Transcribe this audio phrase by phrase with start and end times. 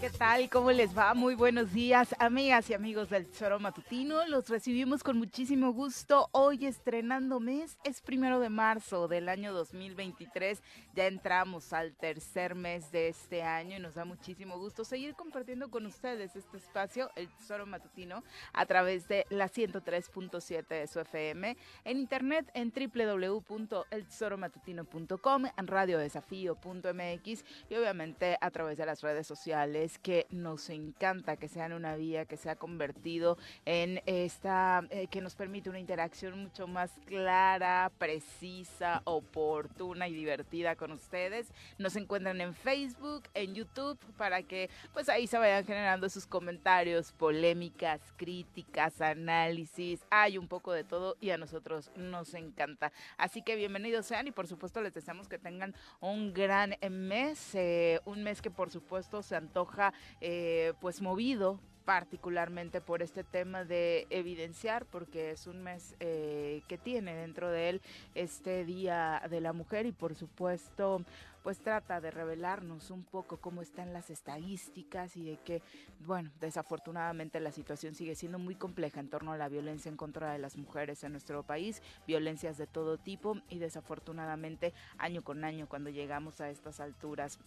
[0.00, 0.48] ¿Qué tal?
[0.48, 1.12] ¿Cómo les va?
[1.12, 4.26] Muy buenos días, amigas y amigos del Tesoro Matutino.
[4.28, 6.30] Los recibimos con muchísimo gusto.
[6.32, 10.62] Hoy estrenando mes, es primero de marzo del año 2023.
[10.94, 15.70] Ya entramos al tercer mes de este año y nos da muchísimo gusto seguir compartiendo
[15.70, 18.24] con ustedes este espacio, el Tesoro Matutino,
[18.54, 27.74] a través de la 103.7 de su FM, en internet en www.eltesoromatutino.com, en radiodesafío.mx y
[27.74, 32.36] obviamente a través de las redes sociales que nos encanta que sean una vía que
[32.36, 39.02] se ha convertido en esta, eh, que nos permite una interacción mucho más clara, precisa,
[39.04, 41.52] oportuna y divertida con ustedes.
[41.78, 47.12] Nos encuentran en Facebook, en YouTube, para que pues ahí se vayan generando sus comentarios,
[47.12, 52.92] polémicas, críticas, análisis, hay un poco de todo y a nosotros nos encanta.
[53.16, 58.00] Así que bienvenidos sean y por supuesto les deseamos que tengan un gran mes, eh,
[58.04, 59.79] un mes que por supuesto se antoja
[60.20, 66.78] eh, pues movido particularmente por este tema de evidenciar, porque es un mes eh, que
[66.78, 67.82] tiene dentro de él
[68.14, 71.04] este Día de la Mujer y por supuesto
[71.42, 75.62] pues trata de revelarnos un poco cómo están las estadísticas y de que,
[76.06, 80.32] bueno, desafortunadamente la situación sigue siendo muy compleja en torno a la violencia en contra
[80.32, 85.66] de las mujeres en nuestro país, violencias de todo tipo y desafortunadamente año con año
[85.66, 87.38] cuando llegamos a estas alturas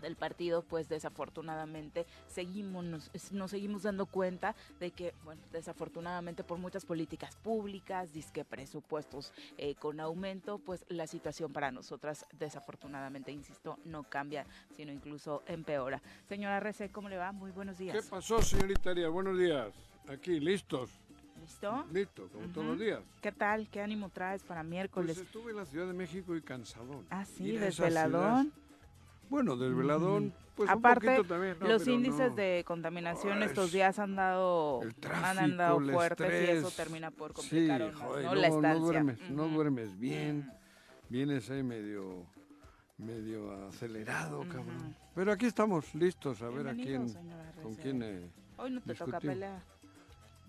[0.00, 2.84] del partido, pues desafortunadamente seguimos,
[3.32, 9.74] nos, seguimos dando cuenta de que, bueno, desafortunadamente por muchas políticas públicas, disque presupuestos eh,
[9.74, 16.00] con aumento, pues la situación para nosotras desafortunadamente, insisto, no cambia, sino incluso empeora.
[16.28, 17.32] Señora Rece, ¿cómo le va?
[17.32, 17.96] Muy buenos días.
[17.96, 19.10] ¿Qué pasó, señorita Arias?
[19.10, 19.72] Buenos días.
[20.08, 20.90] Aquí, listos.
[21.40, 21.86] ¿Listo?
[21.90, 23.00] Listo, como todos los días.
[23.22, 23.68] ¿Qué tal?
[23.70, 25.16] ¿Qué ánimo traes para miércoles?
[25.16, 27.06] Pues estuve en la Ciudad de México y cansadón.
[27.08, 28.52] Ah, sí, desveladón.
[29.30, 31.56] Bueno, del veladón, pues Aparte, un poquito también.
[31.60, 34.80] los índices de contaminación estos días han dado,
[35.24, 38.34] han andado fuertes y eso termina por complicar ¿no?
[38.34, 38.72] la estancia.
[38.74, 40.50] No duermes, no duermes bien,
[41.08, 42.26] vienes ahí medio,
[42.98, 44.96] medio acelerado, cabrón.
[45.14, 47.06] Pero aquí estamos listos a ver a quién,
[47.62, 49.62] con quién eh, Hoy no te toca pelear.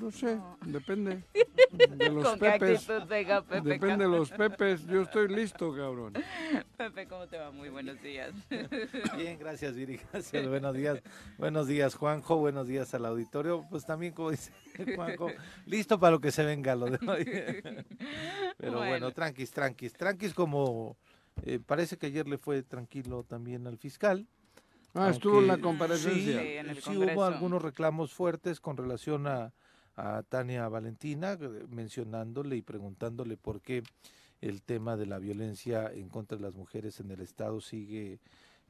[0.01, 1.23] No sé, depende.
[1.71, 2.87] De los pepes.
[3.63, 4.85] depende de los pepes.
[4.87, 6.13] Yo estoy listo, cabrón.
[6.75, 7.51] Pepe, ¿cómo te va?
[7.51, 8.33] Muy buenos días.
[9.15, 9.99] Bien, gracias, Viri.
[10.11, 10.47] Gracias.
[10.47, 11.03] Buenos días.
[11.37, 12.37] Buenos días, Juanjo.
[12.37, 13.63] Buenos días al auditorio.
[13.69, 14.51] Pues también, como dice
[14.95, 15.29] Juanjo,
[15.67, 17.25] listo para lo que se venga lo de hoy.
[18.57, 19.93] Pero bueno, tranquis, tranquis.
[19.93, 20.97] Tranquis como
[21.43, 24.27] eh, parece que ayer le fue tranquilo también al fiscal.
[24.95, 26.41] Ah, estuvo en la comparecencia.
[26.73, 29.53] Sí, sí hubo algunos reclamos fuertes con relación a
[30.01, 33.83] a Tania Valentina, eh, mencionándole y preguntándole por qué
[34.41, 38.19] el tema de la violencia en contra de las mujeres en el Estado sigue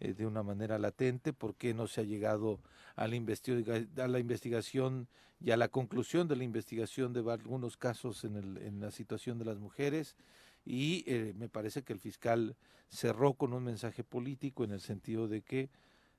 [0.01, 2.59] eh, de una manera latente, por qué no se ha llegado
[2.97, 5.07] a la, a la investigación
[5.39, 9.39] y a la conclusión de la investigación de algunos casos en, el, en la situación
[9.39, 10.17] de las mujeres.
[10.65, 12.57] Y eh, me parece que el fiscal
[12.89, 15.69] cerró con un mensaje político en el sentido de que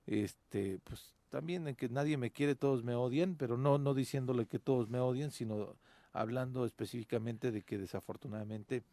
[0.06, 4.46] este, pues, también en que nadie me quiere, todos me odian, pero no, no diciéndole
[4.46, 5.76] que todos me odian, sino
[6.12, 8.84] hablando específicamente de que desafortunadamente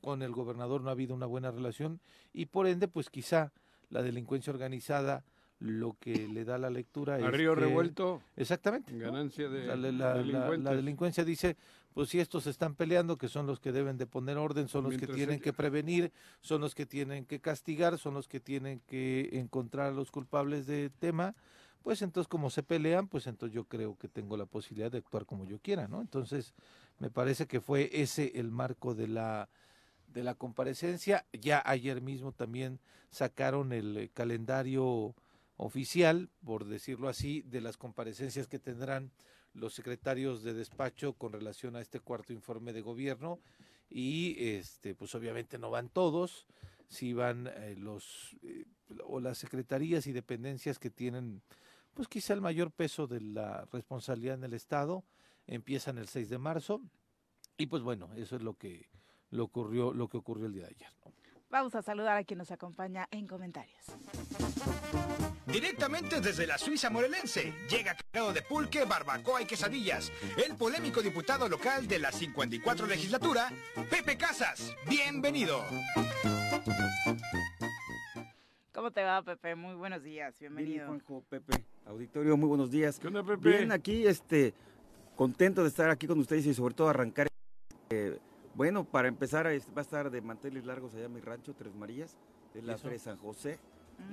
[0.00, 2.00] con el gobernador no ha habido una buena relación
[2.32, 3.52] y por ende pues quizá
[3.90, 5.24] la delincuencia organizada
[5.60, 11.24] lo que le da la lectura es río revuelto exactamente ganancia de la, la, delincuencia
[11.24, 11.56] dice
[11.94, 14.96] pues si estos están peleando que son los que deben de poner orden son los
[14.96, 19.30] que tienen que prevenir son los que tienen que castigar son los que tienen que
[19.32, 21.34] encontrar a los culpables de tema
[21.82, 25.26] pues entonces como se pelean, pues entonces yo creo que tengo la posibilidad de actuar
[25.26, 26.00] como yo quiera, ¿no?
[26.00, 26.54] Entonces
[26.98, 29.48] me parece que fue ese el marco de la
[30.06, 31.26] de la comparecencia.
[31.32, 32.78] Ya ayer mismo también
[33.10, 35.14] sacaron el eh, calendario
[35.56, 39.10] oficial, por decirlo así, de las comparecencias que tendrán
[39.54, 43.40] los secretarios de despacho con relación a este cuarto informe de gobierno
[43.88, 46.46] y este pues obviamente no van todos,
[46.88, 48.64] si van eh, los eh,
[49.04, 51.42] o las secretarías y dependencias que tienen
[51.94, 55.04] pues quizá el mayor peso de la responsabilidad en el Estado
[55.46, 56.80] empieza en el 6 de marzo
[57.58, 58.88] y pues bueno, eso es lo que,
[59.30, 60.88] lo ocurrió, lo que ocurrió el día de ayer.
[61.50, 63.84] Vamos a saludar a quien nos acompaña en comentarios.
[65.46, 71.48] Directamente desde la Suiza morelense, llega cargado de pulque, barbacoa y quesadillas, el polémico diputado
[71.48, 73.50] local de la 54 legislatura,
[73.90, 74.72] Pepe Casas.
[74.88, 75.64] Bienvenido.
[78.72, 79.56] ¿Cómo te va, Pepe?
[79.56, 80.74] Muy buenos días, bienvenido.
[80.74, 83.00] Bien, Juanjo, Pepe, auditorio, muy buenos días.
[83.00, 83.48] ¿Qué onda, Pepe?
[83.48, 84.54] Bien, aquí, este,
[85.16, 87.26] contento de estar aquí con ustedes y sobre todo arrancar.
[87.90, 88.16] Eh,
[88.54, 92.16] bueno, para empezar, va a estar de manteles largos allá en mi rancho, Tres Marías,
[92.54, 93.58] de la Feria San José.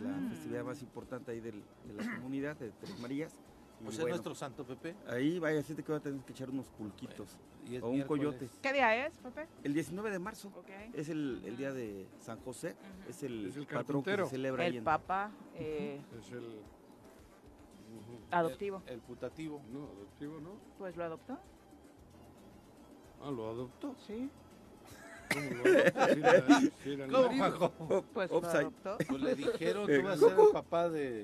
[0.01, 0.29] La Mm.
[0.29, 3.33] festividad más importante ahí del- de la comunidad, de Tres Marías.
[3.79, 4.93] Y Pues es bueno, nuestro santo Pepe.
[5.07, 7.37] Ahí vaya, siente que va a tener que echar unos pulquitos.
[7.81, 8.05] O un miércoles.
[8.07, 8.49] coyote.
[8.61, 9.47] ¿Qué día es, Pepe?
[9.63, 10.51] El 19 de marzo
[10.93, 12.71] es el, el día de San José,
[13.01, 13.09] Ujú.
[13.09, 16.61] es el, Es el patrón que se celebra ahí El en- Papa eh, Es el...
[18.31, 18.81] adoptivo.
[18.87, 19.61] El, el putativo.
[19.71, 20.51] No, adoptivo, ¿no?
[20.77, 21.37] Pues lo adoptó.
[23.21, 23.95] Ah, ¿lo adoptó?
[24.07, 24.29] Sí.
[27.11, 27.29] ¿Cómo.
[27.37, 27.71] Juanjo?
[28.13, 28.57] Pues lo offside.
[28.61, 28.97] adoptó.
[29.07, 31.23] Pues le dijeron, Eh, tú vas a ser el papá de...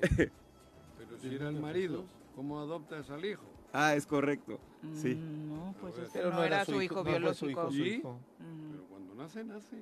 [0.98, 2.04] Pero si era el marido,
[2.34, 3.42] ¿cómo adoptas al hijo?
[3.72, 4.58] Ah, es correcto.
[4.94, 5.14] Sí.
[5.14, 7.50] Mm, No, pues Pero este Pero no, era su hijo no fue su biológico.
[7.50, 7.88] hijo, su ¿Sí?
[7.90, 8.20] hijo.
[8.38, 8.70] Mm.
[8.72, 9.76] Pero cuando nace, nace.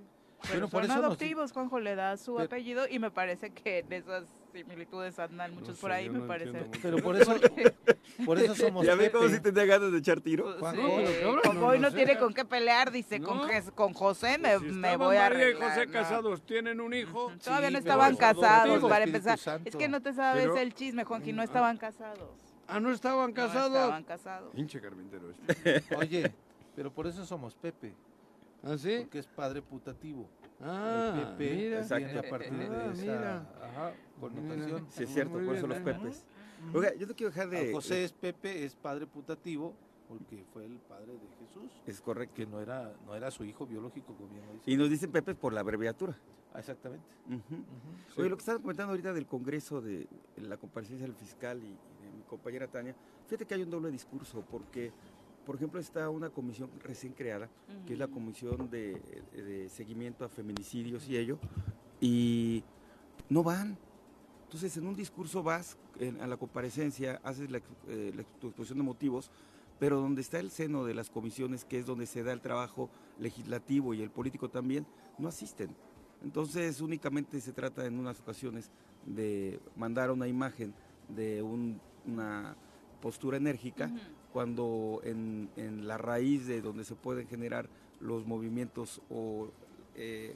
[0.50, 3.78] Pero por son nos- adoptivos, Juanjo le da su Pero- apellido y me parece que
[3.78, 6.66] en esas similitudes andan muchos No por sé, ahí, yo me no parece.
[6.82, 7.34] Pero por eso,
[8.26, 9.36] por eso somos Ya ve cómo Pepe.
[9.36, 10.44] si tendría ganas de echar tiro.
[10.44, 11.96] Pues, Juanjo, sí, pero como no, hoy no no sé.
[11.96, 13.48] tiene con qué pelear, dice, con, No.
[13.74, 15.54] Con José me, Pues si me voy a María y.
[15.54, 15.92] José no.
[15.92, 17.32] casados, tienen un hijo.
[17.42, 19.38] Todavía Sí, no pero estaban casados, para empezar.
[19.38, 19.68] Santo.
[19.68, 21.46] Es que no te sabes Pero- el chisme, Juanquín, no Ah.
[21.46, 22.28] estaban casados.
[22.68, 23.72] Ah, ¿no estaban No casados?
[23.76, 24.50] estaban casados.
[24.54, 25.82] Hinche carpintero este.
[25.96, 26.32] Oye,
[26.76, 27.92] pero por eso somos Pepe,
[28.64, 28.98] ¿Ah, sí?
[29.00, 30.28] porque es padre putativo.
[30.60, 31.78] Ah, el Pepe mira.
[31.80, 32.04] Exacto.
[32.06, 33.36] viene a partir Ah, de esa mira.
[33.62, 34.86] ajá, connotación.
[34.90, 35.82] Sí, es cierto, por eso los ¿eh?
[35.82, 36.24] pepes.
[36.72, 37.72] Oiga, yo no quiero dejar A de...
[37.72, 39.74] José es Pepe, es padre putativo,
[40.08, 42.34] porque fue el padre de Jesús, Es correcto.
[42.36, 44.70] que no era, no era su hijo biológico, como bien lo dice.
[44.70, 46.16] Y nos dicen pepes por la abreviatura.
[46.54, 47.04] Ah, exactamente.
[48.16, 50.06] Oye, lo que estaban comentando ahorita del Congreso, de
[50.36, 52.94] la comparecencia del fiscal y, y de mi compañera Tania,
[53.26, 54.92] fíjate que hay un doble discurso, porque,
[55.44, 57.48] por ejemplo, está una comisión recién creada,
[57.86, 59.00] que es la Comisión de,
[59.32, 61.38] de Seguimiento a Feminicidios y ello,
[62.00, 62.62] y
[63.28, 63.76] no van.
[64.44, 67.58] Entonces, en un discurso vas en- a la comparecencia, haces la,
[67.88, 69.30] eh, la exposición de motivos,
[69.78, 72.88] pero donde está el seno de las comisiones, que es donde se da el trabajo
[73.18, 74.86] legislativo y el político también,
[75.18, 75.74] no asisten.
[76.22, 78.70] Entonces, únicamente se trata en unas ocasiones
[79.04, 80.72] de mandar una imagen
[81.08, 82.56] de un- una
[83.02, 83.90] postura enérgica.
[84.34, 85.48] Cuando en,
[85.86, 87.68] la raíz de donde se pueden generar
[88.00, 89.46] los movimientos o
[89.94, 90.34] eh,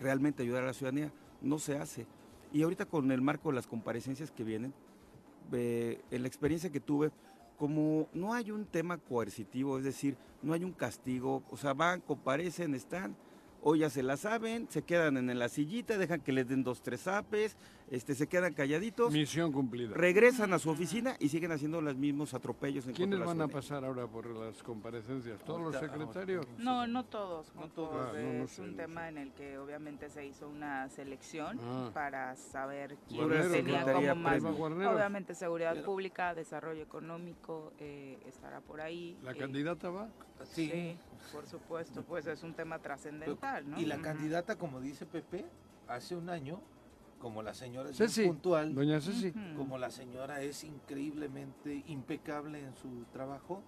[0.00, 1.12] realmente ayudar a la ciudadanía,
[1.42, 2.06] no se hace.
[2.54, 4.72] Y ahorita con el marco de las comparecencias que vienen,
[5.52, 7.10] en la experiencia que tuve,
[7.58, 12.00] como no hay un tema coercitivo, es decir, no hay un castigo, o sea, van,
[12.00, 13.14] comparecen, están,
[13.60, 16.80] o ya se la saben, se quedan en la sillita, dejan que les den dos,
[16.80, 17.58] tres apes,
[17.90, 19.94] este, se quedan calladitos, Misión cumplida.
[19.94, 22.86] regresan a su oficina y siguen haciendo los mismos atropellos.
[22.86, 25.42] En ¿Quiénes van a pasar ahora por las comparecencias?
[25.44, 26.46] ¿Todos los secretarios?
[26.58, 27.94] No, no todos, no todos.
[27.94, 29.08] Ah, no, no es sé, un no tema sé.
[29.08, 31.90] en el que obviamente se hizo una selección Ah.
[31.92, 34.42] para saber quién Guarneros, tenía como más.
[34.44, 39.16] Obviamente seguridad Pero- pública, desarrollo económico eh, estará por ahí.
[39.22, 40.08] ¿La eh, candidata va?
[40.44, 40.70] Sí.
[40.70, 40.96] Sí,
[41.32, 43.80] por supuesto, pues es un tema trascendental, ¿no?
[43.80, 45.44] Y la candidata, como dice Pepe,
[45.88, 46.60] hace un año,
[47.22, 49.32] como la señora es Ceci, puntual, Doña Ceci.
[49.56, 53.62] Como la señora es increíblemente impecable en su trabajo,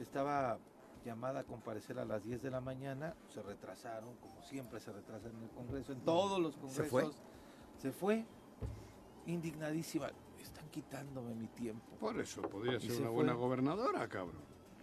[0.00, 0.58] estaba
[1.04, 5.32] llamada a comparecer a las 10 de la mañana, se retrasaron, como siempre se retrasan
[5.36, 7.02] en el Congreso, en todos los ¿Se fue?
[7.02, 7.22] congresos.
[7.76, 8.24] Se fue,
[9.26, 10.10] indignadísima.
[10.40, 11.94] Están quitándome mi tiempo.
[12.00, 13.14] Por eso podría ser se una fue.
[13.16, 14.40] buena gobernadora, cabrón.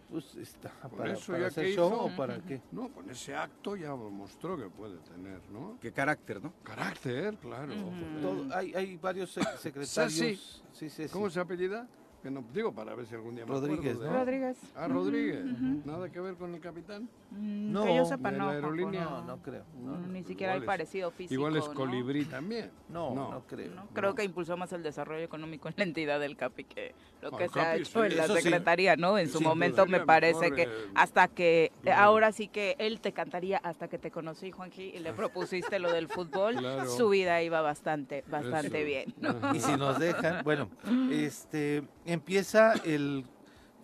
[0.09, 2.61] Pues está Por para, eso para ya hacer que show hizo- o para qué.
[2.71, 5.77] No, con ese acto ya mostró que puede tener, ¿no?
[5.79, 6.51] Qué carácter, ¿no?
[6.63, 7.73] Carácter, claro.
[8.21, 10.13] Todo- hay, hay varios sec- secretarios.
[10.13, 10.35] Ceci.
[10.73, 11.87] Sí, sí, ¿Cómo se apellida?
[12.23, 14.17] Que no, digo, para ver si algún día me Rodríguez, acuerdo de- ¿no?
[14.19, 14.57] Rodríguez.
[14.75, 15.45] Ah, Rodríguez.
[15.85, 17.07] ¿Nada que ver con el capitán?
[17.31, 19.03] Mm, No, que yo sepa, de la aerolínea.
[19.03, 19.63] No, no creo.
[19.79, 21.33] No, ni siquiera hay parecido físico.
[21.35, 21.73] Igual es ¿no?
[21.75, 22.71] colibrí también.
[22.89, 23.31] no, No.
[23.31, 23.71] no creo.
[23.75, 27.31] No, creo que impulsó más el desarrollo económico en la entidad del CAPI que lo
[27.31, 29.17] que se ha hecho sí, en la secretaría, ¿no?
[29.19, 29.99] En su momento duda.
[29.99, 32.01] me parece mejor, que eh, hasta que eh, claro.
[32.01, 35.91] ahora sí que él te cantaría hasta que te conocí, Juanji, y le propusiste lo
[35.91, 36.89] del fútbol, Claro.
[36.89, 38.85] su vida iba bastante, bastante Eso.
[38.85, 39.55] bien.
[39.55, 40.69] Y si nos dejan, bueno,
[41.11, 43.25] este empieza el.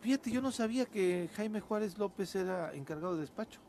[0.06, 3.60] Fíjate, yo no sabía que Jaime Juárez López era encargado de despacho.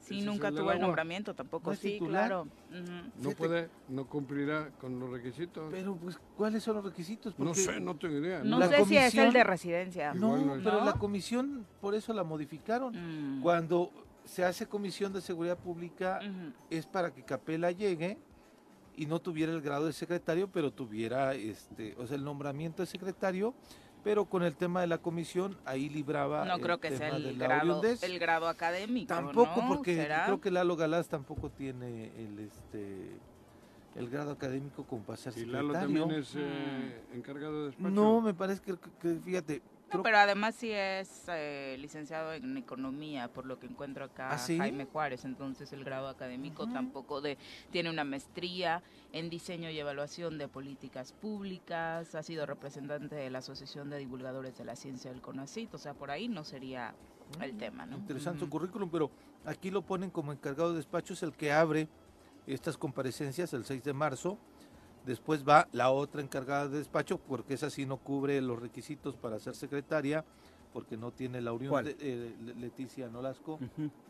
[0.00, 2.26] Sí, Ese nunca tuvo el nombramiento tampoco, ¿No sí, titular?
[2.26, 2.48] claro.
[3.22, 5.68] No puede, no cumplirá con los requisitos.
[5.70, 7.38] Pero, pues, ¿cuáles son los requisitos?
[7.38, 8.42] no sé, no tengo idea.
[8.42, 10.12] No La sé si es el comisión- de residencia.
[10.14, 10.84] No, no pero ¿No?
[10.86, 13.38] la comisión, por eso la modificaron.
[13.38, 13.42] Mm.
[13.42, 13.92] Cuando
[14.24, 16.18] se hace comisión de seguridad pública,
[16.68, 18.18] es para que Capela llegue
[18.96, 22.86] y no tuviera el grado de secretario, pero tuviera este, o sea, el nombramiento de
[22.86, 23.54] secretario,
[24.06, 27.16] pero con el tema de la comisión ahí libraba No el creo que sea tema
[27.16, 28.04] el la grado, oriundez.
[28.04, 29.08] el grado académico.
[29.12, 29.66] Tampoco ¿no?
[29.68, 30.26] porque ¿Será?
[30.26, 33.10] creo que Lalo Galás tampoco tiene el este
[33.96, 36.02] el grado académico como para ser ¿Y Lalo secretario.
[36.04, 37.90] también es eh, encargado de despacho?
[37.90, 39.60] No, me parece que, que- fíjate,
[40.02, 44.84] pero además sí es eh, licenciado en economía, por lo que encuentro acá ¿Ah, Jaime
[44.86, 47.38] Juárez, entonces el grado académico tampoco de
[47.70, 53.38] tiene una maestría en diseño y evaluación de políticas públicas, ha sido representante de la
[53.38, 56.94] Asociación de Divulgadores de la Ciencia del CONACYT, o sea, por ahí no sería
[57.40, 57.96] el Mm, tema, ¿no?
[57.96, 59.10] Interesante su currículum, pero
[59.44, 61.88] aquí lo ponen como encargado de despacho, es el que abre
[62.46, 64.38] estas comparecencias el 6 de marzo.
[65.06, 69.38] Después va la otra encargada de despacho, porque esa sí no cubre los requisitos para
[69.38, 70.24] ser secretaria,
[70.72, 73.60] porque no tiene la unión de eh, Le- Leticia Nolasco,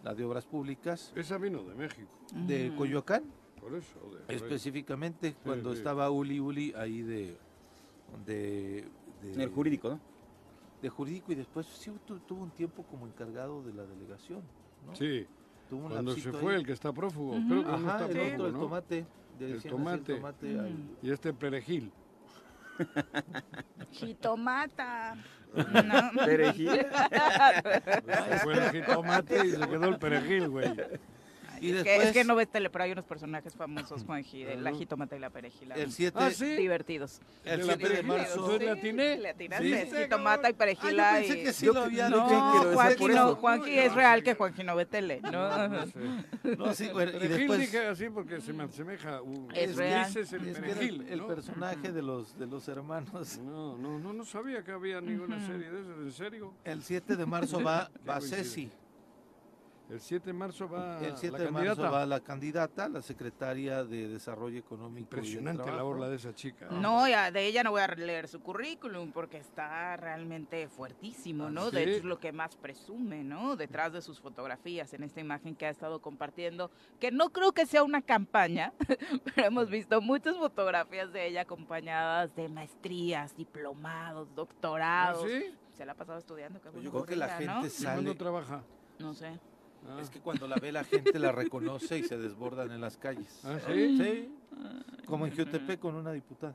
[0.02, 2.08] la de Obras Públicas, Esa vino de México,
[2.46, 2.78] de Ujú.
[2.78, 3.24] Coyoacán,
[3.60, 4.00] por eso.
[4.26, 5.78] de- específicamente cuando sí.
[5.78, 7.36] estaba Uli Uli ahí de,
[8.24, 8.88] de,
[9.22, 10.00] de- En el jurídico, ¿no?
[10.80, 14.40] de jurídico y después sí tu- tuvo un tiempo como encargado de la delegación.
[14.86, 14.94] ¿no?
[14.94, 15.26] Sí,
[15.68, 16.60] Tuvo un cuando se fue ahí.
[16.60, 17.32] el que está prófugo.
[17.36, 17.48] Ujú.
[17.48, 19.06] Creo que no Ajá, está el otro, el tomate.
[19.40, 20.12] El tomate.
[20.12, 20.96] El tomate al- Mm.
[21.02, 21.92] Y este perejil.
[23.92, 25.16] Jitomata.
[25.54, 26.24] No.
[26.24, 26.70] Perejil.
[26.70, 30.74] Se fue el jitomate y se quedó el perejil, güey.
[31.60, 34.44] Y es, que, después- es que no ves tele, pero hay unos personajes famosos, Juanji,
[34.44, 34.78] de la Ajá.
[34.78, 35.74] jitomata y la perejila.
[35.74, 36.44] El 7 Ah, sí.
[36.56, 37.20] Divertidos.
[37.44, 38.58] el de 7 la de marzo.
[38.58, 39.18] le atiné.
[39.18, 39.72] Le atinaste, Sí.
[39.72, 41.14] es jitomata y perejila.
[41.14, 42.26] Ah, yo pensé y- que sí Yo lo que- había dicho.
[42.28, 43.36] que No, decía Juanji, no, eso.
[43.36, 45.20] Juanji es real que Juanji no ve tele.
[45.22, 45.98] No, No sé.
[46.56, 49.22] No, sí, bueno, y Perejil después dije así porque se me asemeja.
[49.22, 50.06] un- Es real.
[50.06, 51.26] Dices el es que perejil, el, el ¿no?
[51.26, 53.38] personaje de los de los hermanos.
[53.38, 56.52] No, no, no, no sabía que había ninguna serie de esas, ¿en serio?
[56.64, 58.20] El 7 de marzo va, va.
[58.20, 58.70] Ceci.
[59.88, 61.90] El 7 de marzo va El 7 la de marzo candidata.
[61.90, 64.98] va la candidata, la secretaria de Desarrollo Económico.
[64.98, 66.66] Impresionante la orla de esa chica.
[66.70, 71.50] No, ya, de ella no voy a leer su currículum porque está realmente fuertísimo, Ah,
[71.50, 71.70] ¿no?
[71.70, 71.76] ¿sí?
[71.76, 73.54] De hecho es lo que más presume, ¿no?
[73.54, 77.64] Detrás de sus fotografías en esta imagen que ha estado compartiendo, que no creo que
[77.64, 78.72] sea una campaña,
[79.24, 85.22] pero hemos visto muchas fotografías de ella acompañadas de maestrías, diplomados, ¿Ah, doctorados.
[85.30, 85.54] sí?
[85.76, 86.60] Se la ha pasado estudiando.
[86.60, 87.60] qué Pues yo creo que la ella, ¿no?
[87.62, 88.14] gente ¿Y cuándo sale.
[88.18, 88.62] trabaja?
[88.98, 89.38] No sé.
[89.88, 89.98] Ah.
[90.00, 93.40] Es que cuando la ve la gente la reconoce y se desbordan en las calles.
[93.44, 93.96] ¿Ah, sí?
[93.98, 94.34] Sí.
[95.06, 96.54] Como en Jutepec con una diputada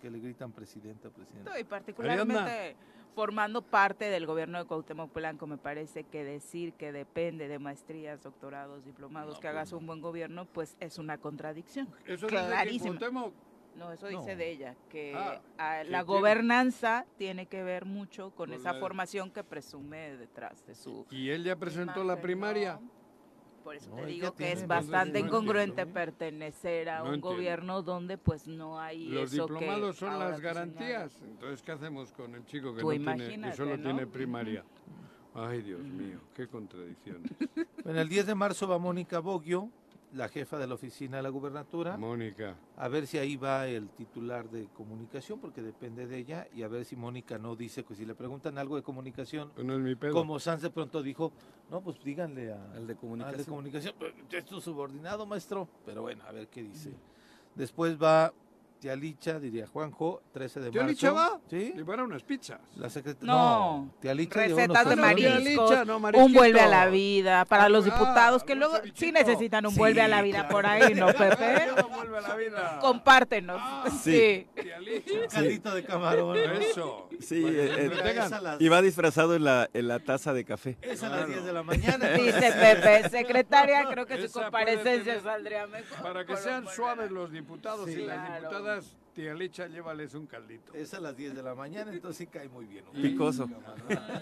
[0.00, 1.58] que le gritan presidenta, presidenta.
[1.58, 2.76] Y particularmente
[3.14, 8.22] formando parte del gobierno de Cuauhtémoc Blanco, me parece que decir que depende de maestrías,
[8.22, 9.78] doctorados, diplomados, No, que pues hagas no.
[9.78, 11.88] un buen gobierno, pues es una contradicción.
[12.06, 12.94] Eso Clarísimo.
[12.98, 13.32] Cuauhtémoc-
[13.76, 14.36] No, eso dice No.
[14.38, 15.40] de ella, que Ah,
[15.82, 20.64] que la gobernanza tiene que ver mucho con Con esa la- formación que presume detrás
[20.66, 22.78] de su Y él ya presentó la primaria.
[22.80, 23.00] ¿no?
[23.64, 25.94] Por eso No, te digo que es bastante no incongruente entiendo.
[25.94, 27.28] pertenecer a No un entiendo.
[27.28, 31.12] gobierno donde pues no hay Los eso que diplomados son ahora las garantías.
[31.12, 31.22] señalas.
[31.22, 33.82] Entonces, ¿qué hacemos con el chico que, tiene, que solo ¿no?
[33.82, 34.64] tiene primaria?
[35.34, 37.30] Ay, Dios mío, qué contradicciones.
[37.84, 39.70] Bueno, el 10 de marzo va Mónica Boggio,
[40.12, 42.56] la jefa de la oficina de la gubernatura, Mónica.
[42.76, 46.68] a ver si ahí va el titular de comunicación, porque depende de ella, y a
[46.68, 49.80] ver si Mónica no dice que si le preguntan algo de comunicación, pues no es
[49.80, 50.12] mi pedo.
[50.12, 51.32] como Sanz de pronto dijo,
[51.70, 53.44] no, pues díganle a, Al de al de comunicación.
[53.46, 53.94] comunicación,
[54.30, 56.92] es tu subordinado, maestro, pero bueno, a ver qué dice.
[57.54, 58.32] Después va
[58.80, 60.90] Tía Licha, diría Juanjo, 13 de ¿Tía marzo.
[60.92, 61.38] Licha va?
[61.50, 61.74] Sí.
[61.86, 62.60] Para unas pizzas.
[62.76, 63.30] La secretaria.
[63.30, 63.90] No.
[64.00, 67.68] Tía Licha lleva Recetas de No, no, mariscos, no, un vuelve a la vida para
[67.68, 70.54] los Ah, diputados que un luego sí necesitan un Sí, vuelve a la vida claro.
[70.54, 71.68] por ahí, ¿no, Pepe?
[72.50, 72.80] No.
[72.80, 73.60] Compártenos.
[74.02, 74.46] Sí.
[74.54, 74.62] Sí.
[74.62, 75.12] Tía Licha.
[75.12, 76.36] Un caldito de camarón.
[76.38, 76.52] ¿no?
[76.54, 77.08] Eso.
[77.20, 80.76] Sí, que eh, eh, las- Y va disfrazado en la, en la taza de café.
[80.82, 81.32] Es a las Claro.
[81.32, 82.08] 10 de la mañana.
[82.10, 86.02] Dice Pepe, secretaria, creo que su comparecencia tener- saldría mejor.
[86.02, 88.00] Para que sean suaves los diputados Sí.
[88.00, 88.40] y las Claro.
[88.48, 90.72] diputadas, tía Licha, llévales un caldito.
[90.74, 92.84] Es a las 10 de la mañana, entonces sí cae muy bien.
[92.92, 93.48] Picoso.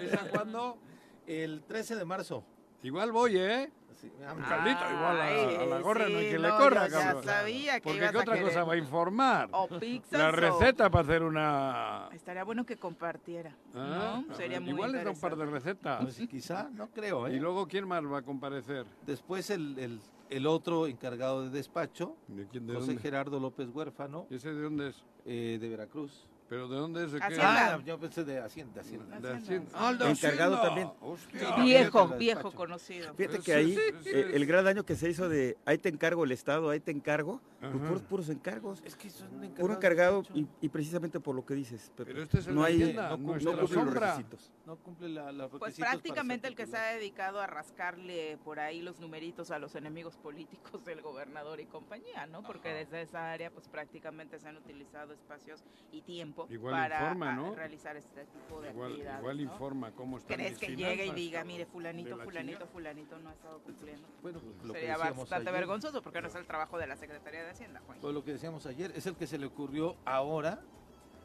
[0.00, 0.78] ¿Esa cuándo?
[1.26, 2.44] El 13 de marzo.
[2.82, 3.70] Igual voy, ¿eh?
[4.00, 5.26] Sí, Un caldito, igual a,
[5.62, 7.24] a la gorra no hay que le corra, yo ya cabrón.
[7.24, 8.48] sabía que Porque ibas ¿qué a otra querer.
[8.48, 9.48] cosa va a informar?
[9.50, 12.08] O pizzas La o- receta para hacer una...
[12.12, 13.56] Estaría bueno que compartiera.
[13.74, 14.34] Ah, ¿no?
[14.36, 16.02] Sería muy Igual les da un par de recetas.
[16.02, 17.26] Pues quizá, no creo.
[17.26, 17.34] ¿eh?
[17.34, 18.86] Y luego, ¿quién más va a comparecer?
[19.04, 20.00] Después el, el,
[20.30, 22.68] el otro encargado de despacho, ¿De quién?
[22.68, 23.02] ¿De José dónde?
[23.02, 25.04] Gerardo López Huérfano, ¿Y ese de dónde es?
[25.26, 26.28] eh, de Veracruz.
[26.48, 27.12] ¿Pero de dónde es?
[27.14, 27.74] Hacienda.
[27.74, 28.80] Ah, yo pensé de Hacienda.
[28.80, 29.20] Hacienda.
[29.20, 29.70] De Hacienda.
[29.74, 30.62] Ah, el de Encargado Hacienda.
[30.62, 30.90] también.
[31.00, 31.56] Hostia.
[31.62, 33.12] Viejo, viejo conocido.
[33.14, 35.90] Fíjate que ahí sí, sí, eh, el gran daño que se hizo de ahí te
[35.90, 38.80] encargo el Estado, ahí te encargo, pues puros, puros encargos.
[38.84, 42.12] Es que son encargados Puro encargado y, y precisamente por lo que dices, Pepe.
[42.12, 44.50] Pero este es el no hay, no no, cumple- los requisitos.
[44.64, 48.58] No cumple la, los Pues requisitos prácticamente el que se ha dedicado a rascarle por
[48.60, 52.42] ahí los numeritos a los enemigos políticos del gobernador y compañía, ¿no?
[52.42, 52.78] Porque Ajá.
[52.78, 55.62] desde esa área pues prácticamente se han utilizado espacios
[55.92, 57.54] y tiempo Igual para informa, ¿no?
[57.54, 59.20] realizar este tipo de Igual, actividades.
[59.20, 59.42] igual ¿no?
[59.42, 63.32] informa cómo están ¿Crees que llegue y diga, mire, fulanito, la fulanito, fulanito no ha
[63.32, 64.06] estado cumpliendo?
[64.22, 65.60] Bueno, pues, lo que Sería decíamos bastante ayer.
[65.60, 67.98] vergonzoso porque no es el trabajo de la Secretaría de Hacienda, Juan.
[68.00, 70.60] Pues lo que decíamos ayer, es el que se le ocurrió ahora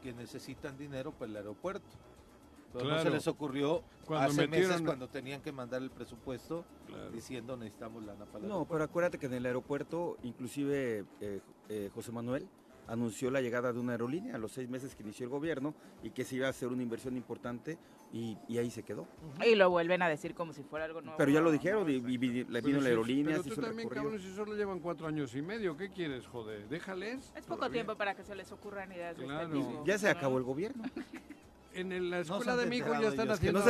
[0.02, 1.86] que necesitan dinero para el aeropuerto.
[2.72, 6.64] Pero no se les ocurrió cuando hace meses cuando tenían que mandar el presupuesto
[7.12, 12.10] diciendo necesitamos lana para No, pero acuérdate que en el aeropuerto, inclusive eh, eh, José
[12.10, 12.48] Manuel
[12.88, 16.10] anunció la llegada de una aerolínea a los seis meses que inició el gobierno y
[16.10, 17.78] que se iba a hacer una inversión importante
[18.12, 19.08] y, ahí se quedó.
[19.44, 21.16] Y lo vuelven a decir como si fuera algo nuevo.
[21.18, 23.38] Pero ya lo dijeron y, le vino la aerolínea.
[23.42, 26.68] Pero tú también, cabrón, si solo llevan cuatro años y medio, ¿qué quieres, joder?
[26.68, 27.32] Déjales.
[27.34, 29.84] Es poco tiempo para que se les ocurran ideas de este tipo.
[29.84, 30.84] Ya se acabó el gobierno.
[31.74, 33.60] en la escuela de mi hijo ya están haciendo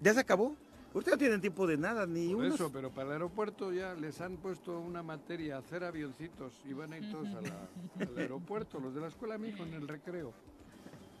[0.00, 0.56] ¿Ya se acabó?
[0.94, 4.20] Ustedes no tienen tiempo de nada, ni Por eso, pero para el aeropuerto ya les
[4.20, 9.02] han puesto una materia, hacer avioncitos, y van a ir todos al aeropuerto, los de
[9.02, 10.32] la escuela mi hijo en el recreo,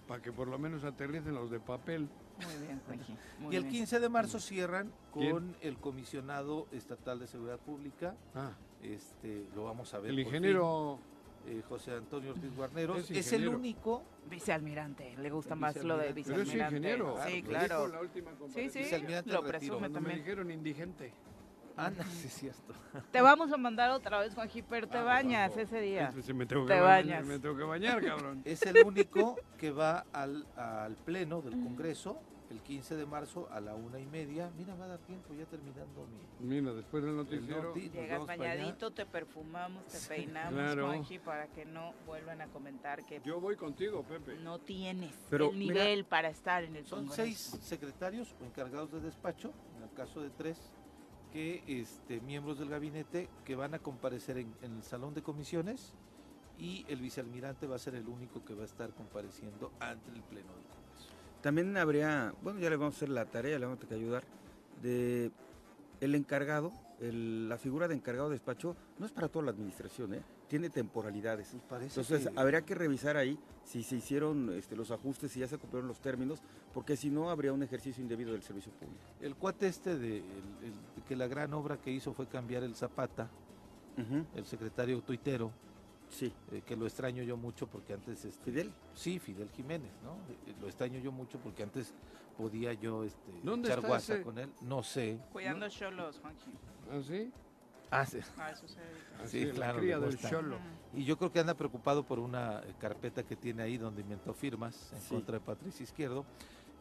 [0.06, 2.08] para que por lo menos aterricen los de papel.
[2.38, 2.80] Muy bien,
[3.50, 8.14] y el 15 de marzo cierran con el comisionado estatal de seguridad pública.
[8.34, 8.52] Ah.
[8.82, 10.12] Este, lo vamos a ver.
[10.12, 11.00] El ingeniero
[11.46, 13.10] eh, José Antonio Ortiz Guarneros.
[13.10, 15.16] Es, el único vicealmirante.
[15.16, 16.76] Le gusta más lo de vicealmirante.
[16.76, 17.16] ingeniero.
[17.26, 17.90] Sí, claro.
[18.54, 18.84] sí, sí,
[19.26, 20.16] lo presume también.
[20.16, 21.12] me dijeron indigente.
[21.76, 22.74] Anda, sí es cierto.
[23.12, 26.12] Te vamos a mandar otra vez, Juan pero te ah, bañas ese día.
[26.34, 27.20] me tengo te que bañas.
[27.20, 28.42] Bañar, me tengo que bañar, cabrón.
[28.44, 33.60] Es el único que va al, al pleno del Congreso el 15 de marzo a
[33.60, 34.50] la una y media.
[34.56, 36.46] Mira, va a dar tiempo ya terminando mi.
[36.46, 37.74] Mira, después del noticiero.
[37.74, 43.20] Llegas bañadito, te perfumamos, te peinamos, Juanji, para que no vuelvan a comentar que.
[43.24, 44.36] Yo voy contigo, Pepe.
[44.38, 49.52] No tienes el nivel para estar en el Son seis secretarios o encargados de despacho,
[49.76, 50.72] en el caso de tres,
[51.32, 55.92] que este, miembros del gabinete que van a comparecer en, en el salón de comisiones
[56.58, 60.22] y el vicealmirante va a ser el único que va a estar compareciendo ante el
[60.22, 60.77] pleno del
[61.48, 64.04] también habría, bueno, ya le vamos a hacer la tarea, le vamos a tener que
[64.04, 64.24] ayudar,
[64.82, 65.30] de
[65.98, 70.22] el encargado, la figura de encargado de despacho no es para toda la administración, ¿eh?
[70.46, 71.54] tiene temporalidades.
[71.54, 75.88] Entonces, habría que revisar ahí si se hicieron este, los ajustes, si ya se cumplieron
[75.88, 76.42] los términos,
[76.74, 79.00] porque si no, habría un ejercicio indebido del servicio público.
[79.22, 80.22] El cuate este de,
[81.08, 83.30] que la gran obra que hizo fue cambiar el Zapata,
[84.36, 85.50] el secretario tuitero,
[86.10, 86.32] Sí.
[86.52, 88.24] Eh, que lo extraño yo mucho porque antes...
[88.24, 88.72] Este, ¿Fidel?
[88.94, 90.12] Sí, Fidel Jiménez, ¿no?
[90.32, 91.92] Eh, lo extraño yo mucho porque antes
[92.36, 94.50] podía yo este, echar guasa con él.
[94.62, 95.18] No sé.
[95.32, 95.70] Cuidando ¿no?
[95.70, 96.52] cholos, Juanji.
[96.90, 97.32] ¿Ah, sí?
[97.90, 98.18] Ah, sí.
[98.36, 99.80] Ah, eso se ah, sí, claro.
[99.80, 100.58] del cholo.
[100.94, 104.34] Y yo creo que anda preocupado por una eh, carpeta que tiene ahí donde inventó
[104.34, 106.24] firmas en contra de Patricia Izquierdo.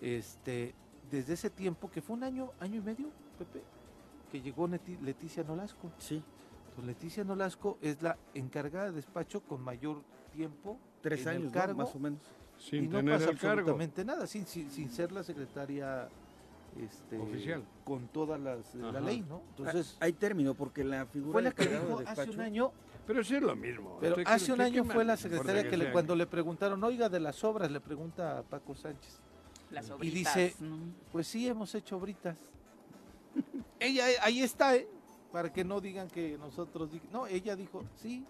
[0.02, 0.76] Este,
[1.10, 3.64] desde ese tiempo, que fue un año, año y medio, Pepe,
[4.32, 5.90] que llegó Leticia Nolasco.
[5.98, 6.22] Sí.
[6.86, 10.78] Leticia Nolasco es la encargada de despacho con mayor tiempo.
[11.02, 12.20] Tres años, más o menos.
[12.58, 16.10] Sin y no tener pasa absolutamente nada, sin, sin, ser la secretaria
[16.80, 19.42] este, oficial con toda las, la ley, ¿no?
[19.50, 22.72] Entonces hay término porque la figura fue la que dijo hace un año.
[23.06, 23.98] Pero sí es lo mismo.
[24.02, 27.44] Pero hace un año fue la secretaria que, le, cuando le preguntaron, oiga, de las
[27.44, 29.20] obras, le pregunta a Paco Sánchez.
[29.70, 30.56] Las y dice,
[31.12, 32.38] pues sí, hemos hecho obritas.
[33.80, 34.88] Ella ahí está, ¿eh?
[35.38, 36.90] Para que no digan que nosotros...
[37.12, 38.26] No, ella dijo, sí,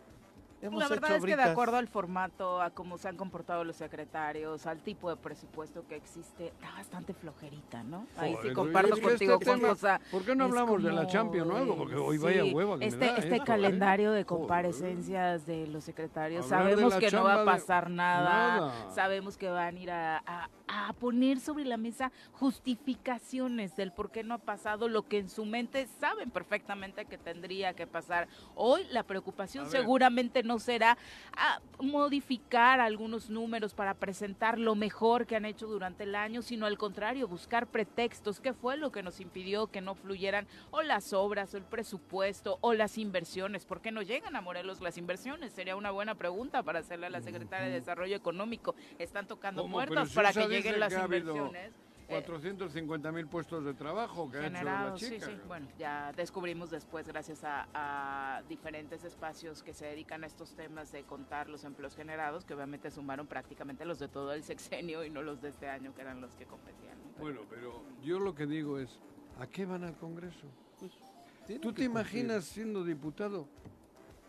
[0.62, 4.66] la verdad es que de acuerdo al formato, a cómo se han comportado los secretarios,
[4.66, 8.08] al tipo de presupuesto que existe, está bastante flojerita, ¿no?
[8.18, 11.78] Ahí sí comparto contigo, este Juan ¿Por qué no hablamos de la Champions o algo?
[11.78, 13.42] Porque hoy vaya hueva que Este, me da, este ¿eh?
[13.46, 19.50] calendario de comparecencias de los secretarios, sabemos que no va a pasar nada, sabemos que
[19.50, 20.24] van a ir a,
[20.68, 25.30] a, poner sobre la mesa justificaciones del por qué no ha pasado lo que en
[25.30, 28.28] su mente saben perfectamente que tendría que pasar.
[28.56, 30.98] Hoy la preocupación seguramente no será
[31.36, 36.66] a modificar algunos números para presentar lo mejor que han hecho durante el año, sino
[36.66, 38.40] al contrario, buscar pretextos.
[38.40, 42.58] ¿Qué fue lo que nos impidió que no fluyeran o las obras o el presupuesto
[42.62, 43.66] o las inversiones?
[43.66, 45.54] ¿Por qué no llegan a Morelos las inversiones?
[45.54, 48.76] Sería una buena pregunta para hacerle a la secretaria de Desarrollo Económico.
[48.98, 51.87] Están tocando puertas para que lleguen las inversiones.
[52.08, 55.26] 450 mil puestos de trabajo que ha hecho la chica.
[55.26, 55.42] Sí, sí.
[55.48, 61.04] Bueno, ya descubrimos después, gracias a, diferentes espacios que se dedican a estos temas de
[61.04, 65.22] contar los empleos generados, que obviamente sumaron prácticamente los de todo el sexenio y no
[65.22, 66.98] los de este año, que eran los que competían.
[67.20, 69.00] Bueno, pero yo lo que digo es,
[69.40, 70.48] ¿a qué van al Congreso?
[70.80, 73.48] Pues, ¿Tú te imaginas siendo diputado?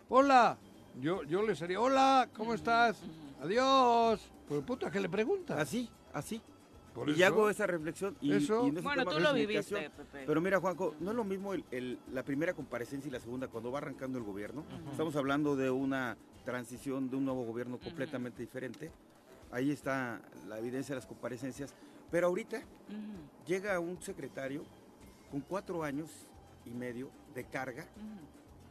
[0.08, 0.58] ¡Hola!
[1.00, 3.00] Yo, yo le sería, hola, ¿cómo estás?
[3.40, 4.32] Adiós.
[4.48, 5.60] Pues puta, que le pregunta?
[5.60, 6.42] Así, así
[7.06, 8.16] y hago esa reflexión.
[8.20, 8.46] Y,
[8.82, 10.24] bueno, tú lo viviste, Pepe.
[10.26, 13.70] Pero mira, Juanjo, no es lo mismo el, la primera comparecencia y la segunda cuando
[13.70, 14.64] va arrancando el gobierno.
[14.90, 18.90] Estamos hablando de una transición de un nuevo gobierno completamente diferente.
[19.50, 21.74] Ahí está la evidencia de las comparecencias.
[22.10, 22.62] Pero ahorita
[23.46, 24.64] llega un secretario
[25.30, 26.10] con cuatro años
[26.64, 27.86] y medio de carga,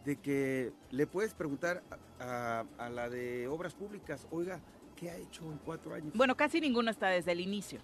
[0.05, 1.83] de que le puedes preguntar
[2.19, 4.59] a, a la de obras públicas, oiga,
[4.95, 6.13] ¿qué ha hecho en cuatro años?
[6.15, 7.79] Bueno, casi ninguno está desde el inicio.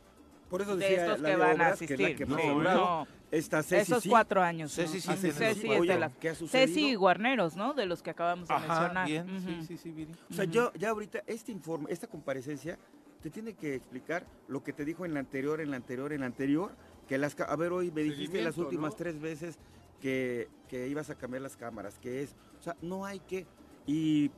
[0.53, 2.15] Por eso de decía estos la que de van a obras, que es la asistir.
[2.15, 3.07] que Sí, hemos no.
[3.31, 4.09] Esta Ceci Esos sí.
[4.09, 4.71] cuatro años.
[4.71, 5.15] Ceci ¿no?
[5.15, 6.93] Ceci de Oye, las- ¿qué ha Ceci y?
[6.93, 7.73] Guarneros, ¿no?
[7.73, 9.07] De los que acabamos de Ajá, mencionar.
[9.07, 9.49] bien, Ujú.
[9.63, 10.11] sí, sí, sí, Viri.
[10.29, 12.77] O sea, yo ya ahorita este informe, esta comparecencia
[13.23, 16.19] te tiene que explicar lo que te dijo en la anterior, en la anterior, en
[16.19, 16.71] la anterior,
[17.07, 18.97] que las a ver hoy me dijiste las últimas ¿no?
[18.97, 19.57] tres veces
[20.01, 23.47] que, que ibas a cambiar las cámaras, que es, o sea, no hay que
[23.87, 24.29] y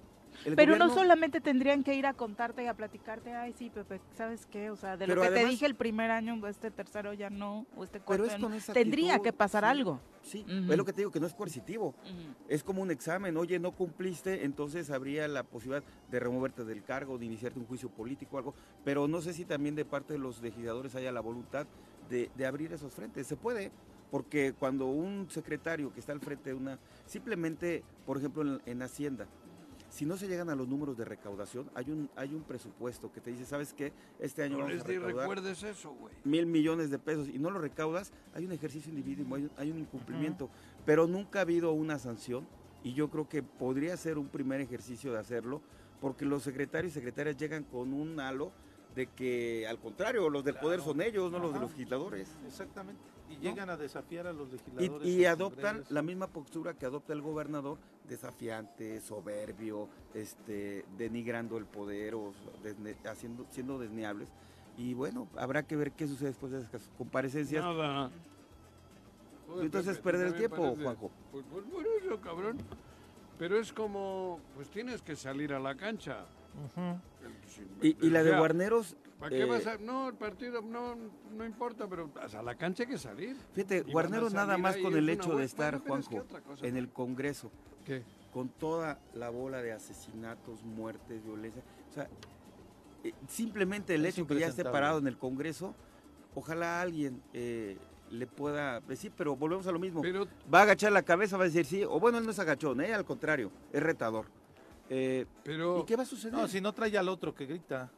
[0.43, 4.01] el Pero no solamente tendrían que ir a contarte y a platicarte, ay, sí, Pepe,
[4.15, 4.69] ¿sabes qué?
[4.69, 7.65] O sea, de Pero lo que te dije el primer año, este tercero ya no,
[7.75, 9.99] o este pero cuarto es con esa Tendría que pasar sí, algo.
[10.21, 11.93] Sí, es lo que te digo que no es coercitivo.
[12.47, 17.17] Es como un examen, oye, no cumpliste, entonces habría la posibilidad de removerte del cargo,
[17.17, 20.19] de iniciarte un juicio político o algo, pero no sé si también de parte de
[20.19, 21.67] los legisladores haya la voluntad
[22.09, 23.27] de, de abrir esos frentes.
[23.27, 23.71] Se puede,
[24.11, 28.81] porque cuando un secretario que está al frente de una, simplemente, por ejemplo, en, en
[28.81, 29.27] Hacienda,
[29.95, 33.21] si no se llegan a los números de recaudación, hay un, hay un presupuesto que
[33.21, 33.93] te dice, ¿sabes qué?
[34.19, 36.13] Este año No vamos a les di recaudar recuerdes eso, güey.
[36.25, 39.71] mil millones de pesos y no lo recaudas, hay un ejercicio individuo, hay un, hay
[39.71, 40.49] un incumplimiento,
[40.85, 42.45] pero nunca ha habido una sanción
[42.83, 45.61] y yo creo que podría ser un primer ejercicio de hacerlo,
[46.01, 48.51] porque los secretarios y secretarias llegan con un halo
[48.95, 52.29] de que al contrario, los del poder son ellos, no los de los legisladores.
[52.47, 53.01] Exactamente.
[53.29, 53.41] Y ¿No?
[53.41, 55.05] llegan a desafiar a los legisladores.
[55.07, 57.77] y adoptan la misma postura que adopta el gobernador,
[58.07, 64.29] desafiante, soberbio, este, denigrando el poder o desne- haciendo, siendo desneables.
[64.77, 67.63] Y bueno, habrá que ver qué sucede después de esas comparecencias.
[67.63, 68.11] Nada.
[69.47, 71.11] Joder, Entonces, Pepe, perder el tiempo, pareces- Juanjo.
[71.31, 72.57] Pues, pues por eso, cabrón.
[73.37, 76.25] Pero es como, pues tienes que salir a la cancha.
[77.81, 79.77] Y, y la de Guarneros, ¿Para qué eh, vas a.?
[79.77, 80.95] No, el partido no,
[81.35, 83.35] no importa, pero a la cancha hay que salir.
[83.53, 86.49] fíjate, y Guarneros nada más con el hecho de estar, bueno, pero es que Juanjo,
[86.49, 87.51] cosa, en el Congreso,
[87.85, 88.03] ¿Qué?
[88.33, 92.09] con toda la bola de asesinatos, muertes, violencia, o sea,
[93.03, 95.73] eh, simplemente el Es hecho que ya esté parado en el Congreso,
[96.33, 97.77] ojalá alguien eh,
[98.09, 100.01] le pueda decir, pero volvemos a lo mismo.
[100.01, 102.39] Pero Va a agachar la cabeza, va a decir sí, o bueno, él no es
[102.39, 102.93] agachón, ¿eh?
[102.93, 104.25] al contrario, es retador.
[104.89, 106.33] Eh, Pero, ¿Y qué va a suceder?
[106.37, 107.91] No, si no trae al otro que grita.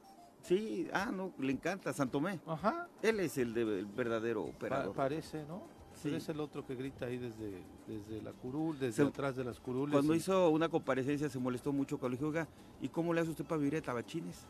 [0.43, 2.39] Sí, ah, no, le encanta, Santomé.
[2.45, 2.87] Ajá.
[3.01, 4.95] Él es el, de- el verdadero Pa- operador.
[4.95, 5.63] parece, ¿no?
[5.93, 6.01] Sí.
[6.03, 9.43] Pero es el otro que grita ahí desde, desde la curul, desde Se- atrás de
[9.43, 9.91] las curules.
[9.93, 12.47] Cuando y- hizo una comparecencia se molestó mucho cuando le dije, oiga,
[12.81, 14.45] ¿y cómo le hace usted para vivir en Tabachines?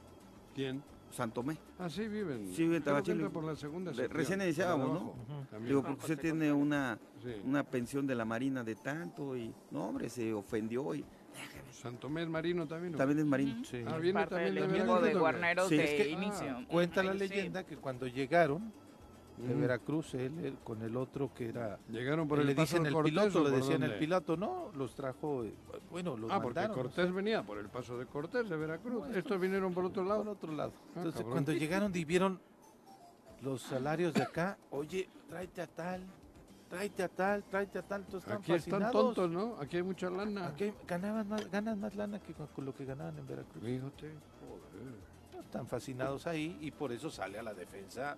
[0.53, 0.83] ¿quién?
[1.09, 2.51] Viven Ah, sí, viven.
[2.53, 5.13] Sí, viven entra por la segunda sección, recién iniciábamos, ¿no?
[5.65, 7.31] Digo, porque usted tiene una, Sí.
[7.45, 11.05] una pensión de la Marina de tanto y, no, hombre, se ofendió y
[11.71, 12.93] Santomés Marino también.
[12.93, 12.97] ¿no?
[12.97, 13.63] también es marino.
[13.63, 13.83] Sí.
[13.85, 15.19] Ah, viene Parte también del de equipo de Veracruz, ¿o qué?
[15.19, 16.57] Guarneros Sí, de es que- inicio.
[16.67, 17.19] Cuenta la sí.
[17.19, 18.73] leyenda que cuando llegaron
[19.37, 19.61] de Ujú.
[19.61, 21.77] Veracruz, él, él con el otro que era...
[21.89, 23.89] Llegaron por le el paso dicen de el Cortés, piloto, ¿o le por decían el
[23.89, 23.99] dónde?
[23.99, 25.53] piloto, no, los trajo, eh,
[25.91, 26.75] bueno, los Ah, porque mandaron.
[26.83, 29.05] Cortés venía por el paso de Cortés de Veracruz.
[29.15, 30.23] Estos vinieron por otro lado.
[30.23, 30.71] por otro lado.
[30.75, 31.31] Ah, Entonces, cabrón.
[31.33, 32.39] cuando llegaron y vieron
[33.41, 36.01] los salarios de acá, oye, tráete a tal,
[36.69, 39.15] tráete a tal, tráete a tal, entonces están Aquí están fascinados.
[39.15, 39.55] tontos, ¿no?
[39.61, 40.47] Aquí hay mucha lana.
[40.47, 43.63] Aquí ganaban más, ganan más lana que con, con lo que ganaban en Veracruz.
[43.63, 45.43] Fíjate, joder.
[45.43, 48.17] Están fascinados ahí y por eso sale a la defensa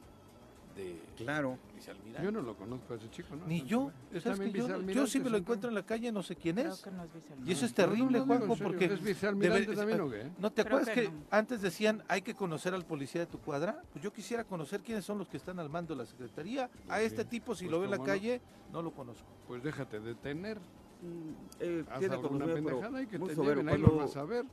[0.80, 1.58] de Claro.
[1.76, 2.24] vicealmirante.
[2.24, 3.46] Yo no lo conozco a ese chico, ¿no?
[3.46, 3.92] Ni yo.
[4.12, 6.36] Es ¿sabes también que yo, yo si me lo encuentro en la calle no sé
[6.36, 6.82] quién Creo es.
[6.82, 7.50] que no es vicealmirante.
[7.50, 10.10] Y eso es No, no, terrible, no, digo Juanjo, porque ¿Es vicealmirante debe- también o
[10.10, 10.30] qué?
[10.39, 11.24] ¿No te Creo acuerdas que que, no.
[11.32, 13.82] antes decían hay que conocer al policía de tu cuadra?
[13.92, 16.65] Pues yo quisiera conocer quiénes son los que están al mando de la secretaría.
[16.65, 18.04] A Pues este sí, tipo, si pues lo veo en la no.
[18.04, 19.28] calle, no lo conozco.
[19.48, 20.58] Pues déjate de tener.
[20.58, 24.24] Mm, eh, Haz tiene alguna conocimiento, pero pendejada y que te lleven, ahí vas a
[24.26, 24.46] ver.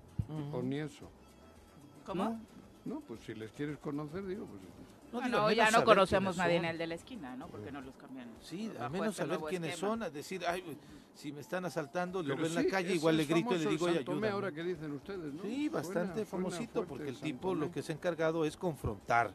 [0.52, 1.08] O ni eso.
[2.04, 2.40] ¿Cómo?
[2.84, 4.62] No, pues si les quieres conocer, digo, pues...
[5.16, 7.48] No, bueno, digo, al ya no conocemos nadie en el de la esquina, ¿no?
[7.48, 8.28] Porque no los cambian.
[8.40, 9.90] Sí, al bajo menos este saber quiénes esquema.
[9.92, 10.76] son, a decir, ay,
[11.14, 13.70] si me están asaltando, lo veo en la calle, igual le es grito y le
[13.70, 14.28] digo, oye, ayúdame.
[14.28, 15.42] ahora que dicen ustedes, ¿no?
[15.42, 17.66] Sí, bastante famosito, porque el tipo Santomé.
[17.66, 19.32] lo que se ha encargado es confrontar.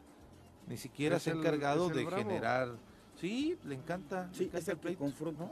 [0.68, 2.22] Ni siquiera Es se ha encargado de bravo.
[2.22, 2.76] generar.
[3.20, 4.28] Sí, le encanta.
[4.28, 5.44] le Sí, encanta es el el que pleito, confronta.
[5.44, 5.50] ¿no?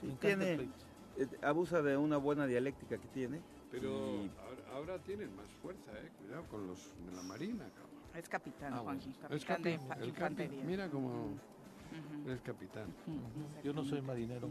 [0.00, 0.72] Sí, Le encanta el tiene-.
[1.18, 3.40] Eh, abusa de una buena dialéctica que tiene.
[3.70, 6.10] Pero y- ahora, ahora tienen más fuerza, eh.
[6.18, 7.89] Cuidado con los de la Marina, cabrón.
[8.14, 9.00] Es capitán, Ah, bueno.
[9.00, 9.10] Juanji.
[9.10, 10.64] Es Capitán de capi- infa- el capi- infantería.
[10.64, 12.30] Mira como Ujú.
[12.30, 12.86] es capitán.
[13.64, 14.48] Yo no soy marinero,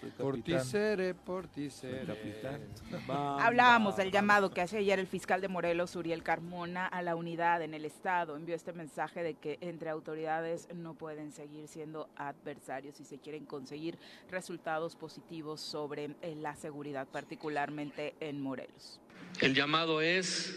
[0.00, 2.04] soy Por ti seré, por ti seré.
[2.06, 2.60] capitán.
[3.06, 7.02] Bam, Hablábamos bam, del llamado que hace ayer el fiscal de Morelos, Uriel Carmona, a
[7.02, 8.36] la unidad en el Estado.
[8.36, 13.44] Envió este mensaje de que entre autoridades no pueden seguir siendo adversarios y se quieren
[13.46, 13.98] conseguir
[14.30, 18.98] resultados positivos sobre eh, la seguridad, particularmente en Morelos.
[19.40, 20.54] El llamado es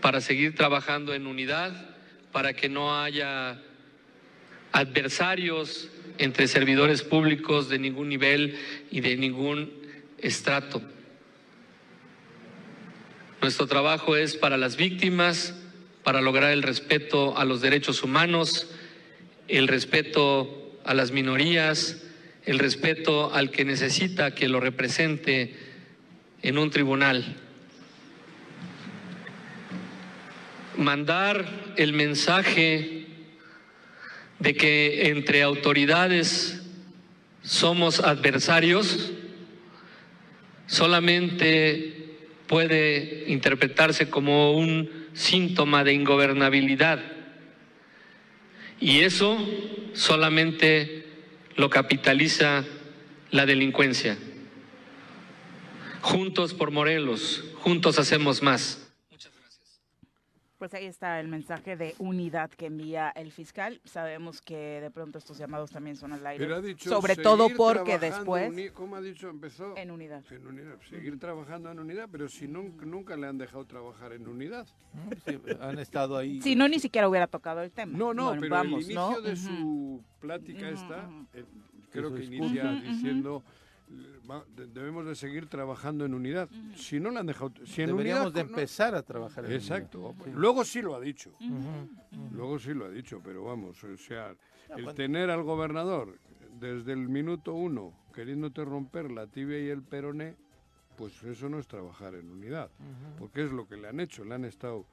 [0.00, 1.90] para seguir trabajando en unidad,
[2.32, 3.60] para que no haya
[4.72, 8.58] adversarios entre servidores públicos de ningún nivel
[8.90, 9.72] y de ningún
[10.18, 10.82] estrato.
[13.40, 15.54] Nuestro trabajo es para las víctimas,
[16.02, 18.68] para lograr el respeto a los derechos humanos
[19.48, 22.02] el respeto a las minorías,
[22.44, 25.54] el respeto al que necesita que lo represente
[26.42, 27.36] en un tribunal.
[30.76, 33.06] Mandar el mensaje
[34.38, 36.62] de que entre autoridades
[37.42, 39.12] somos adversarios
[40.66, 41.96] solamente
[42.46, 47.00] puede interpretarse como un síntoma de ingobernabilidad.
[48.80, 49.38] Y eso
[49.94, 51.06] solamente
[51.56, 52.64] lo capitaliza
[53.30, 54.18] la delincuencia.
[56.02, 58.85] Juntos por Morelos, juntos hacemos más.
[60.58, 63.78] Pues ahí está el mensaje de unidad que envía el fiscal.
[63.84, 66.42] Sabemos que de pronto estos llamados también son al aire.
[66.42, 69.28] Pero ha dicho sobre seguir todo porque trabajando después uni- ¿Cómo ha dicho?
[69.28, 70.24] Empezó en unidad.
[70.30, 70.76] en unidad.
[70.88, 74.66] Seguir trabajando en unidad, pero si nunca, nunca le han dejado trabajar en unidad.
[75.26, 76.40] Sí, han estado ahí.
[76.40, 77.96] Si no, ni siquiera hubiera tocado el tema.
[77.96, 79.20] No, no, Bueno, pero vamos, el inicio ¿no?
[79.20, 81.26] de su plática ujú.
[81.34, 81.44] eh,
[81.90, 82.80] creo que inicia ujú.
[82.82, 83.42] diciendo
[84.56, 86.48] debemos de seguir trabajando en unidad.
[86.74, 90.00] Si no le han dejado, si en Deberíamos de no- empezar a trabajar en Exacto.
[90.10, 90.24] unidad.
[90.24, 90.30] Sí.
[90.34, 91.32] Luego sí lo ha dicho.
[92.32, 94.36] Luego sí lo ha dicho, pero vamos, o sea, el
[94.68, 96.18] cuando- tener al gobernador
[96.58, 100.36] desde el minuto uno queriéndote romper la tibia y el peroné,
[100.96, 102.70] pues eso no es trabajar en unidad,
[103.18, 104.86] porque es lo que le han hecho, le han estado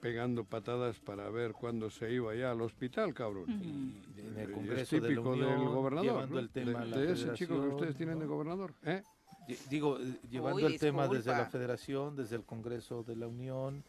[0.00, 3.44] pegando patadas para ver cuándo se iba ya al hospital, cabrón.
[3.62, 6.40] Y en el es Congreso de la típico Unión, del gobernador, llevando ¿no?
[6.40, 9.02] el tema de, de ese chico que ustedes tienen de gobernador, ¿eh?
[9.46, 11.46] Di- Digo, eh, llevando Uy, el tema desde la.
[11.46, 13.84] Federación, desde el Congreso de la Unión,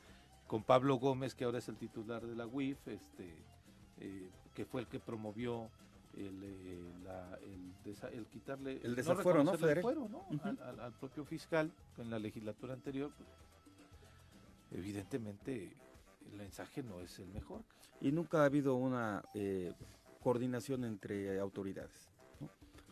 [0.47, 3.33] con Pablo Gómez, que ahora es el titular de la UIF, este,
[3.99, 5.69] eh, que fue el que promovió
[6.17, 9.51] el, eh, la- el, desa- el quitarle El desafuero, ¿no,
[10.63, 13.11] al- al propio fiscal en la legislatura anterior.
[13.17, 13.29] pues,
[14.71, 15.73] evidentemente,
[16.29, 17.63] el mensaje no es el mejor.
[17.99, 19.73] Y nunca ha habido una eh,
[20.21, 22.49] coordinación entre autoridades, ¿no?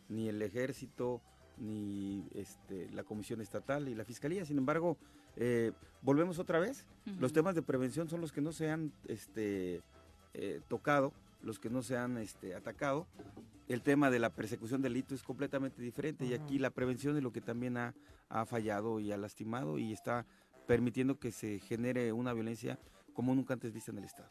[0.07, 1.21] ni el ejército,
[1.57, 4.45] ni este, la comisión estatal y la fiscalía.
[4.45, 4.97] Sin embargo,
[5.35, 6.85] eh, volvemos otra vez.
[7.19, 9.81] Los temas de prevención son los que no se han este,
[10.33, 13.07] eh, tocado, los que no se han este, atacado.
[13.67, 17.23] El tema de la persecución del delito es completamente diferente y aquí la prevención es
[17.23, 17.93] lo que también ha,
[18.29, 20.25] ha fallado y ha lastimado y está
[20.65, 22.79] permitiendo que se genere una violencia
[23.19, 24.29] como nunca antes vista en el Estado.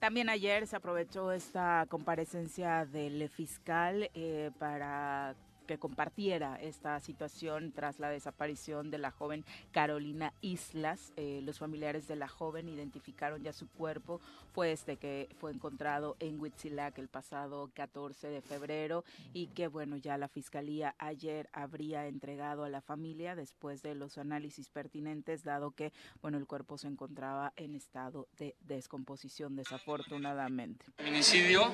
[0.00, 5.36] También ayer se aprovechó esta comparecencia del fiscal eh, para
[5.66, 11.12] que compartiera esta situación tras la desaparición de la joven Carolina Islas.
[11.16, 14.20] Eh, los familiares de la joven identificaron ya su cuerpo.
[14.52, 19.96] Fue este que fue encontrado en Huitzilac el pasado 14 de febrero y que, bueno,
[19.98, 25.72] ya la fiscalía ayer habría entregado a la familia después de los análisis pertinentes, dado
[25.72, 30.86] que, bueno, el cuerpo se encontraba en estado de descomposición, desafortunadamente.
[30.96, 31.70] Feminicidio.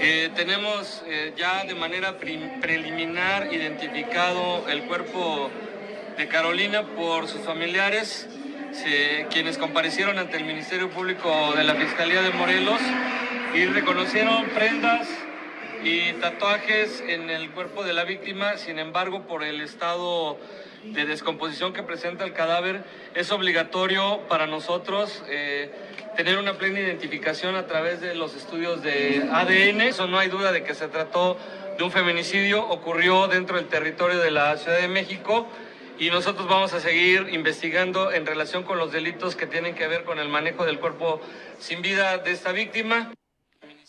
[0.00, 5.50] Eh, tenemos eh, ya de manera prim- preliminar identificado el cuerpo
[6.16, 8.26] de Carolina por sus familiares,
[9.30, 12.80] quienes comparecieron ante el Ministerio Público de la Fiscalía de Morelos
[13.54, 15.06] y reconocieron prendas
[15.84, 20.38] y tatuajes en el cuerpo de la víctima, sin embargo, por el estado
[20.84, 22.82] de descomposición que presenta el cadáver,
[23.14, 25.70] es obligatorio para nosotros eh,
[26.16, 29.82] tener una plena identificación a través de los estudios de ADN.
[29.82, 31.36] Eso no hay duda de que se trató
[31.80, 35.46] de un feminicidio, ocurrió dentro del territorio de la Ciudad de México
[35.98, 40.04] y nosotros vamos a seguir investigando en relación con los delitos que tienen que ver
[40.04, 41.22] con el manejo del cuerpo
[41.58, 43.14] sin vida de esta víctima.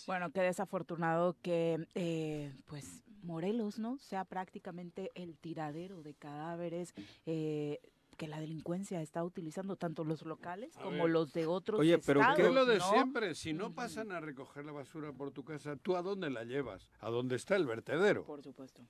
[0.08, 3.98] Bueno, qué desafortunado que, eh, pues, Morelos, ¿no?
[3.98, 6.94] Sea prácticamente el tiradero de cadáveres
[7.26, 7.82] eh,
[8.22, 11.12] que la delincuencia está utilizando, tanto los locales A como ver.
[11.12, 12.90] los de otros Oye, pero ¿qué estados, ¿Qué es lo de ¿no?
[12.92, 13.34] siempre?
[13.34, 16.88] Si no pasan a recoger la basura por tu casa, ¿tú a dónde la llevas?
[17.00, 18.24] ¿A dónde está el vertedero?
[18.24, 18.84] Por supuesto,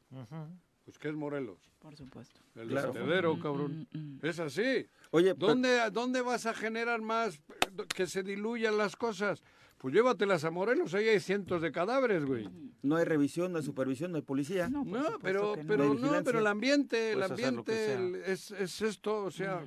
[0.83, 1.71] Pues que es Morelos.
[1.79, 2.41] por supuesto.
[2.55, 2.91] El Claro.
[2.91, 3.87] vertedero, Mm, cabrón.
[3.93, 4.19] mm, mm.
[4.23, 4.85] Es así.
[5.11, 7.39] Oye, pero- ¿Dónde, ¿Dónde vas a generar más
[7.95, 9.41] que se diluyan las cosas?
[9.81, 12.47] Pues llévatelas a Morelos, ahí hay cientos de cadáveres, güey.
[12.83, 14.69] no hay revisión, no hay supervisión, no hay policía.
[14.69, 14.85] No,
[15.21, 15.63] pero, no.
[15.67, 19.63] pero no, pero el ambiente, el que ambiente el- es, es esto, o sea,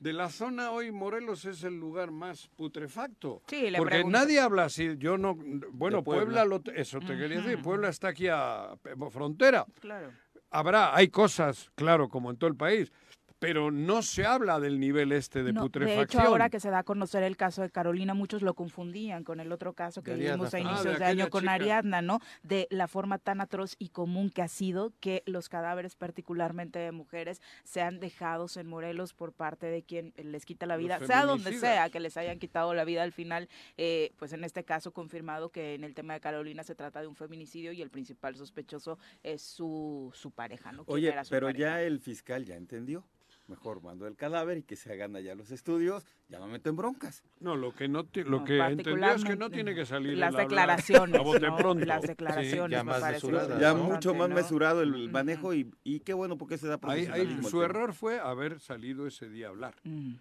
[0.00, 3.40] de la zona hoy Morelos es el lugar más putrefacto.
[3.46, 4.18] Sí, le Porque pregunto.
[4.18, 5.36] nadie habla así, yo no,
[5.70, 6.44] bueno, De Puebla, Puebla.
[6.44, 8.76] lo, eso te quería decir, Puebla está aquí a
[9.12, 9.64] frontera.
[9.80, 10.10] Claro.
[10.50, 12.90] Habrá, hay cosas, claro, como en todo el país,
[13.38, 15.98] pero no se habla del nivel este de No, putrefacción.
[15.98, 19.24] de hecho, ahora que se da a conocer el caso de Carolina, muchos lo confundían
[19.24, 20.56] con el otro caso que De vivimos a.
[20.56, 21.52] Ah, inicios de año con chica.
[21.52, 22.20] Ariadna, ¿no?
[22.42, 26.92] De la forma tan atroz y común que ha sido que los cadáveres, particularmente de
[26.92, 31.24] mujeres, sean dejados en Morelos por parte de quien les quita la Los vida, sea
[31.26, 33.48] donde sea que les hayan quitado la vida al final.
[33.76, 37.06] eh, pues en este caso, confirmado que en el tema de Carolina se trata de
[37.06, 40.84] un feminicidio y el principal sospechoso es su, su pareja, ¿no?
[40.84, 41.58] ¿Quién Oye, era su pero pareja?
[41.60, 43.04] ya el fiscal ya entendió.
[43.48, 46.74] Mejor mando el cadáver y que se hagan allá los estudios, ya no meto en
[46.74, 47.22] broncas.
[47.38, 50.18] No, lo que no ti- lo No, que entendió es que no tiene que salir
[50.18, 51.86] las hablar declaraciones.
[51.86, 53.84] Las declaraciones ya más mesuradas, Ya ¿no?
[53.84, 54.34] mucho más ¿no?
[54.34, 58.18] mesurado el, manejo y, y qué bueno porque se da Ahí- ahí su error fue
[58.18, 59.74] haber salido ese día a hablar.
[59.84, 60.14] Mm.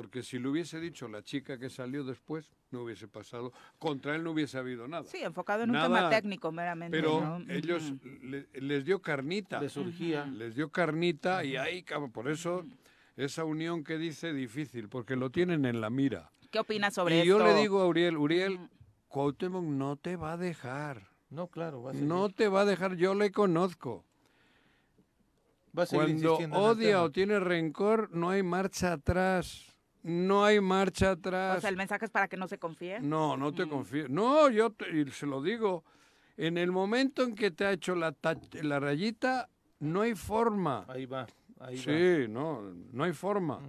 [0.00, 3.52] Porque si lo hubiese dicho la chica que salió después, no hubiese pasado.
[3.78, 5.04] Contra él no hubiese habido nada.
[5.04, 6.96] Sí, enfocado en un tema técnico meramente.
[6.96, 7.52] Pero ¿no?
[7.52, 9.66] ellos le- les dio carnita.
[9.68, 10.24] Surgía.
[10.24, 11.84] Les dio carnita y ahí,
[12.14, 12.64] por eso
[13.16, 16.30] esa unión que dice difícil, porque lo tienen en la mira.
[16.50, 17.28] ¿Qué opinas sobre y esto?
[17.38, 18.58] yo le digo a Uriel, Uriel.
[19.08, 21.10] Cuauhtémoc no te va a dejar.
[21.28, 24.04] No, claro, va a seguir, No te va a dejar, yo le conozco.
[25.76, 29.69] va a seguir Cuando odia o tiene rencor, no hay marcha atrás.
[30.02, 31.58] No hay marcha atrás.
[31.58, 33.00] O sea, el mensaje es para que no se confíe.
[33.00, 33.68] No, no te Mm.
[33.68, 34.08] confío.
[34.08, 35.84] No, yo te- y se lo digo.
[36.36, 38.14] En el momento en que te ha hecho la,
[38.62, 39.48] la rayita,
[39.80, 40.86] no hay forma.
[40.88, 41.26] Ahí va,
[41.58, 41.82] ahí va.
[41.82, 43.60] Sí, no, no hay forma.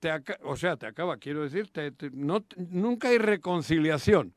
[0.00, 0.10] Te
[0.42, 4.32] o sea, te acaba, quiero decir, te- te- no, nunca hay reconciliación.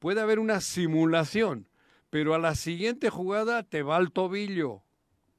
[0.00, 1.68] Puede haber una simulación,
[2.10, 4.82] pero a la siguiente jugada te va al tobillo.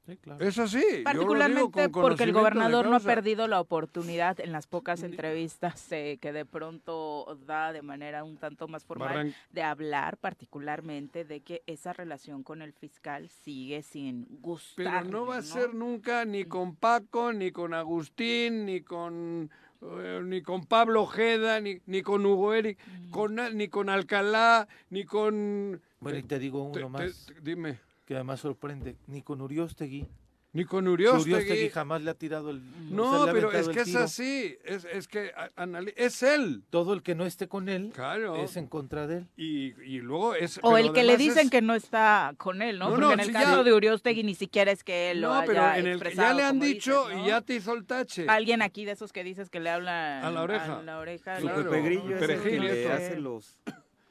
[0.07, 0.43] Sí, claro.
[0.43, 0.77] Es así.
[0.79, 4.65] yo lo digo Particularmente con porque el gobernador no ha perdido la oportunidad en las
[4.65, 9.63] pocas entrevistas eh, que de pronto da de manera un tanto más formal Barran- de
[9.63, 15.03] hablar particularmente de que esa relación con el fiscal sigue sin gustar.
[15.03, 20.21] Pero no va a ser nunca ni con Paco, ni con Agustín, ni con eh,
[20.23, 22.79] ni con Pablo Ojeda, ni, ni con Hugo Eric,
[23.11, 25.81] con, na- ni con Alcalá, ni con...
[25.99, 30.07] Bueno, y te digo uno te- más te- dime, que además sorprende, ni con Uriostegui.
[30.53, 31.33] ni con Uriostegui.
[31.33, 32.57] Uriostegui jamás le ha tirado el...
[32.59, 36.63] o sea, No, pero es que es así, es, es que a- anali- es él,
[36.69, 38.37] Todo el que no esté con él claro.
[38.37, 39.27] es en contra de él.
[39.35, 40.57] Y, y luego es...
[40.63, 42.85] O el que le dicen es- que no está con él, ¿no?
[42.85, 45.19] No, Porque no, en el si caso ya- de Uriostegui ni siquiera es que él
[45.21, 47.25] lo No, pero haya en el, ya le han dicho dices, ¿no?
[47.25, 48.25] y ya te hizo el tache.
[48.29, 50.79] Alguien aquí de esos que dices que le hablan A la oreja.
[50.79, 53.57] A la oreja Su Claro, Pepe Grillo el es el que le hace los,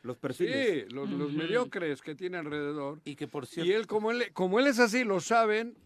[0.06, 0.86] los perfiles.
[0.88, 3.00] Sí, los, mediocres que tiene alrededor.
[3.04, 3.70] Y que por cierto...
[3.70, 5.76] Y él, como él, como él es así, lo saben.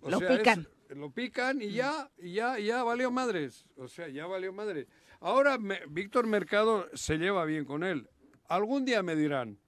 [0.00, 0.68] o Lo sea, es- pican.
[0.90, 3.66] lo pican y ya, y ya, y ya valió madres.
[3.76, 4.86] O sea, ya valió madres.
[5.20, 8.08] Ahora me- Víctor Mercado se lleva bien con él.
[8.48, 9.58] Algún día me dirán.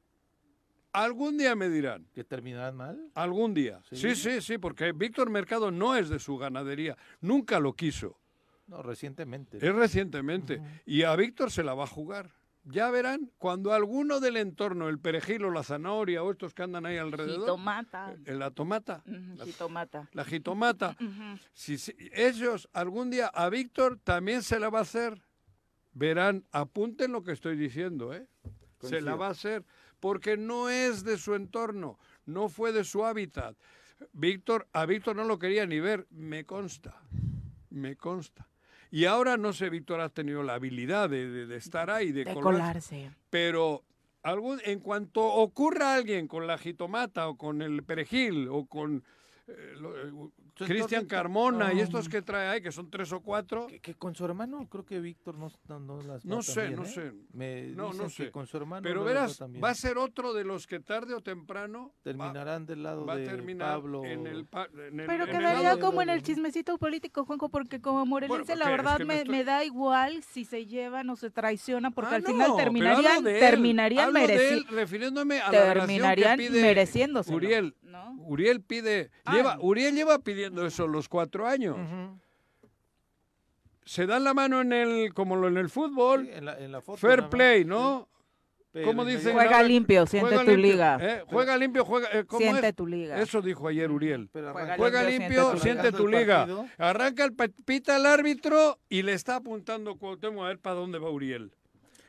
[0.92, 2.06] Algún día me dirán.
[2.14, 3.10] que terminarán mal.
[3.14, 3.80] Algún día.
[3.90, 3.96] ¿Sí?
[3.96, 6.96] Sí, sí, sí, porque Víctor Mercado no es de su ganadería.
[7.20, 8.18] Nunca lo quiso.
[8.66, 9.58] No, recientemente.
[9.58, 10.60] Es recientemente.
[10.86, 12.30] Y a Víctor se la va a jugar.
[12.64, 16.84] Ya verán, cuando alguno del entorno, el perejil o la zanahoria o estos que andan
[16.86, 18.14] ahí alrededor, Jitomata.
[18.26, 20.08] en la tomata, la, Jitomata.
[20.12, 20.96] la jitomata,
[21.54, 25.22] si, si- ellos algún día a Víctor también se la va a hacer.
[25.92, 28.26] Verán, apunten lo que estoy diciendo, ¿eh?
[28.80, 29.64] Se la va a hacer,
[29.98, 33.56] porque no es de su entorno, no fue de su hábitat.
[34.12, 37.02] Víctor, a Víctor no lo quería ni ver, me consta,
[37.70, 38.46] me consta.
[38.90, 42.24] Y ahora no sé, Víctor ha tenido la habilidad de, de- de estar ahí, de,
[42.24, 43.10] De colarse, colarse.
[43.30, 43.84] pero
[44.22, 49.04] algún, en cuanto ocurra alguien con la jitomata o con el perejil o con
[49.46, 50.30] eh, lo- eh,
[50.66, 54.14] Cristian Carmona y estos que trae ahí, que son tres o cuatro, Que, que con
[54.14, 56.86] su hermano creo que Víctor no, no, no las va No sé, bien, no ¿eh?
[56.88, 57.12] sé.
[57.32, 58.30] Me No, no dicen que sé.
[58.30, 61.88] con su hermano pero verás, va a ser otro de los que tarde o temprano
[61.88, 64.04] va- terminarán del lado va, a de terminar Pablo.
[64.04, 64.46] en el,
[64.88, 68.58] en el- Pero en quedaría como en el chismecito político, Juanjo, porque como morelense Bueno,
[68.58, 68.70] la ¿qué?
[68.72, 71.92] Es verdad que no me, estoy- me da igual si se llevan o se traicionan,
[71.92, 76.38] porque Ah, al final terminarían, él, terminarían, hablo de mereci- él refiriéndome a la terminarían
[76.38, 77.34] que pide mereciéndose.
[77.34, 77.74] Uriel.
[77.82, 78.14] ¿no?
[78.20, 79.34] Uriel pide, Ah.
[79.34, 81.76] lleva, Uriel lleva pidiendo eso los cuatro años.
[81.76, 82.18] Ujú.
[83.84, 86.70] Se dan la mano en el, como lo en el fútbol, Sí, en la, en
[86.72, 87.68] la foto fair play, sí.
[87.68, 88.08] ¿no?
[88.72, 89.32] Pero ¿Cómo en dicen?
[89.32, 90.98] Juega limpio, siente Juega tu limpio, liga.
[91.00, 91.24] ¿eh?
[91.26, 92.74] Juega limpio, juega, eh, ¿cómo Siente es?
[92.76, 93.20] tu liga.
[93.20, 94.30] Eso dijo ayer Uriel.
[94.32, 95.98] arranca- Juega limpio, limpio, siente tu siente liga.
[95.98, 96.36] tu liga.
[96.38, 96.66] Partido.
[96.78, 97.34] Arranca el
[97.64, 101.52] pita el árbitro y le está apuntando Cuauhtémoc a ver para dónde va Uriel.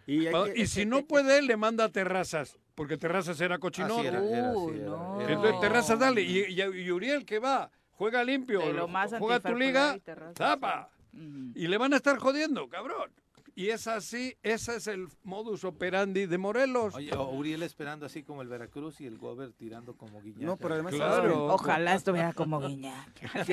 [0.05, 3.97] Y, que- Y si no puede, él le manda a Terrazas, porque Terrazas era cochinoso.
[3.99, 5.21] Así era, era, Uy, sí, era, no.
[5.21, 5.33] era.
[5.33, 5.61] Entonces.
[5.61, 6.21] Terrazas dale.
[6.21, 9.99] Y, y- y Uriel que va, juega limpio, De lo más juega tu liga, play,
[10.01, 10.89] Terrazas, tapa.
[11.11, 11.51] sí.
[11.55, 13.11] Y le van a estar jodiendo, cabrón.
[13.53, 16.95] Y es así, ese es el modus operandi de Morelos.
[16.95, 20.41] Oye, o Uriel esperando así como el Veracruz y el Gober tirando como Guiñac.
[20.41, 21.47] No, pero además Claro.
[21.47, 23.11] Ojalá estuviera como Guiñac.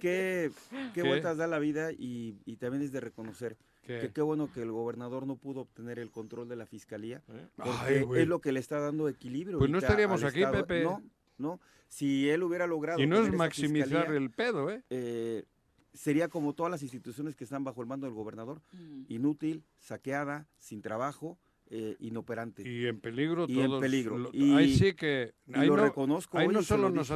[0.00, 0.50] qué
[0.94, 1.02] ¿Qué?
[1.02, 3.98] vueltas da la vida y, y también es de reconocer ¿Qué?
[3.98, 7.22] que qué bueno que el gobernador no pudo obtener el control de la fiscalía,
[7.56, 8.22] porque Ay, güey.
[8.22, 9.58] es lo que le está dando equilibrio.
[9.58, 10.66] Pues no estaríamos aquí, Estado.
[10.66, 10.84] Pepe.
[10.84, 11.02] No,
[11.38, 11.60] no.
[11.88, 13.00] Si él hubiera logrado.
[13.00, 14.82] Y no es maximizar fiscalía, el pedo, ¿eh?
[14.90, 15.44] eh,
[15.92, 18.62] sería como todas las instituciones que están bajo el mando del gobernador,
[19.08, 22.66] inútil, saqueada, sin trabajo, eh, inoperante.
[22.68, 23.80] Y en peligro Y en todos.
[23.80, 24.18] peligro.
[24.18, 25.34] lo- Y- ahí sí que.
[25.46, 27.10] Y ahí lo no, reconozco ahí hoy no solo lo nos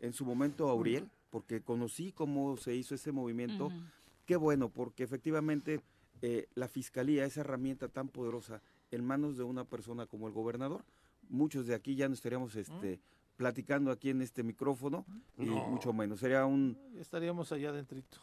[0.00, 3.70] en su momento a Uriel, porque conocí cómo se hizo ese movimiento.
[4.26, 5.80] Qué bueno, porque efectivamente
[6.22, 10.84] eh, la fiscalía, esa herramienta tan poderosa en manos de una persona como el gobernador,
[11.28, 13.00] muchos de aquí ya no estaríamos este,
[13.36, 15.04] platicando aquí en este micrófono,
[15.38, 15.66] y No.
[15.68, 16.20] mucho menos.
[16.20, 16.78] Sería un...
[16.98, 18.18] Estaríamos allá dentrito.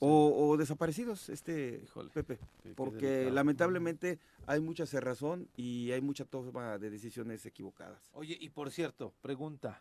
[0.00, 2.10] O, o desaparecidos, este Híjole.
[2.10, 2.38] Pepe,
[2.74, 3.34] porque delicado.
[3.34, 8.10] lamentablemente hay mucha cerrazón y hay mucha toma de decisiones equivocadas.
[8.12, 9.80] Oye, y por cierto, pregunta,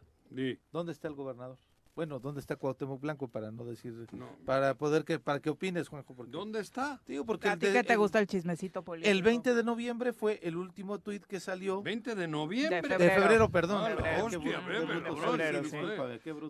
[0.71, 1.57] ¿dónde está el gobernador?
[1.95, 4.27] Bueno, ¿dónde está Cuauhtémoc Blanco para no decir no.
[4.45, 6.15] para poder que para que opines, Juanjo?
[6.15, 6.99] Porque, ¿Dónde está?
[7.05, 9.11] Digo porque ¿A el ti de- qué te el- gusta el chismecito político?
[9.11, 12.81] El 20 de noviembre fue el último tuit que salió 20 de noviembre.
[12.81, 13.21] De de febrero.
[13.21, 13.81] febrero, perdón.
[13.83, 13.89] Ah,
[14.29, 15.61] febrero,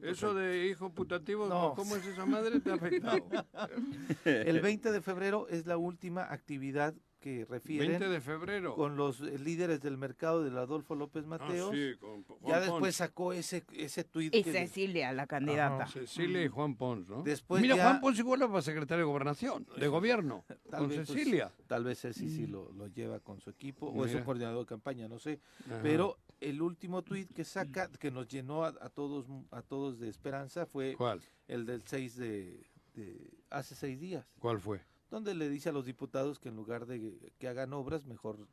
[0.04, 1.74] Eso de hijo putativo, No.
[1.76, 2.62] ¿cómo es esa madre?
[2.62, 3.18] ¿Te ha afectado?
[4.26, 6.94] El 20 de febrero es la última actividad
[7.24, 8.76] que 20 refieren de febrero.
[8.76, 11.72] con los eh, líderes del mercado del Adolfo López Ah, Mateos.
[11.74, 12.66] sí, con Juan ya Pons.
[12.68, 15.88] después sacó ese ese tuit Y que- Cecilia, la candidata.
[15.88, 17.24] Cecilia y Juan Pons, ¿no?
[17.24, 20.90] Después Mira, ya- Juan Pons igual va para secretario de gobernación, de gobierno, Tal con
[20.90, 21.52] vez, pues, Cecilia.
[21.68, 24.60] tal vez él sí, sí lo, lo lleva con su equipo o es un coordinador
[24.60, 25.40] de campaña, no sé.
[25.68, 25.80] Ajá.
[25.82, 30.10] Pero el último tuit que saca, que nos llenó a, a todos a todos de
[30.10, 31.22] esperanza, fue ¿Cuál?
[31.48, 32.64] el del 6 de,
[32.96, 34.82] de hace seis días, ¿Cuál fue?
[35.14, 38.48] Donde le dice a los diputados que en lugar de que hagan obras, mejor...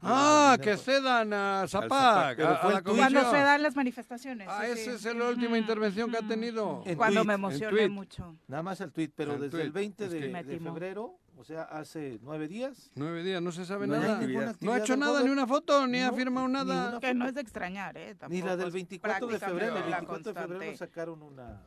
[0.00, 2.82] Ah, que cedan a Zapac, Zapac, pero a, la.
[2.82, 4.46] Cuando se dan las manifestaciones.
[4.48, 5.08] Ah, sí, esa sí.
[5.08, 6.84] es la última intervención que ha tenido.
[6.96, 8.36] Cuando me emocioné mucho.
[8.46, 11.62] Nada más el tuit, pero El desde el 20 es de, que- febrero, o sea,
[11.64, 14.20] hace nueve días, Nueve días, no se sabe No nada.
[14.60, 17.00] No ha hecho nada, ni una foto, ni ha No, firmado ni nada.
[17.00, 18.16] Que no es de extrañar, ¿eh?
[18.28, 19.76] Ni la del es 24 de febrero.
[19.78, 21.60] El prácticamente la 24 de febrero sacaron una,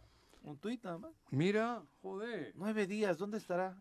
[0.44, 1.12] un tuit nada más.
[1.32, 2.54] Mira, joder.
[2.56, 3.78] Nueve días, ¿dónde estará?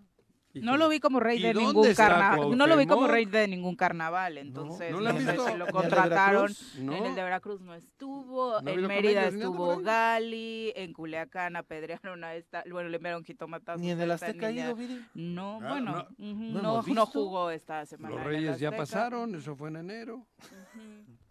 [0.54, 2.56] No lo vi como rey ¿Y de ningún carnaval.
[2.56, 6.46] No lo vi como rey de ningún carnaval, entonces ¿No no, lo lo el contrataron.
[6.46, 6.74] Veracruz?
[6.80, 6.96] ¿No?
[6.96, 9.78] En el de Veracruz no estuvo, ¿No ha en Mérida estuvo?
[9.78, 13.80] Gali, en Culiacán apedrearon a esta, bueno, le enviaron jitomatazos.
[13.80, 14.76] Ni en el Azteca ido.
[15.14, 16.82] No, Ah, bueno, no.
[16.82, 18.14] No jugó esta semana.
[18.16, 20.26] Los en el reyes ya pasaron, eso fue en enero,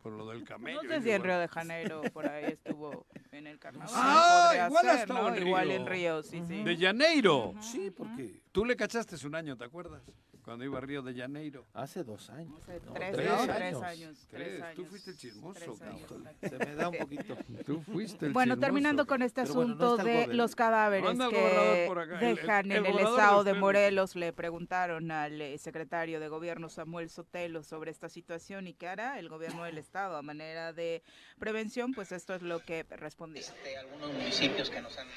[0.02, 0.82] por lo del camello.
[0.84, 1.24] No sé si en.
[1.24, 3.90] Río de Janeiro por ahí estuvo en el carnaval.
[3.94, 5.36] Ah, igual ha ser, estado ¿no?
[5.36, 6.64] en Igual en Río, sí, sí.
[6.64, 7.54] De Janeiro.
[7.62, 10.02] Sí, porque Tú le cachaste un año, ¿te acuerdas?
[10.44, 11.68] Cuando iba a Río de Janeiro.
[11.74, 12.60] hace dos años.
[12.64, 13.34] Hace No, tres, tres ¿no?
[13.36, 13.48] años.
[13.56, 14.18] tres años.
[14.32, 14.60] Tres.
[14.60, 16.28] Tres Tú fuiste chismoso, cabrón.
[16.28, 16.38] años.
[16.42, 17.36] Se me da un poquito.
[17.68, 20.56] Tú fuiste el Bueno, chismoso, terminando con este Pero bueno, no asunto el de los
[20.56, 23.54] cadáveres el que el- el- dejan el en el estado de.
[23.54, 28.88] Morelos, le preguntaron al eh, secretario de gobierno Samuel Sotelo sobre esta situación y qué
[28.88, 31.04] hará el gobierno del estado a manera de
[31.38, 33.42] prevención, pues esto es lo que respondía.
[33.42, 35.08] Este, algunos municipios que nos han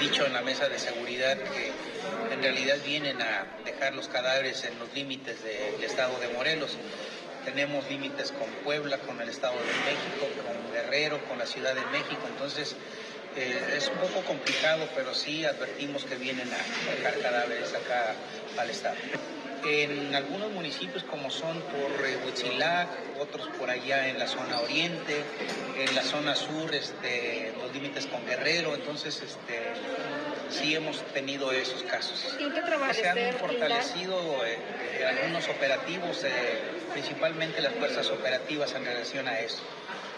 [0.00, 1.72] dicho en la mesa de seguridad que
[2.32, 6.76] en realidad vienen a dejar los cadáveres en los límites del estado de Morelos.
[7.44, 11.84] Tenemos límites con Puebla, con el estado de México, con Guerrero, con la Ciudad de
[11.86, 12.76] México, entonces
[13.36, 18.14] eh, es un poco complicado, pero sí advertimos que vienen a dejar cadáveres acá
[18.58, 18.96] al estado.
[19.64, 22.88] En algunos municipios como son por eh, Huitzilac,
[23.20, 25.22] otros por allá en la zona oriente,
[25.78, 29.72] en la zona sur, este, los límites con Guerrero, entonces este,
[30.50, 32.36] sí hemos tenido esos casos.
[32.38, 34.58] ¿En qué trabaja Se han fortalecido eh,
[34.98, 36.30] eh, algunos operativos, eh,
[36.92, 39.62] principalmente las fuerzas operativas en relación a eso.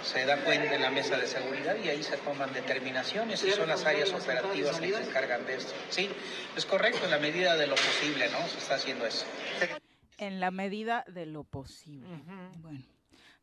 [0.03, 3.69] Se da cuenta en la mesa de seguridad y ahí se toman determinaciones y son
[3.69, 5.73] las áreas operativas que se encargan de esto.
[5.91, 6.11] Sí,
[6.57, 8.47] es correcto, en la medida de lo posible, ¿no?
[8.49, 9.25] Se está haciendo eso.
[10.19, 12.09] En la medida de lo posible.
[12.59, 12.83] Bueno,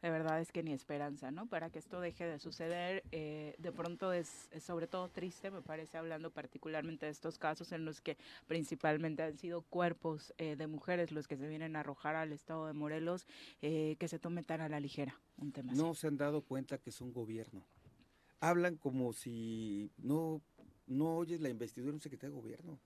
[0.01, 1.45] de verdad es que ni esperanza, ¿no?
[1.47, 5.61] Para que esto deje de suceder, eh, de pronto es, es sobre todo triste, me
[5.61, 10.67] parece, hablando particularmente de estos casos en los que principalmente han sido cuerpos eh, de
[10.67, 13.27] mujeres los que se vienen a arrojar al estado de Morelos,
[13.61, 15.81] eh, que se tome tan a la ligera un tema así.
[15.81, 17.65] No se han dado cuenta que son gobierno.
[18.39, 20.41] Hablan como si no,
[20.87, 22.79] no oyes la investidura de un secretario de gobierno.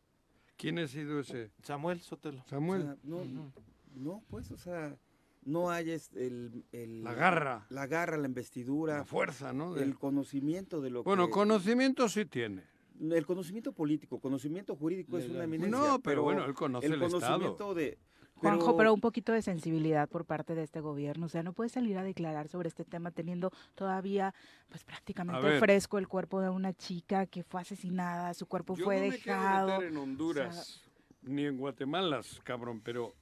[0.57, 1.51] ¿Quién ha sido ese?
[1.61, 2.41] Samuel Sotelo.
[2.41, 2.81] O Samuel.
[2.83, 3.51] sea, no,
[3.95, 4.97] no, pues, o sea,
[5.45, 7.65] no hay es- el, el- La garra.
[7.69, 9.73] la garra, la investidura, La fuerza, ¿no?
[9.73, 11.31] De- el conocimiento de lo Bueno, que...
[11.31, 12.63] conocimiento sí tiene.
[12.99, 15.77] El conocimiento político, conocimiento jurídico es una eminencia.
[15.77, 17.97] No, pero, bueno, él conoce el, el conocimiento de
[18.35, 21.25] Juanjo, pero un poquito de sensibilidad por parte de este gobierno.
[21.25, 24.33] O sea, no puede salir a declarar sobre este tema teniendo todavía,
[24.69, 29.11] pues prácticamente fresco el cuerpo de una chica que fue asesinada, su cuerpo fue no
[29.11, 29.79] dejado.
[29.81, 30.81] Me en Honduras,
[31.23, 33.13] ni en Guatemala, cabrón, pero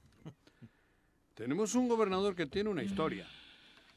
[1.41, 3.25] tenemos un gobernador que tiene una historia.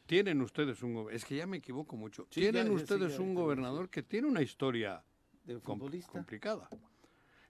[0.07, 2.25] Tienen ustedes un es que ya me equivoco mucho.
[2.31, 5.05] tienen ustedes un gobernador que tiene una historia
[5.45, 6.71] de complicada.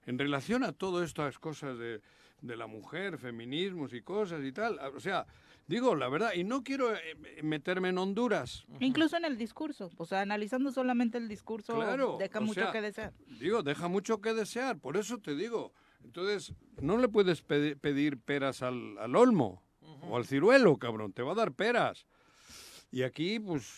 [0.05, 2.01] En relación a todas estas cosas de
[2.41, 4.79] de la mujer, feminismos y cosas y tal.
[4.95, 5.25] O sea,
[5.67, 6.99] digo la verdad, y no quiero eh,
[7.41, 8.65] meterme en Honduras.
[8.79, 11.79] Incluso en el discurso, o sea, analizando solamente el discurso,
[12.19, 13.13] deja mucho que desear.
[13.39, 15.73] Digo, deja mucho que desear, por eso te digo.
[16.03, 19.64] Entonces, no le puedes pedir peras al, al olmo
[20.09, 22.05] o al ciruelo, cabrón, te va a dar peras.
[22.91, 23.71] Y aquí, pues,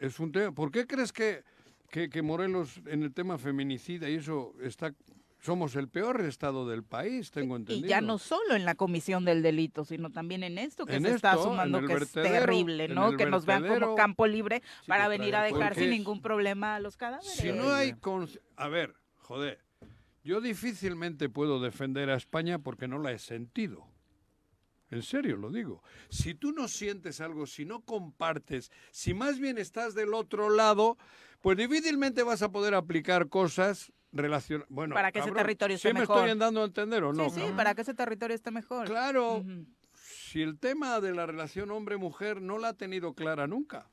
[0.00, 0.52] es un tema.
[0.52, 1.42] ¿Por qué crees que,
[1.90, 4.94] que, que Morelos en el tema feminicida y eso está
[5.40, 7.86] somos el peor estado del país, tengo entendido.
[7.86, 11.14] Y ya no solo en la comisión del delito, sino también en esto que se
[11.14, 13.16] está sumando, que es terrible, ¿no?
[13.16, 16.96] Que nos vean como campo libre para venir a dejar sin ningún problema a los
[16.96, 17.32] cadáveres.
[17.32, 17.94] Si no hay...
[18.56, 19.60] A ver, joder,
[20.24, 23.86] yo difícilmente puedo defender a España porque no la he sentido.
[24.90, 25.82] En serio lo digo.
[26.08, 30.96] Si tú no sientes algo, si no compartes, si más bien estás del otro lado,
[31.40, 35.94] pues difícilmente vas a poder aplicar cosas relación bueno para que ese territorio esté ¿sí
[35.94, 36.16] mejor.
[36.16, 38.86] me estoy dando a entender o no sí sí para que ese territorio esté mejor.
[38.86, 39.44] Claro
[39.92, 43.90] si el tema de la relación hombre mujer no la ha tenido clara nunca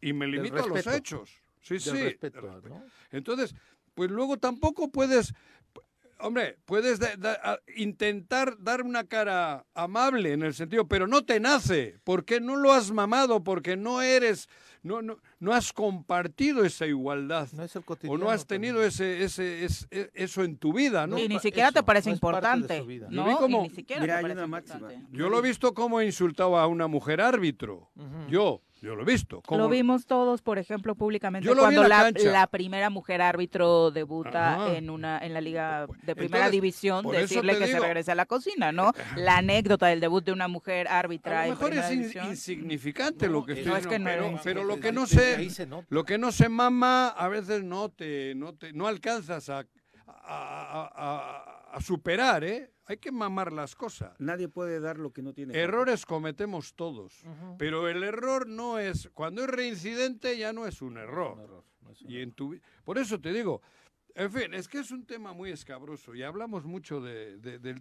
[0.00, 1.42] y me limito a los hechos.
[1.60, 2.18] Sí sí
[3.12, 3.54] entonces
[3.94, 5.34] pues luego tampoco puedes
[6.20, 6.98] hombre, puedes
[7.76, 12.72] intentar dar una cara amable en el sentido, pero no te nace, porque no lo
[12.72, 14.48] has mamado, porque no eres,
[14.82, 17.48] no, no, no has compartido esa igualdad.
[17.52, 21.18] No es el o no has tenido ese, ese, ese, eso en tu vida, ¿no?
[21.18, 22.84] Y ni siquiera te parece importante.
[23.10, 23.48] ¿no?
[23.48, 24.88] ni siquiera Mira, hay una máxima.
[25.10, 27.90] Yo lo he visto como insultaba a una mujer árbitro.
[28.28, 29.42] Yo, yo lo he visto.
[29.50, 35.18] Lo vimos todos, por ejemplo, públicamente cuando la, la, primera mujer árbitro debuta en una
[35.18, 38.92] en la liga de primera división, decirle que se regrese a la cocina, ¿no?
[39.16, 43.52] La anécdota del debut de una mujer árbitra a lo mejor es insignificante lo que
[43.52, 45.50] estoy diciendo, pero, lo que no se
[45.88, 49.66] lo que no se mama a veces no te no te no alcanzas a,
[50.06, 52.70] a, a superar, ¿eh?
[52.90, 54.18] Hay que mamar las cosas.
[54.18, 55.56] Nadie puede dar lo que no tiene.
[55.56, 57.22] Errores cometemos todos,
[57.56, 61.62] pero el error no es, cuando es reincidente ya no es un error.
[62.00, 63.62] y en tu, por eso te digo,
[64.16, 67.80] en fin, es que es un tema muy escabroso y hablamos mucho de, del...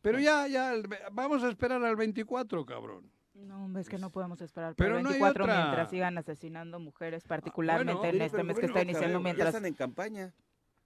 [0.00, 0.72] Pero ya, ya,
[1.12, 3.12] vamos a esperar al 24, cabrón.
[3.34, 8.08] No, es que no podemos esperar para el 24 mientras sigan asesinando mujeres, ah, particularmente
[8.08, 9.52] en este mes que está iniciando mientras...
[9.52, 10.34] Ya están en campaña.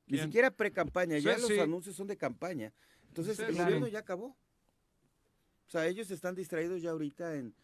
[0.08, 2.72] Ni siquiera pre-campaña, ya los anuncios son de campaña.
[3.12, 4.28] Entonces el gobierno ya acabó.
[5.66, 7.54] O sea, ellos están distraídos ya ahorita en,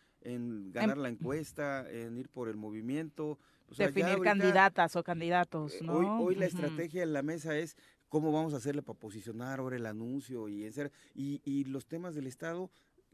[0.72, 3.38] ganar la encuesta, en ir por el movimiento.
[3.76, 6.20] Definir candidatas o candidatos, eh, ¿no?
[6.22, 7.76] Hoy, la estrategia en la mesa es
[8.09, 12.14] cómo vamos a hacerle para posicionar ahora el anuncio y, ser, y, y los temas
[12.14, 12.70] del Estado,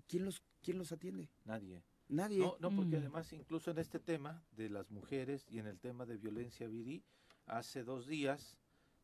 [0.09, 1.29] ¿quién los, quién los atiende?
[1.45, 1.85] Nadie.
[2.09, 2.39] Nadie.
[2.39, 3.01] No, no porque mm.
[3.01, 7.05] además incluso en este tema de las mujeres y en el tema de violencia viril,
[7.47, 8.57] hace dos días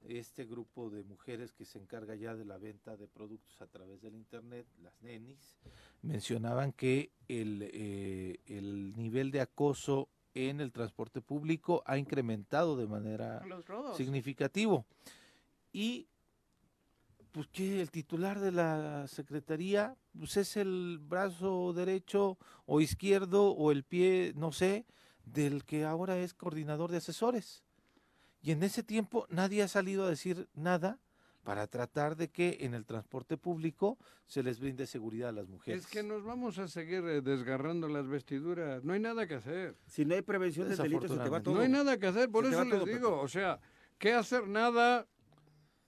[0.09, 4.01] este grupo de mujeres que se encarga ya de la venta de productos a través
[4.01, 5.57] del Internet, las nenis,
[6.03, 12.86] mencionaban que el, eh, el nivel de acoso en el transporte público ha incrementado de
[12.86, 13.42] manera
[13.96, 14.84] significativa.
[15.72, 16.09] Y
[17.32, 23.70] pues que el titular de la secretaría pues es el brazo derecho o izquierdo o
[23.70, 24.86] el pie, no sé,
[25.24, 27.62] del que ahora es coordinador de asesores.
[28.43, 30.99] Y en ese tiempo nadie ha salido a decir nada
[31.45, 35.84] para tratar de que en el transporte público se les brinde seguridad a las mujeres.
[35.84, 38.84] Es que nos vamos a seguir eh, desgarrando las vestiduras.
[38.84, 39.76] No hay nada que hacer.
[39.86, 41.55] Si no hay prevención de delitos, se te va todo.
[41.55, 43.20] No hay nada que hacer, por eso les digo.
[43.20, 43.59] O sea,
[43.99, 44.47] ¿qué hacer?
[44.47, 45.07] Nada.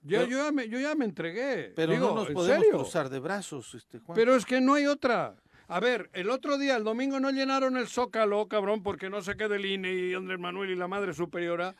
[0.01, 1.71] Ya, yo, ya me, yo ya me entregué.
[1.75, 4.15] Pero no nos podemos cruzar de brazos, este, Juan.
[4.15, 5.37] Pero es que no hay otra.
[5.67, 9.37] A ver, el otro día, el domingo, no llenaron el Zócalo, cabrón, porque no sé
[9.37, 11.75] qué del INE y Andrés Manuel y la Madre Superiora.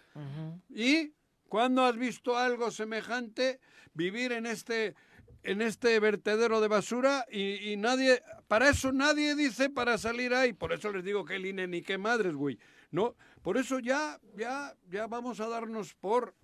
[0.70, 1.14] ¿Y
[1.50, 3.60] cuándo has visto algo semejante
[3.94, 4.96] vivir en este,
[5.44, 7.26] en este vertedero de basura?
[7.30, 10.54] Y, nadie, para eso nadie dice para salir ahí.
[10.54, 12.58] Por eso les digo que el INE ni qué madres, güey.
[12.92, 16.36] No, por eso ya, ya, ya vamos a darnos por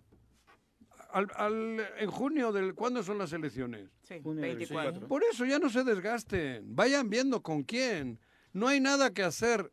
[1.12, 3.90] al, en junio, del, ¿cuándo son las elecciones?
[4.04, 5.08] Sí, 24.
[5.08, 8.20] Por eso ya no se desgasten, vayan viendo con quién.
[8.54, 9.72] No hay nada que hacer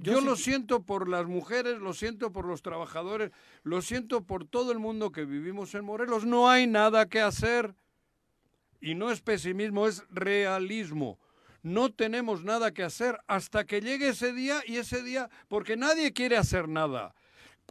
[0.00, 3.30] Yo, lo siento por las mujeres, lo siento por los trabajadores,
[3.62, 6.24] lo siento por todo el mundo que vivimos en Morelos.
[6.24, 7.74] No hay nada que hacer.
[8.80, 11.18] Y no es pesimismo, es realismo.
[11.62, 16.12] No tenemos nada que hacer hasta que llegue ese día y ese día, porque nadie
[16.12, 17.14] quiere hacer nada.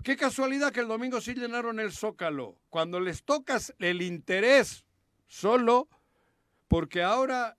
[0.03, 2.55] Qué casualidad que el domingo sí llenaron el zócalo.
[2.69, 4.85] Cuando les tocas el interés
[5.27, 5.89] solo,
[6.67, 7.57] porque ahora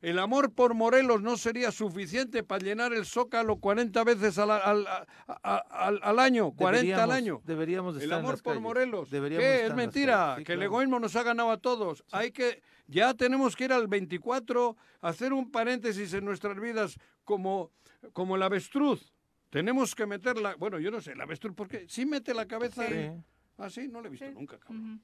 [0.00, 6.18] el amor por Morelos no sería suficiente para llenar el zócalo 40 veces al, al,
[6.20, 7.40] año, 40 al año.
[7.44, 9.08] Deberíamos estar El amor por Morelos.
[9.10, 9.66] ¿Qué?
[9.66, 12.04] Es mentira, que el egoísmo nos ha ganado a todos.
[12.12, 17.72] Hay que, ya tenemos que ir al 24, hacer un paréntesis en nuestras vidas como,
[18.12, 19.12] como el avestruz.
[19.50, 22.84] Tenemos que meterla, bueno, yo no sé, el avestruz, porque sí mete la cabeza
[23.58, 25.02] Ah, sí, no lo he visto nunca, cabrón.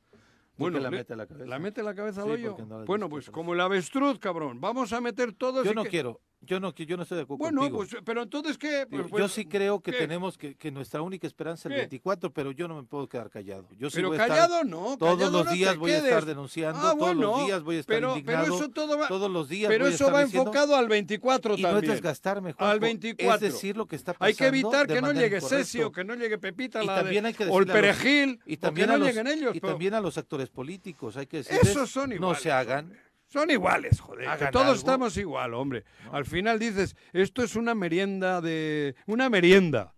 [0.56, 1.46] Bueno, la mete la cabeza.
[1.46, 2.56] ¿La mete la cabeza al hoyo?
[2.86, 4.60] bueno, pues como el avestruz, cabrón.
[4.60, 5.64] Vamos a meter todos.
[5.64, 6.20] Yo no quiero.
[6.44, 8.86] Yo no, yo no estoy de acuerdo bueno, pues, pero entonces, ¿qué?
[8.88, 12.52] Pues, yo sí creo que tenemos que, que nuestra única esperanza es el 24, pero
[12.52, 13.68] yo no me puedo quedar callado.
[13.78, 14.96] Yo pero callado no.
[14.98, 18.10] Todos los días voy a estar denunciando, ah, todos los días voy a estar pero,
[18.10, 18.44] indignado.
[18.44, 21.70] Pero eso todo va, todos los días Pero eso va enfocado al 24 también.
[21.70, 23.34] Y no es desgastarme, Juanjo, Al 24.
[23.34, 26.14] Es decir lo que está pasando Hay que evitar que no llegue Cesio, que no
[26.14, 29.54] llegue Pepita, la de, o el Perejil, y también no lleguen ellos.
[29.54, 32.92] Y también a los actores políticos, hay que decirles, no se hagan
[33.34, 34.50] son iguales, joder.
[34.52, 35.84] todos estamos igual, hombre.
[36.12, 38.94] Al final dices, esto es una merienda de.
[39.06, 39.92] Una merienda.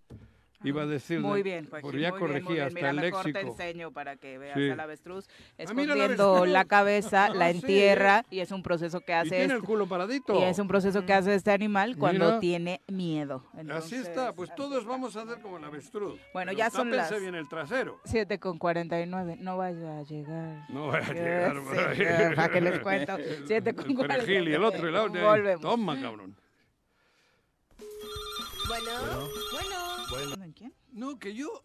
[0.67, 1.21] Iba a decir.
[1.21, 1.83] Muy bien, Joaquín.
[1.83, 3.33] Porque ya muy corregí bien, hasta el léxico.
[3.33, 4.69] te enseño para que veas sí.
[4.69, 9.37] al avestruz ah, escondiendo la, cabeza, la entierra y es un proceso que hace.
[9.37, 10.41] Y tiene el culo paradito.
[10.41, 13.45] Y es un proceso que hace este animal cuando tiene miedo.
[13.71, 16.21] así está, pues todos vamos a hacer como el avestruz.
[16.33, 17.17] Bueno, ya son las.
[17.21, 18.01] bien el trasero.
[18.05, 19.37] 7 con 49.
[19.41, 20.69] No vaya a llegar.
[20.69, 22.35] No vaya a llegar.
[22.35, 23.17] para que les cuento.
[23.47, 24.51] 7 con 49.
[24.51, 25.25] y el otro, el otro.
[25.25, 25.61] Volvemos.
[25.61, 26.37] Toma, cabrón.
[28.69, 28.91] Bueno,
[29.53, 29.86] bueno.
[30.17, 30.45] Bueno.
[30.45, 30.75] ¿En quién?
[30.93, 31.63] No, que yo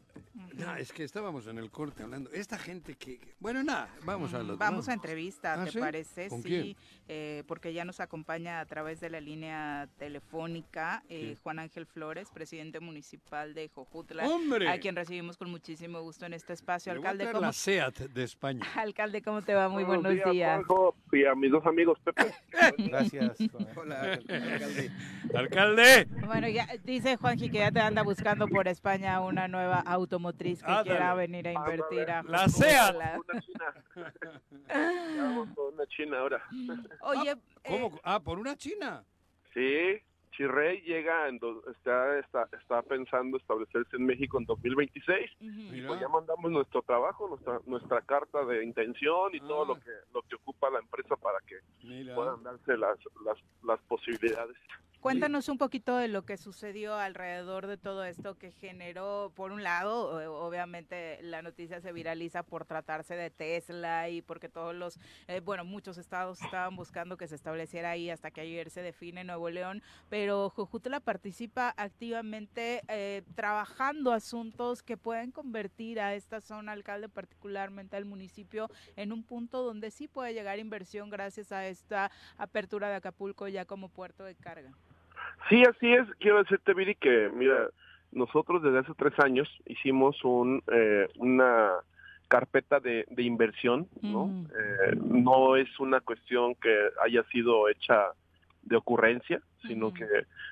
[0.53, 2.29] no, es que estábamos en el corte hablando.
[2.31, 3.19] Esta gente que.
[3.39, 6.29] bueno, nada, vamos a lo Vamos a entrevista, ah, ¿te parece?
[6.29, 6.75] sí,
[7.07, 12.29] eh, porque ya nos acompaña a través de la línea telefónica eh, Juan Ángel Flores,
[12.31, 14.27] presidente municipal de Jojutla.
[14.27, 14.69] ¡Hombre!
[14.69, 16.91] A quien recibimos con muchísimo gusto en este espacio.
[16.91, 17.41] Alcalde, ¿cómo...
[17.41, 18.65] la SEAT de España.
[18.75, 19.69] Alcalde, ¿cómo te va?
[19.69, 20.61] Muy buenos, días.
[21.11, 22.33] y a mis dos amigos, Pepe.
[22.77, 23.37] Gracias.
[23.75, 24.91] Hola, alcalde.
[25.33, 26.07] alcalde.
[26.25, 30.73] Bueno, ya dice Juanji que ya te anda buscando por España una nueva automotriz que
[30.83, 32.95] quiera venir a invertir a la SEAT.
[32.95, 33.73] Una china.
[35.55, 36.43] por una china ahora.
[37.01, 37.35] Oye,
[37.65, 37.87] ¿cómo?
[37.87, 39.03] Eh, ah, por una china.
[39.53, 41.39] Sí, Chirrey llega, en
[41.71, 47.27] está, está, está pensando establecerse en México en 2026 y pues ya mandamos nuestro trabajo,
[47.27, 49.79] nuestra nuestra carta de intención y todo lo ah.
[49.83, 51.57] que lo que ocupa la empresa para que
[52.15, 54.55] puedan darse las, las, las posibilidades.
[55.01, 59.63] Cuéntanos un poquito de lo que sucedió alrededor de todo esto que generó, por un
[59.63, 60.11] lado,
[60.45, 65.65] obviamente la noticia se viraliza por tratarse de Tesla y porque todos los, eh, bueno,
[65.65, 69.81] muchos estados estaban buscando que se estableciera ahí hasta que ayer se define Nuevo León,
[70.07, 77.97] pero Jujutla participa activamente eh, trabajando asuntos que pueden convertir a esta zona, alcalde particularmente
[77.97, 82.97] al municipio, en un punto donde sí puede llegar inversión gracias a esta apertura de
[82.97, 84.71] Acapulco ya como puerto de carga.
[85.49, 86.07] Sí, así es.
[86.19, 87.67] Quiero decirte, Viri, que mira,
[88.11, 91.71] nosotros desde hace tres años hicimos un, eh, una
[92.27, 94.27] carpeta de, de inversión, ¿no?
[94.27, 94.45] Mm.
[94.45, 96.73] Eh, no es una cuestión que
[97.03, 98.11] haya sido hecha
[98.63, 100.05] de ocurrencia, sino que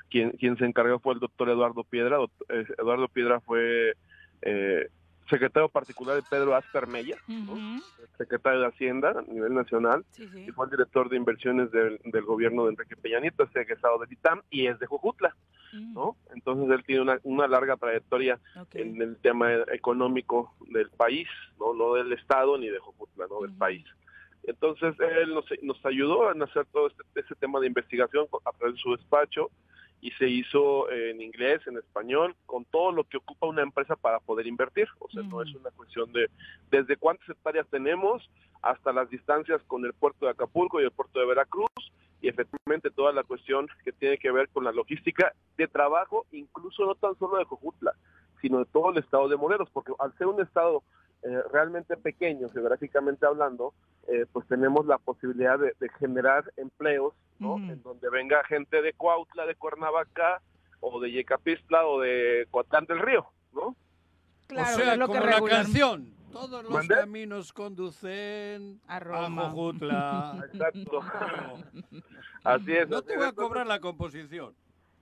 [0.10, 2.18] quien, quien se encargó fue el doctor Eduardo Piedra.
[2.50, 3.94] Eh, Eduardo Piedra fue
[4.42, 4.90] eh,
[5.30, 7.18] secretario particular de Pedro Asper Mella,
[8.18, 12.72] secretario de Hacienda a nivel nacional, y fue el director de inversiones del, gobierno de
[12.72, 15.36] Enrique Peña Nieto, es egresado de ITAM y es de Jujutla,
[15.74, 15.94] mm.
[15.94, 16.16] ¿no?
[16.34, 18.40] Entonces él tiene una, una larga trayectoria
[18.74, 21.28] en el tema económico del país,
[21.60, 23.86] no no del Estado ni de Jujutla, no del país.
[24.44, 28.76] Entonces él nos, nos ayudó a hacer todo este, este tema de investigación a través
[28.76, 29.52] de su despacho,
[30.02, 34.20] y se hizo en inglés, en español, con todo lo que ocupa una empresa para
[34.20, 34.88] poder invertir.
[35.00, 36.30] O sea, no es una cuestión de
[36.72, 38.30] desde cuántas hectáreas tenemos
[38.62, 41.70] hasta las distancias con el puerto de Acapulco y el puerto de Veracruz
[42.22, 46.86] y efectivamente toda la cuestión que tiene que ver con la logística de trabajo, incluso
[46.86, 47.94] no tan solo de Cojutla,
[48.42, 50.84] sino de todo el estado de Morelos, porque al ser un estado
[51.24, 53.74] eh, realmente pequeño, geográficamente hablando,
[54.08, 57.58] eh, pues tenemos la posibilidad de, generar empleos, ¿no?
[57.58, 60.42] En donde venga gente de Cuautla, de Cuernavaca,
[60.80, 63.76] o de Yecapistla, o de Coatlán del Río, ¿no?
[64.48, 66.14] Claro, o sea, lo como la canción.
[66.32, 69.54] Todos los caminos conducen a Roma.
[70.54, 71.02] Exacto.
[72.44, 72.88] así es.
[72.88, 74.56] No te voy a cobrar la composición.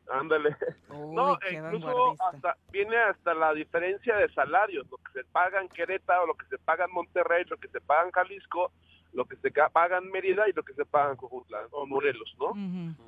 [0.09, 0.55] Ándale.
[0.89, 6.27] no, incluso hasta, viene hasta la diferencia de salarios, lo que se paga en Querétaro,
[6.27, 8.71] lo que se paga en Monterrey, lo que se paga en Jalisco,
[9.13, 12.35] lo que se paga en Mérida y lo que se paga en Cojutla o Morelos,
[12.39, 12.53] ¿no?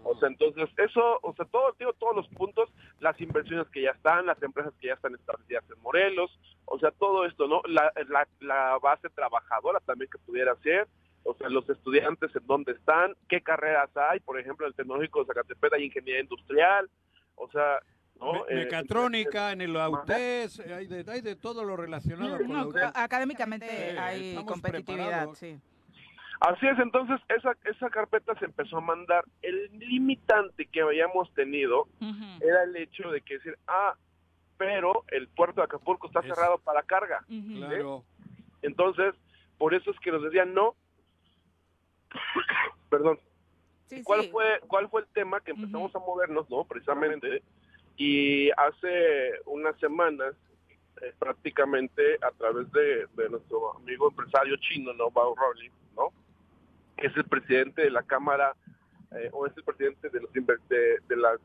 [0.03, 2.69] O sea, entonces eso, o sea, todo, digo, todos los puntos,
[2.99, 6.31] las inversiones que ya están, las empresas que ya están establecidas en Morelos,
[6.65, 7.61] o sea, todo esto, ¿no?
[7.67, 10.87] La, la, la base trabajadora también que pudiera ser,
[11.23, 15.21] o sea, los estudiantes en dónde están, qué carreras hay, por ejemplo, en el Tecnológico
[15.21, 16.89] de Zacatepec hay ingeniería industrial,
[17.35, 17.79] o sea,
[18.19, 18.47] ¿no?
[18.47, 23.97] Eh, mecatrónica, en el AUTES, hay de, hay de todo lo relacionado con la Académicamente
[23.97, 25.59] hay competitividad, sí.
[26.39, 29.25] Así es, entonces esa, esa carpeta se empezó a mandar.
[29.41, 31.87] El limitante que habíamos tenido
[32.39, 33.95] era el hecho de que decir, ah,
[34.57, 37.25] pero el puerto de Acapulco está cerrado para carga.
[37.27, 38.05] Claro.
[38.61, 39.15] Entonces,
[39.57, 40.75] por eso es que nos decían no,
[42.89, 43.19] Perdón.
[44.03, 46.63] ¿Cuál fue cuál fue el tema que empezamos a movernos, no?
[46.63, 47.41] Precisamente
[47.99, 50.33] y hace unas semanas
[51.01, 55.11] eh, prácticamente a través de, nuestro amigo empresario chino, ¿no?
[55.11, 56.13] Bao Rowling, ¿no?
[56.95, 58.55] Que es el presidente de la Cámara
[59.11, 61.39] eh, o es el presidente de los de, de, las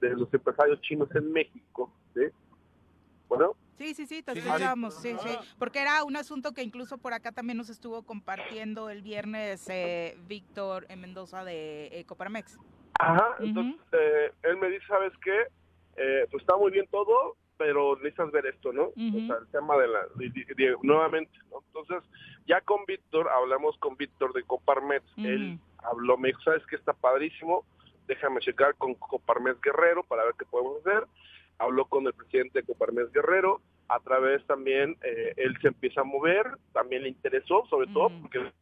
[0.00, 2.22] de los empresarios chinos en México, ¿sí?
[3.28, 7.12] Bueno, Sí, sí, sí, te escuchamos, sí, sí, porque era un asunto que incluso por
[7.12, 12.58] acá también nos estuvo compartiendo el viernes eh, Víctor Mendoza de eh, Coparmex.
[12.98, 15.46] Ajá, entonces eh, él me dice, ¿sabes qué?
[16.30, 18.86] pues está muy bien todo, pero necesitas ver esto, ¿no?
[18.86, 20.00] O sea, el tema de la,
[20.82, 21.62] nuevamente, ¿no?
[21.66, 22.08] Entonces,
[22.46, 26.76] ya con Víctor, hablamos con Víctor de Coparmex, él habló, me dijo, ¿sabes qué?
[26.76, 27.64] Está padrísimo,
[28.08, 31.04] déjame checar con Coparmex Guerrero para ver qué podemos hacer
[31.58, 36.46] habló con el presidente Coparmex Guerrero, a través también eh, él se empieza a mover,
[36.72, 38.52] también le interesó, sobre todo porque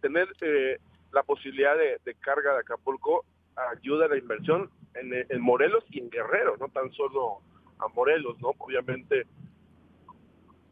[0.00, 0.78] tener eh,
[1.12, 3.24] la posibilidad de, carga de Acapulco
[3.72, 7.40] ayuda a la inversión en, en, Morelos y en Guerrero, no tan solo
[7.78, 8.52] a Morelos, ¿no?
[8.58, 9.26] Obviamente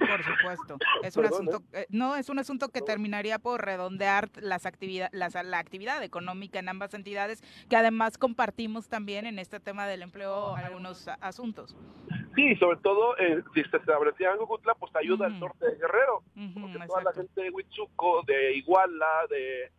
[0.06, 0.78] por supuesto.
[1.02, 1.82] Es un asunto, ¿eh?
[1.82, 6.68] Eh, no, es un asunto que terminaría por redondear las actividades, la actividad económica en
[6.68, 11.76] ambas entidades, que además compartimos también en este tema del empleo algunos asuntos.
[12.34, 14.38] Sí, sobre todo eh, si se establecía en
[14.78, 16.22] pues ayuda al norte de Guerrero,
[16.60, 19.70] porque toda la gente de Huitzuco, de Iguala, de,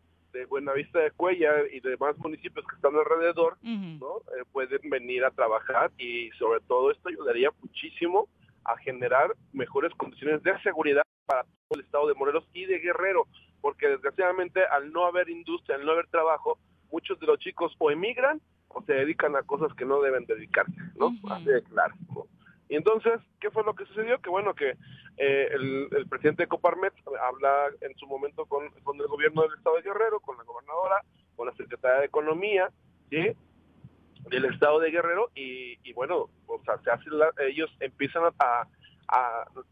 [0.47, 4.21] Buenavista de Cuella y demás municipios que están alrededor, ¿no?
[4.51, 8.27] pueden venir a trabajar y sobre todo esto ayudaría muchísimo
[8.65, 13.27] a generar mejores condiciones de seguridad para todo el estado de Morelos y de Guerrero,
[13.61, 16.57] porque desgraciadamente al no haber industria, al no haber trabajo,
[16.91, 20.73] muchos de los chicos o emigran o se dedican a cosas que no deben dedicarse,
[20.95, 21.11] ¿no?
[21.31, 21.95] Así de claro.
[22.69, 24.19] Y entonces, ¿qué fue lo que sucedió?
[24.19, 24.75] Que bueno, que
[25.17, 29.75] eh, el, presidente de Coparmet habla en su momento con, con el gobierno del estado
[29.75, 31.03] de Guerrero, con la gobernadora,
[31.35, 32.69] con la secretaria de Economía,
[33.09, 33.35] ¿sí?
[34.29, 37.09] Del estado de Guerrero y, bueno, o sea, se hace
[37.47, 38.67] ellos empiezan a,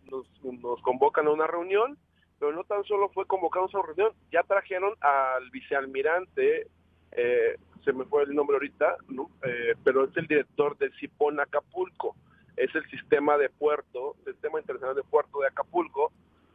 [0.10, 1.98] nos, nos, convocan a una reunión,
[2.40, 6.68] pero no tan solo fue convocados a una reunión, ya trajeron al vicealmirante,
[7.12, 8.98] eh, se me fue el nombre ahorita.
[9.44, 12.16] Eh, pero es el director del CIPON Acapulco,
[12.56, 16.12] es el sistema de puerto, sistema internacional de puerto de Acapulco,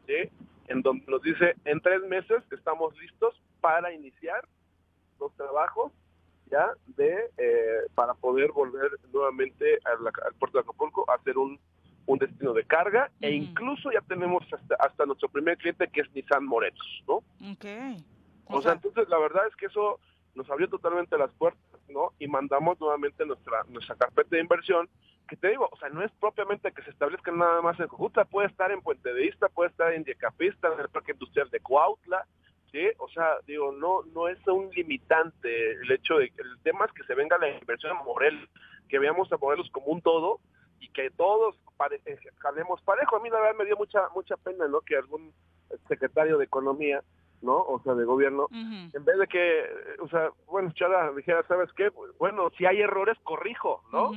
[0.07, 0.31] ¿sí?
[0.69, 4.47] en donde nos dice, en tres meses estamos listos para iniciar
[5.19, 5.93] los trabajos
[6.51, 11.59] ya de eh, para poder volver nuevamente al, puerto de Acapulco a hacer un,
[12.07, 14.45] un destino de carga e incluso ya tenemos
[14.79, 17.23] hasta, nuestro primer cliente que es Nissan Morelos, ¿no?
[17.53, 18.05] Okay.
[18.47, 19.99] O, sea, entonces la verdad es que eso
[20.35, 22.13] nos abrió totalmente las puertas, ¿no?
[22.19, 24.89] Y mandamos nuevamente nuestra nuestra carpeta de inversión,
[25.27, 28.25] que te digo, o sea, no es propiamente que se establezca nada más en Cojutla,
[28.25, 31.61] puede estar en Puente de Vista, puede estar en Yecapista, en el Parque Industrial de
[32.99, 37.05] O sea, digo, no no es un limitante el hecho de el tema es que
[37.05, 38.49] se venga la inversión a Morelos,
[38.89, 40.41] que veamos a Morelos como un todo
[40.81, 43.17] y que todos pare, eh, jalemos parejo.
[43.17, 44.81] A mí la verdad me dio mucha mucha pena, ¿no?
[44.81, 45.33] Que algún
[45.89, 47.03] secretario de economía,
[47.43, 47.57] ¿no?
[47.57, 49.65] O sea, de gobierno, en vez de que,
[50.01, 51.91] o sea, bueno, Chara dijera, ¿sabes qué?
[52.19, 54.13] Bueno, si hay errores, corrijo, ¿no?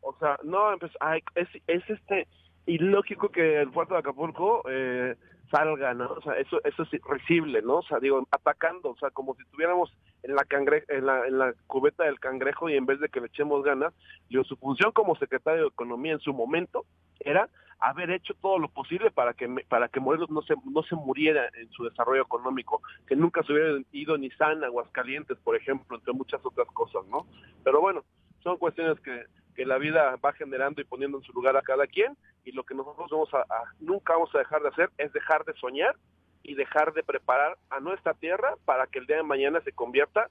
[0.00, 0.92] O sea, no, pues,
[1.34, 2.26] es, es este
[2.66, 5.16] ilógico que el puerto de Acapulco eh,
[5.50, 6.06] salga, ¿no?
[6.12, 7.78] O sea, eso, eso es recible, ¿no?
[7.78, 9.92] O sea, digo, atacando, o sea, como si estuviéramos
[10.22, 13.20] en la, cangre en la, en la cubeta del cangrejo y en vez de que
[13.20, 13.92] le echemos ganas,
[14.28, 16.84] digo, su función como secretario de Economía en su momento
[17.18, 17.48] era
[17.80, 21.48] haber hecho todo lo posible para que para que Morelos no se no se muriera
[21.54, 26.12] en su desarrollo económico, que nunca se hubiera ido ni San Aguascalientes, por ejemplo, entre
[26.12, 27.26] muchas otras cosas, ¿no?
[27.64, 28.04] Pero bueno,
[28.42, 29.24] son cuestiones que
[29.60, 32.64] que la vida va generando y poniendo en su lugar a cada quien y lo
[32.64, 33.44] que nosotros vamos a,
[33.78, 35.96] nunca vamos a dejar de hacer es dejar de soñar
[36.42, 40.30] y dejar de preparar a nuestra tierra para que el día de mañana se convierta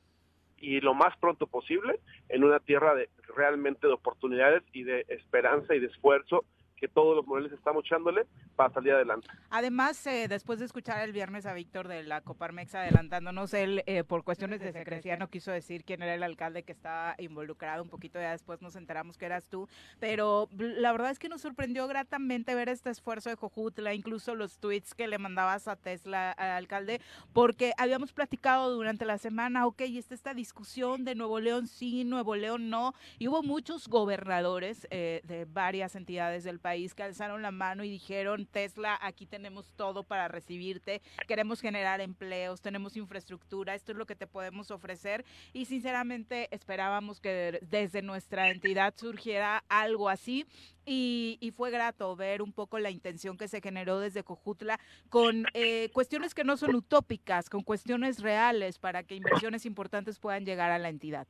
[0.57, 5.75] y lo más pronto posible en una tierra de realmente de oportunidades y de esperanza
[5.75, 6.43] y de esfuerzo
[6.79, 8.25] que todos los Moreles estamos echándole
[8.55, 9.27] para salir adelante.
[9.49, 14.03] Además, eh, después de escuchar el viernes a Víctor de la Coparmex adelantándonos, él eh,
[14.03, 17.89] por cuestiones de secrecía no quiso decir quién era el alcalde que estaba involucrado, un
[17.89, 19.67] poquito ya después nos enteramos que eras tú,
[19.99, 24.59] pero la verdad es que nos sorprendió gratamente ver este esfuerzo de Jojutla, incluso los
[24.59, 27.01] tweets que le mandabas a Tesla, al alcalde,
[27.33, 32.35] porque habíamos platicado durante la semana, ok, está esta discusión de Nuevo León sí, Nuevo
[32.35, 37.41] León no, y hubo muchos gobernadores eh, de varias entidades del país país que alzaron
[37.41, 43.73] la mano y dijeron, Tesla, aquí tenemos todo para recibirte, queremos generar empleos, tenemos infraestructura,
[43.73, 49.63] esto es lo que te podemos ofrecer y sinceramente esperábamos que desde nuestra entidad surgiera
[49.67, 50.45] algo así.
[50.85, 55.89] Y, fue grato ver un poco la intención que se generó desde Cojutla con eh,
[55.91, 60.79] cuestiones que no son utópicas, con cuestiones reales para que inversiones importantes puedan llegar a
[60.79, 61.27] la entidad.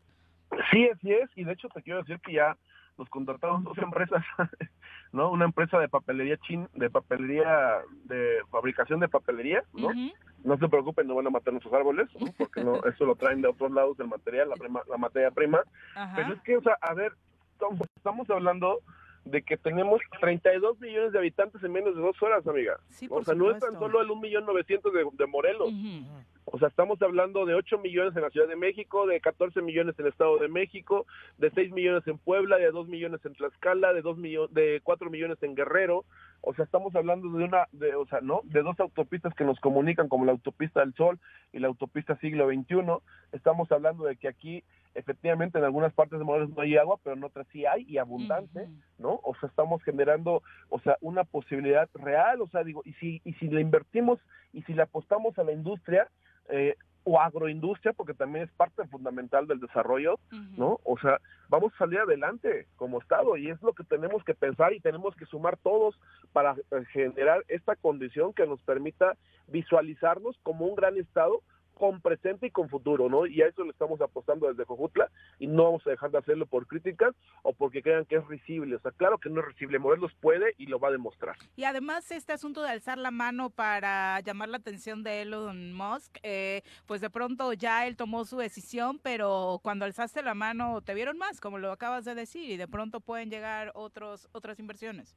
[0.71, 2.57] Sí, así es, y de hecho te quiero decir que ya
[2.99, 4.23] nos contrataron dos empresas,
[5.11, 5.31] ¿no?
[5.31, 9.89] Una empresa de papelería chin, de papelería, de fabricación de papelería, ¿no?
[10.43, 13.47] No se preocupen, no van a matar nuestros árboles, porque no, eso lo traen de
[13.47, 15.59] otros lados del material, la, la materia prima.
[16.15, 17.13] Pero es que, o sea, a ver,
[17.95, 18.79] estamos hablando
[19.25, 22.79] de que tenemos 32 millones de habitantes en menos de dos horas, amiga.
[23.09, 25.69] o sea, no es tan solo el 1.900.000 de, de Morelos.
[26.51, 29.93] O sea, estamos hablando de 8 millones en la Ciudad de México, de 14 millones
[29.99, 31.05] en el Estado de México,
[31.37, 35.09] de 6 millones en Puebla, de 2 millones en Tlaxcala, de 2 millones, de 4
[35.11, 36.05] millones en Guerrero.
[36.41, 38.41] O sea, estamos hablando de una, de, o sea, ¿no?
[38.45, 41.19] De dos autopistas que nos comunican como la autopista del Sol
[41.53, 42.77] y la autopista siglo XXI.
[43.31, 44.63] Estamos hablando de que aquí,
[44.95, 47.99] efectivamente, en algunas partes de Morelos no hay agua, pero en otras sí hay y
[47.99, 49.19] abundante, ¿no?
[49.23, 53.33] O sea, estamos generando, o sea, una posibilidad real, o sea, digo, y si, y
[53.33, 54.19] si le invertimos
[54.51, 56.07] y si le apostamos a la industria,
[56.49, 60.19] eh, o agroindustria, porque también es parte fundamental del desarrollo,
[60.57, 60.79] ¿no?
[60.83, 64.73] O sea, vamos a salir adelante como Estado y es lo que tenemos que pensar
[64.73, 65.99] y tenemos que sumar todos
[66.33, 69.15] para eh, generar esta condición que nos permita
[69.47, 71.41] visualizarnos como un gran Estado
[71.79, 73.25] con presente y con futuro, ¿no?
[73.25, 75.09] Y a eso le estamos apostando desde Cojutla
[75.39, 78.75] y no vamos a dejar de hacerlo por críticas o porque crean que es risible.
[78.75, 79.79] O sea, claro que no es risible.
[79.79, 81.37] Morelos puede y lo va a demostrar.
[81.55, 86.17] Y además este asunto de alzar la mano para llamar la atención de Elon Musk,
[86.21, 90.93] eh, pues de pronto ya él tomó su decisión, pero cuando alzaste la mano te
[90.93, 95.15] vieron más, como lo acabas de decir, y de pronto pueden llegar otros otras inversiones.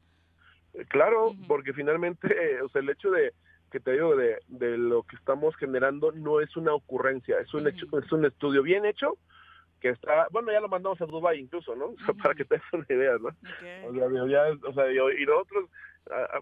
[0.74, 3.34] Eh, claro, porque finalmente, o sea, el hecho de
[3.72, 7.66] que te digo de, de lo que estamos generando no es una ocurrencia, es un,
[7.66, 9.16] hecho, es un estudio bien hecho
[9.80, 11.94] que está, bueno, ya lo mandamos a Dubai incluso, ¿no?
[12.22, 13.30] para que te des una idea, ¿no?
[13.88, 15.70] O sea, ya, o sea, y nosotros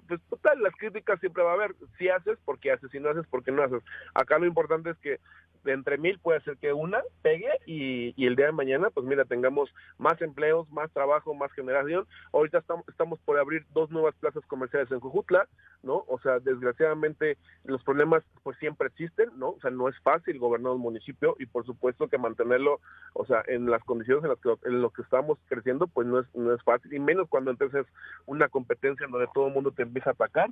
[0.09, 1.75] pues total, las críticas siempre va a haber.
[1.99, 3.83] Si haces, porque haces, si no haces, porque no haces.
[4.15, 5.19] Acá lo importante es que
[5.65, 9.07] de entre mil puede ser que una pegue y, y, el día de mañana, pues
[9.07, 12.07] mira, tengamos más empleos, más trabajo, más generación.
[12.33, 15.49] Ahorita estamos, estamos por abrir dos nuevas plazas comerciales en Jujutla,
[15.83, 16.05] ¿no?
[16.09, 19.51] O sea, desgraciadamente los problemas pues siempre existen, ¿no?
[19.51, 22.81] O sea, no es fácil gobernar un municipio y por supuesto que mantenerlo,
[23.15, 26.21] o sea, en las condiciones en las que, en lo que estamos creciendo, pues no
[26.21, 27.87] es, no es fácil, y menos cuando entonces
[28.27, 30.51] una competencia en donde todo mundo te empieza a atacar,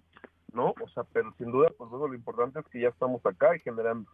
[0.52, 0.74] ¿no?
[0.80, 3.60] O sea, pero sin duda, pues bueno, lo importante es que ya estamos acá y
[3.60, 4.10] generando.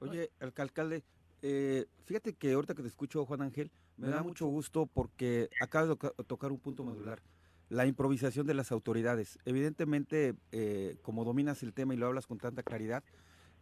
[0.00, 1.04] Oye, alcalde,
[1.42, 5.90] eh, fíjate que ahorita que te escucho, Juan Ángel, me da mucho gusto porque acabas
[5.90, 7.20] de tocar un punto modular,
[7.68, 9.38] la improvisación de las autoridades.
[9.44, 13.04] Evidentemente, eh, como dominas el tema y lo hablas con tanta claridad,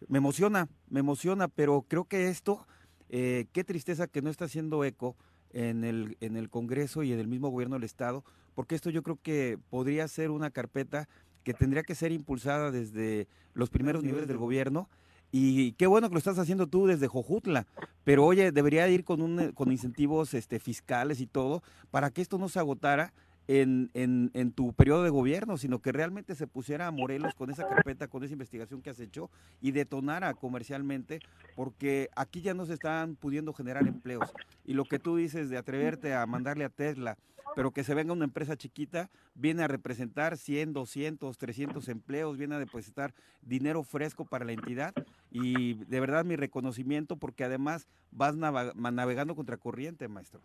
[0.07, 2.67] me emociona, me emociona, pero creo que esto,
[3.09, 5.17] eh, qué tristeza que no está haciendo eco
[5.51, 8.25] en el, en el Congreso y en el mismo gobierno del Estado,
[8.59, 11.09] porque esto yo creo que podría ser una carpeta
[11.45, 14.89] que tendría que ser impulsada desde los primeros niveles del gobierno.
[15.31, 17.69] Y qué bueno que lo estás haciendo tú desde Jojutla,
[18.03, 22.37] pero oye, debería ir con, un, con incentivos este, fiscales y todo para que esto
[22.37, 23.13] no se agotara
[23.49, 27.51] en, en, en, tu periodo de gobierno, sino que realmente se pusiera a Morelos con
[27.51, 29.31] esa carpeta, con esa investigación que has hecho
[29.63, 31.21] y detonara comercialmente,
[31.57, 34.31] porque aquí ya no se están pudiendo generar empleos.
[34.67, 37.17] Y lo que tú dices de atreverte a mandarle a Tesla,
[37.57, 42.55] pero que se venga una empresa chiquita, viene a representar 100, 200, 300 empleos, viene
[42.55, 44.93] a depositar dinero fresco para la entidad
[45.31, 50.43] y de verdad mi reconocimiento porque además vas navegando contra corriente, maestro.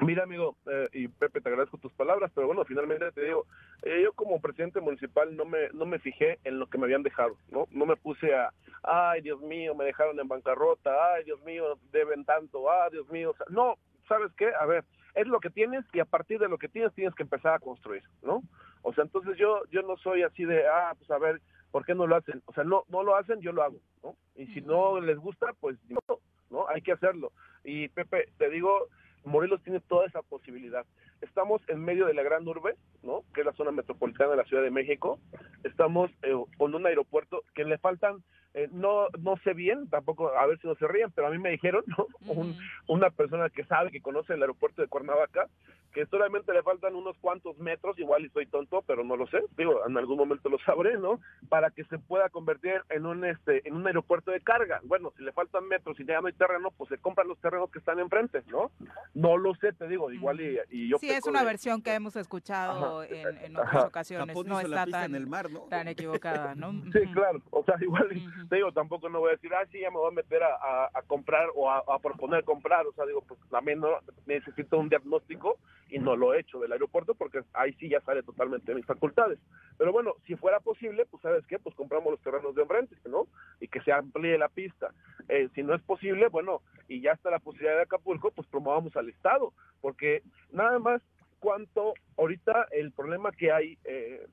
[0.00, 3.46] Mira, amigo, eh, y Pepe, te agradezco tus palabras, pero bueno, finalmente te digo,
[3.82, 7.02] eh, yo como presidente municipal no me no me fijé en lo que me habían
[7.02, 7.66] dejado, ¿no?
[7.72, 8.52] No me puse a,
[8.84, 13.34] ay, Dios mío, me dejaron en bancarrota, ay, Dios mío, deben tanto, ay, Dios mío,
[13.48, 13.74] no,
[14.06, 14.52] ¿sabes qué?
[14.60, 14.84] A ver,
[15.14, 17.58] es lo que tienes y a partir de lo que tienes tienes que empezar a
[17.58, 18.42] construir, ¿no?
[18.82, 21.40] O sea, entonces yo yo no soy así de, ah, pues a ver,
[21.72, 22.40] ¿por qué no lo hacen?
[22.46, 24.14] O sea, no no lo hacen, yo lo hago, ¿no?
[24.36, 25.98] Y si no les gusta, pues no
[26.50, 26.68] ¿no?
[26.68, 27.32] Hay que hacerlo.
[27.64, 28.88] Y Pepe, te digo,
[29.28, 30.84] Morelos tiene toda esa posibilidad.
[31.20, 33.22] Estamos en medio de la gran urbe, ¿no?
[33.34, 35.18] Que es la zona metropolitana de la Ciudad de México.
[35.64, 38.22] Estamos eh, con un aeropuerto que le faltan
[38.54, 41.38] eh, no no sé bien, tampoco a ver si no se ríen, pero a mí
[41.38, 42.06] me dijeron, ¿no?
[42.88, 45.48] una persona que sabe, que conoce el aeropuerto de Cuernavaca,
[45.92, 49.42] que solamente le faltan unos cuantos metros, igual y soy tonto, pero no lo sé,
[49.56, 51.20] digo, en algún momento lo sabré, ¿no?
[51.48, 54.80] Para que se pueda convertir en un este en un aeropuerto de carga.
[54.84, 57.70] Bueno, si le faltan metros y ya no hay terreno, pues se compran los terrenos
[57.70, 58.70] que están enfrente, ¿no?
[59.14, 62.16] No lo sé, te digo, igual y, y yo Sí, es una versión que hemos
[62.16, 65.60] escuchado en, otras ocasiones, no está tan, en el mar, ¿no?
[65.62, 66.72] tan equivocada, ¿no?
[66.92, 68.08] Sí, claro, o sea, igual,
[68.46, 70.90] te digo, tampoco no voy a decir, ah, sí, ya me voy a meter a,
[71.06, 75.58] comprar o a, proponer comprar, o sea, digo, pues también no, necesito un diagnóstico
[75.88, 78.86] y no lo he hecho del aeropuerto porque ahí sí ya sale totalmente de mis
[78.86, 79.38] facultades.
[79.76, 83.26] Pero bueno, si fuera posible, pues sabes qué, pues compramos los terrenos de enfrente, ¿no?
[83.60, 84.92] Y que se amplíe la pista.
[85.28, 88.96] Eh, si no es posible, bueno, y ya está la posibilidad de Acapulco, pues promovamos
[88.96, 90.22] al Estado, porque
[90.52, 91.02] nada más
[91.38, 94.26] cuanto ahorita el problema que hay eh,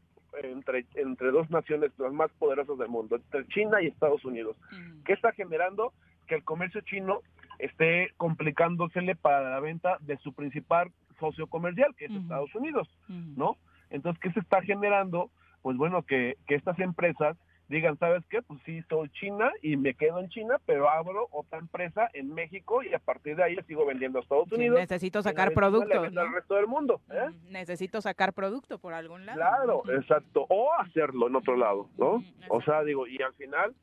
[0.44, 4.58] entre, entre dos naciones las más poderosas del mundo, entre China y Estados Unidos,
[5.06, 5.94] ¿qué está generando?
[6.28, 7.22] Que el comercio chino
[7.60, 13.58] esté complicándosele para la venta de su principal socio comercial, que es Estados Unidos, ¿no?
[13.90, 15.30] Entonces, ¿qué se está generando?
[15.62, 17.38] Pues bueno, que, que estas empresas
[17.68, 18.42] digan, ¿sabes qué?
[18.42, 22.84] Pues sí, soy China y me quedo en China, pero abro otra empresa en México
[22.84, 24.80] y a partir de ahí sigo vendiendo a Estados Unidos.
[24.80, 26.02] necesito sacar producto.
[26.02, 27.02] al resto del mundo.
[27.12, 27.30] ¿eh?
[27.50, 29.38] Necesito sacar producto por algún lado.
[29.38, 30.46] Claro, exacto.
[30.50, 32.24] O hacerlo en otro lado, ¿no?
[32.50, 33.74] o sea, digo, y al final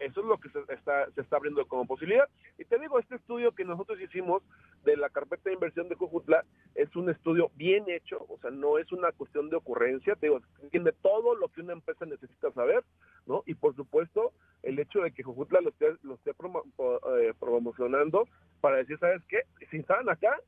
[0.00, 2.28] eso es lo que se está, se está abriendo como posibilidad.
[2.58, 4.42] Y te digo, este estudio que nosotros hicimos
[4.84, 8.78] de la carpeta de inversión de Jujutla es un estudio bien hecho, o sea, no
[8.78, 12.84] es una cuestión de ocurrencia, te digo, entiende todo lo que una empresa necesita saber,
[13.26, 13.42] ¿no?
[13.46, 14.32] Y por supuesto,
[14.62, 18.26] el hecho de que Jujutla lo esté, lo esté eh, promocionando
[18.60, 19.42] para decir, ¿sabes qué?
[19.70, 20.38] Si están acá,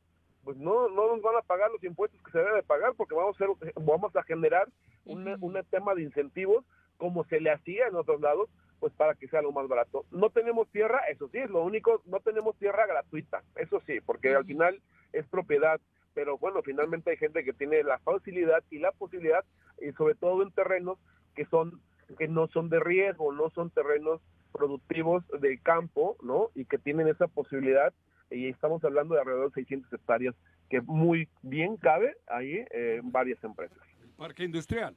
[0.45, 3.14] pues no, no nos van a pagar los impuestos que se deben de pagar porque
[3.14, 4.68] vamos a, hacer, vamos a generar
[5.05, 5.24] un
[5.70, 6.64] tema de incentivos
[6.97, 8.49] como se le hacía en otros lados
[8.81, 10.05] pues para que sea lo más barato.
[10.11, 14.35] No tenemos tierra, eso sí, es lo único, no tenemos tierra gratuita, eso sí, porque
[14.35, 14.81] al final
[15.12, 15.81] es propiedad,
[16.14, 19.45] pero bueno, finalmente hay gente que tiene la facilidad y la posibilidad,
[19.81, 20.99] y sobre todo en terrenos
[21.35, 21.81] que son
[22.18, 24.20] que no son de riesgo, no son terrenos
[24.53, 26.51] productivos de campo, ¿no?
[26.55, 27.93] Y que tienen esa posibilidad,
[28.31, 30.35] y estamos hablando de alrededor de 600 hectáreas,
[30.70, 33.79] que muy bien cabe ahí eh, varias empresas.
[34.16, 34.97] Parque industrial.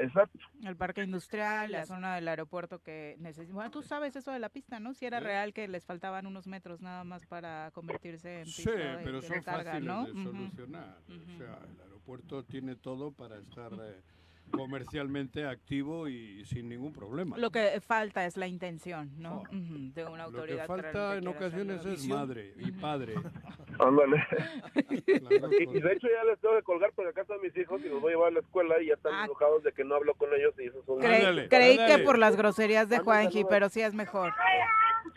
[0.00, 0.38] Exacto.
[0.64, 3.54] El parque industrial, la zona del aeropuerto que necesita.
[3.54, 4.94] Bueno, tú sabes eso de la pista, ¿no?
[4.94, 9.00] Si era real que les faltaban unos metros nada más para convertirse en pista sí,
[9.04, 10.98] pero son fáciles de solucionar.
[11.08, 14.00] O sea, el aeropuerto tiene todo para estar eh,
[14.50, 17.36] comercialmente activo y sin ningún problema.
[17.38, 19.42] Lo que falta es la intención, ¿no?
[19.50, 20.68] De una autoridad.
[20.68, 23.14] Lo que falta en ocasiones es madre y padre.
[23.78, 24.22] Ándale.
[24.90, 28.00] y, de hecho ya les tengo que colgar porque acá están mis hijos y los
[28.00, 29.24] voy a llevar a la escuela y ya están ah.
[29.24, 30.98] enojados de que no hablo con ellos y eso son...
[30.98, 34.32] creí que por las groserías de Juanji, pero sí es mejor.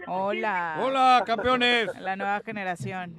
[0.08, 0.78] Hola.
[0.82, 1.90] Hola, campeones.
[2.00, 3.16] La nueva generación.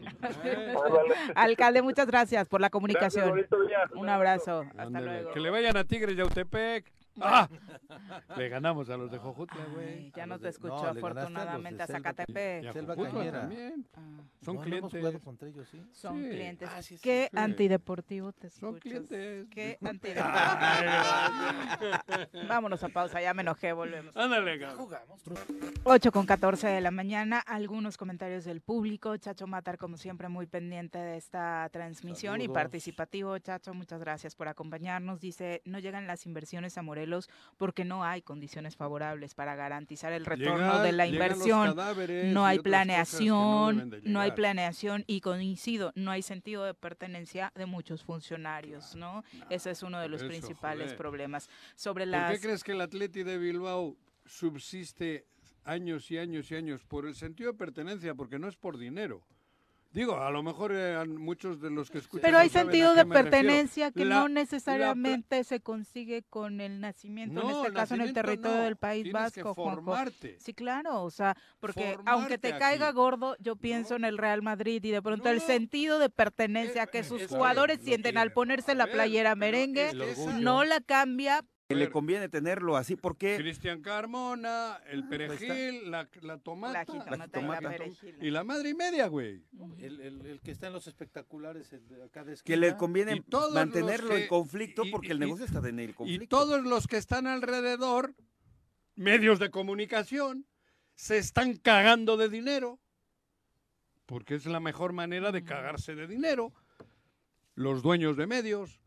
[1.35, 3.47] Alcalde, muchas gracias por la comunicación.
[3.95, 4.65] Un abrazo.
[4.77, 5.31] Hasta luego.
[5.33, 6.91] Que le vayan a Tigres de Autepec.
[7.21, 7.49] ¡Ah!
[8.37, 10.13] Le ganamos a los de Jojutla, güey.
[10.15, 12.73] Ya no te escucho, afortunadamente, a, Zacatepec.
[12.73, 13.87] Selva también.
[13.97, 14.01] Ah.
[14.45, 15.21] Son clientes.
[15.23, 15.83] contra ellos, ¿sí?
[15.93, 16.69] Son clientes.
[16.71, 18.61] Ah, Qué antideportivo te escuchas.
[18.61, 19.47] Son clientes.
[19.51, 20.25] Qué antideportivo.
[22.49, 24.17] Vámonos a pausa, ya me enojé, volvemos.
[24.17, 25.23] Ándale, jugamos.
[25.85, 29.17] 8 con 14 de la mañana, algunos comentarios del público.
[29.17, 33.39] Chacho Matar, como siempre, muy pendiente de esta transmisión y participativo.
[33.39, 35.21] Chacho, muchas gracias por acompañarnos.
[35.21, 36.83] Dice, no llegan las inversiones a
[37.57, 41.77] Porque no hay condiciones favorables para garantizar el retorno de la inversión.
[42.33, 48.03] No hay planeación, no, hay planeación y coincido, no hay sentido de pertenencia de muchos
[48.03, 49.25] funcionarios, ¿no?
[49.51, 51.49] Ese es uno de los principales problemas.
[51.75, 52.31] Sobre las...
[52.31, 53.97] ¿Por qué crees que el Atleti de Bilbao
[54.27, 55.27] subsiste
[55.65, 59.23] años y años y años por el sentido de pertenencia, porque no es por dinero.
[59.95, 62.23] Digo, a lo mejor eh, muchos de los que escuchan.
[62.23, 67.73] Pero hay sentido de pertenencia que no necesariamente se consigue con el nacimiento, en este
[67.73, 69.55] caso en el territorio del País Vasco.
[69.55, 70.37] formarte.
[70.41, 74.83] Sí, claro, o sea, porque aunque te caiga gordo, yo pienso en el Real Madrid
[74.83, 78.89] y de pronto el sentido de pertenencia eh, que sus jugadores sienten al ponerse la
[78.89, 79.93] playera merengue
[80.41, 86.85] no la cambia le conviene tenerlo así porque Cristian Carmona, el perejil, la, la tomata,
[87.11, 87.77] la, tomata.
[88.21, 89.43] y la madre y media, güey.
[89.79, 94.17] El, el, que está en los espectaculares, el de acá de que le conviene mantenerlo
[94.17, 96.25] en conflicto porque el negocio está en el conflicto.
[96.25, 98.15] Y todos los que están alrededor,
[98.95, 100.47] medios de comunicación,
[100.95, 102.79] se están cagando de dinero
[104.07, 106.53] porque es la mejor manera de cagarse de dinero.
[107.55, 108.81] Los dueños de medios.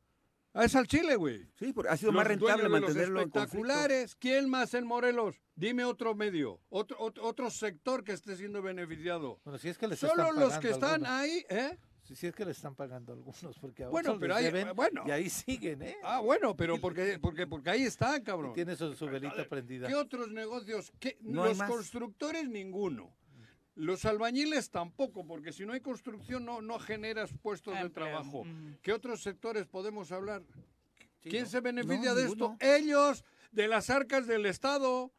[0.60, 1.48] Ah, es al Chile, güey.
[1.60, 3.40] Sí, porque ha sido Los más rentable los mantenerlo en conflicto.
[3.42, 4.16] espectaculares.
[4.16, 5.40] ¿Quién más en Morelos?
[5.56, 9.40] Dime otro medio, otro, otro, otro sector que esté siendo beneficiado.
[9.44, 11.12] Bueno, si es que les Solo están los que están algunos.
[11.12, 11.78] ahí, ¿eh?
[12.04, 14.52] Si, si es que le están pagando algunos, porque a Bueno, otros pero les ahí-
[14.54, 15.04] deben bueno.
[15.06, 15.98] y ahí siguen, ¿eh?
[16.04, 18.54] Ah, bueno, pero porque, porque, porque ahí están, cabrón.
[18.54, 19.88] Tiene su, su velita prendida.
[19.88, 20.92] ¿Qué otros negocios?
[21.00, 21.18] ¿Qué?
[21.22, 21.70] No los más.
[21.70, 23.14] constructores, ninguno.
[23.78, 28.44] Los albañiles tampoco, porque si no hay construcción no, no generas puestos de trabajo.
[28.44, 28.78] Mm.
[28.82, 30.42] ¿Qué otros sectores podemos hablar?
[31.22, 31.50] Sí, ¿Quién ¿no?
[31.50, 32.58] se beneficia No, de ninguno.
[32.60, 32.66] esto?
[32.76, 35.12] Ellos, de las arcas del Estado.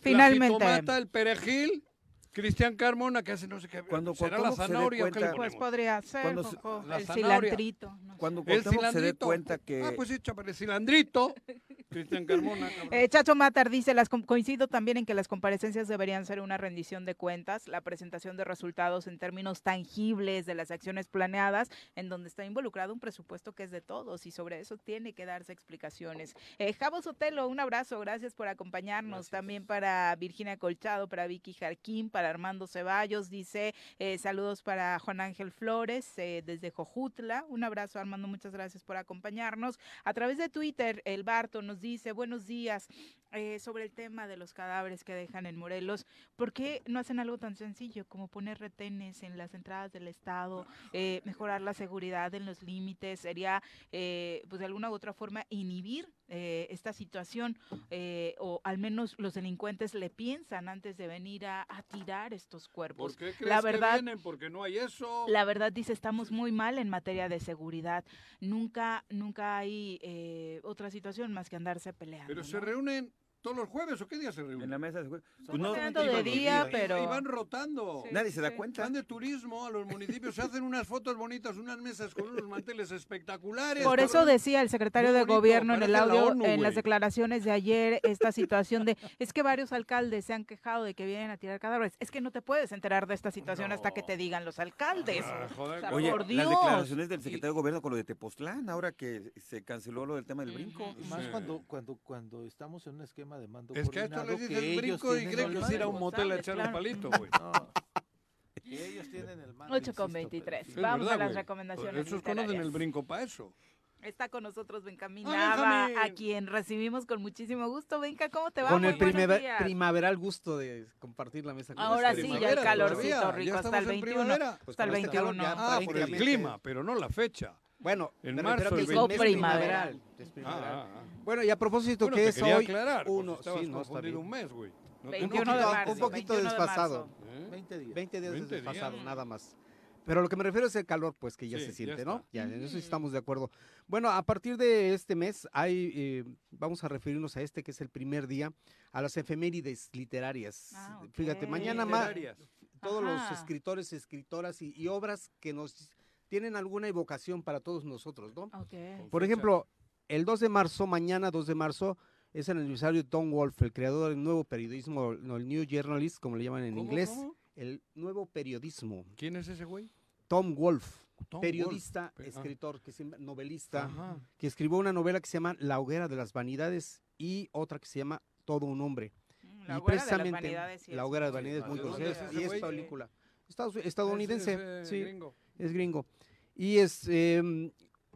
[0.00, 0.58] Finalmente.
[0.58, 1.84] La jitomata, el perejil,
[2.32, 3.82] Cristian Carmona, que hace no sé qué.
[3.82, 6.44] Cuando ¿Será la Cuauhtémoc se dé zanahoria o qué le cuenta- Pues podría ser, Cuando
[6.44, 7.38] se- Jojo, la el zanahoria.
[7.40, 7.98] cilantrito.
[8.04, 8.18] no sé.
[8.18, 8.62] Cuando El
[8.92, 9.82] se dé cuenta que...
[9.84, 11.34] Ah, pues echa para el cilandrito.
[11.90, 12.70] Cristian Carmona.
[12.90, 17.04] Eh, Chacho Matar dice, las coincido también en que las comparecencias deberían ser una rendición
[17.04, 22.28] de cuentas, la presentación de resultados en términos tangibles de las acciones planeadas, en donde
[22.28, 26.32] está involucrado un presupuesto que es de todos y sobre eso tiene que darse explicaciones.
[26.58, 29.28] Eh, Javo Sotelo, un abrazo, gracias por acompañarnos.
[29.28, 35.20] También para Virginia Colchado, para Vicky Jarquín, para Armando Ceballos, dice eh, saludos para Juan
[35.20, 37.44] Ángel Flores eh, desde Jojutla.
[37.48, 39.78] Un abrazo, Armando, muchas gracias por acompañarnos.
[40.04, 42.88] A través de Twitter, el Barto nos dice, buenos días,
[43.32, 46.06] eh, sobre el tema de los cadáveres que dejan en Morelos.
[46.36, 50.66] ¿Por qué no hacen algo tan sencillo como poner retenes en las entradas del Estado,
[50.92, 53.20] eh, mejorar la seguridad en los límites?
[53.20, 57.58] Sería, eh, pues de alguna u otra forma, inhibir eh, esta situación
[57.90, 62.68] eh, o al menos los delincuentes le piensan antes de venir a, a tirar estos
[62.68, 63.12] cuerpos.
[63.16, 64.22] ¿Por qué crees La verdad, que vienen?
[64.22, 65.26] Porque no hay eso.
[65.28, 68.04] la verdad dice, estamos muy mal en materia de seguridad.
[68.40, 72.28] Nunca, nunca hay eh, otra situación más que andarse peleando.
[72.28, 72.60] Pero se ¿no?
[72.60, 73.12] reúnen
[73.42, 74.62] todos los juees o qué día se reúnen?
[74.62, 75.24] En la mesa de juego.
[75.38, 77.02] Son Pues no, de día, pero...
[77.02, 78.02] Y van rotando.
[78.04, 78.10] Sí.
[78.12, 78.56] Nadie se da sí.
[78.56, 78.82] cuenta.
[78.82, 82.48] Van de turismo a los municipios, se hacen unas fotos bonitas, unas mesas con unos
[82.48, 83.84] manteles espectaculares.
[83.84, 87.44] Por eso decía el secretario de gobierno en el la audio, ONU, en las declaraciones
[87.44, 91.30] de ayer, esta situación de, es que varios alcaldes se han quejado de que vienen
[91.30, 91.96] a tirar cadáveres.
[92.00, 95.24] Es que no te puedes enterar de esta situación hasta que te digan los alcaldes.
[95.26, 96.50] Ah, joder, O sea, Oye, por las Dios.
[96.50, 100.24] declaraciones del secretario de gobierno con lo de Tepoztlán, ahora que se canceló lo del
[100.24, 100.94] tema del brinco.
[101.08, 104.38] Más cuando, cuando, cuando estamos en un esquema de mando Es que a esto coordinado,
[104.38, 106.54] les que ellos brinco y creen el que es ir a un motel a echar
[106.56, 106.72] el claro.
[106.78, 107.30] palito, güey.
[107.40, 107.52] No,
[108.62, 109.74] que ellos tienen el mando.
[109.74, 110.68] 8 con insisto, 23.
[110.68, 111.36] Es Vamos verdad, a las güey.
[111.42, 113.52] recomendaciones Esos conocen el brinco para eso.
[114.00, 118.00] Está con nosotros Benjamín Nava, a quien recibimos con muchísimo gusto.
[118.00, 118.70] Benja, ¿cómo te va?
[118.70, 118.98] Con Muy el
[119.40, 119.62] días.
[119.62, 123.68] primaveral gusto de compartir la mesa con Ahora sí, ya el calorcito todavía, rico hasta
[123.68, 124.22] el estamos en 21.
[124.24, 124.58] primavera.
[124.64, 125.42] Pues hasta el con este calor 21.
[125.56, 127.54] ya Ah, por el clima, pero no la fecha.
[127.78, 129.08] Bueno, En marzo, el es el 20.
[129.08, 129.88] mes primaveral.
[129.90, 130.02] primaveral.
[130.18, 130.74] es primaveral.
[130.74, 131.11] Ah, ah, ah.
[131.24, 134.16] Bueno, y a propósito Bueno, que te es hoy aclarar, uno, sí, no, está bien.
[134.16, 134.70] un mes, güey.
[135.02, 135.92] No te 21 de poquito- marzo.
[135.92, 137.06] un poquito 21 de desfasado.
[137.06, 137.26] marzo.
[137.32, 137.48] ¿Eh?
[137.50, 137.94] 20 días.
[137.94, 139.04] 20 días 20 desfasado, días.
[139.04, 139.56] nada más.
[140.04, 142.04] Pero lo que me refiero es el calor, pues que ya Sí, se ya siente,
[142.04, 142.16] ¿no?
[142.16, 142.28] está.
[142.32, 142.78] Ya, en eso Ujú.
[142.78, 143.50] estamos de acuerdo.
[143.86, 147.80] Bueno, a partir de este mes hay, eh, vamos a referirnos a este que es
[147.80, 148.52] el primer día,
[148.90, 150.72] a las efemérides literarias.
[150.74, 151.50] Ah, Fíjate, ok.
[151.50, 152.48] mañana más Literarias.
[152.80, 153.34] todos los Ajá.
[153.34, 155.88] escritores, escritoras y, y obras que nos
[156.28, 158.44] tienen alguna evocación para todos nosotros, ¿no?
[158.60, 159.08] Ok.
[159.10, 159.68] Por ejemplo,
[160.14, 161.96] el 2 de marzo, mañana 2 de marzo,
[162.32, 166.18] es el aniversario de Tom Wolfe, el creador del nuevo periodismo, no, el New Journalist,
[166.18, 167.08] como le llaman en ¿Cómo, inglés.
[167.10, 167.34] cómo?
[167.56, 169.04] El nuevo periodismo.
[169.16, 169.90] ¿Quién es ese güey?
[170.28, 171.06] Tom Wolfe,
[171.40, 172.22] periodista, ah.
[172.24, 174.16] escritor, que llama- novelista, Ajá.
[174.38, 177.86] que escribió una novela que se llama La hoguera de las vanidades y otra que
[177.86, 179.12] se llama Todo un hombre.
[179.42, 181.66] Mm, La y hoguera de las precisamente vanidades, sí La es hoguera de muy- vanidades
[181.68, 183.10] muy ¿De dónde conocida es y es película
[183.48, 185.34] Estados- estadounidense, Es, sí, gringo.
[185.58, 186.06] es gringo.
[186.54, 187.70] Y es, eh,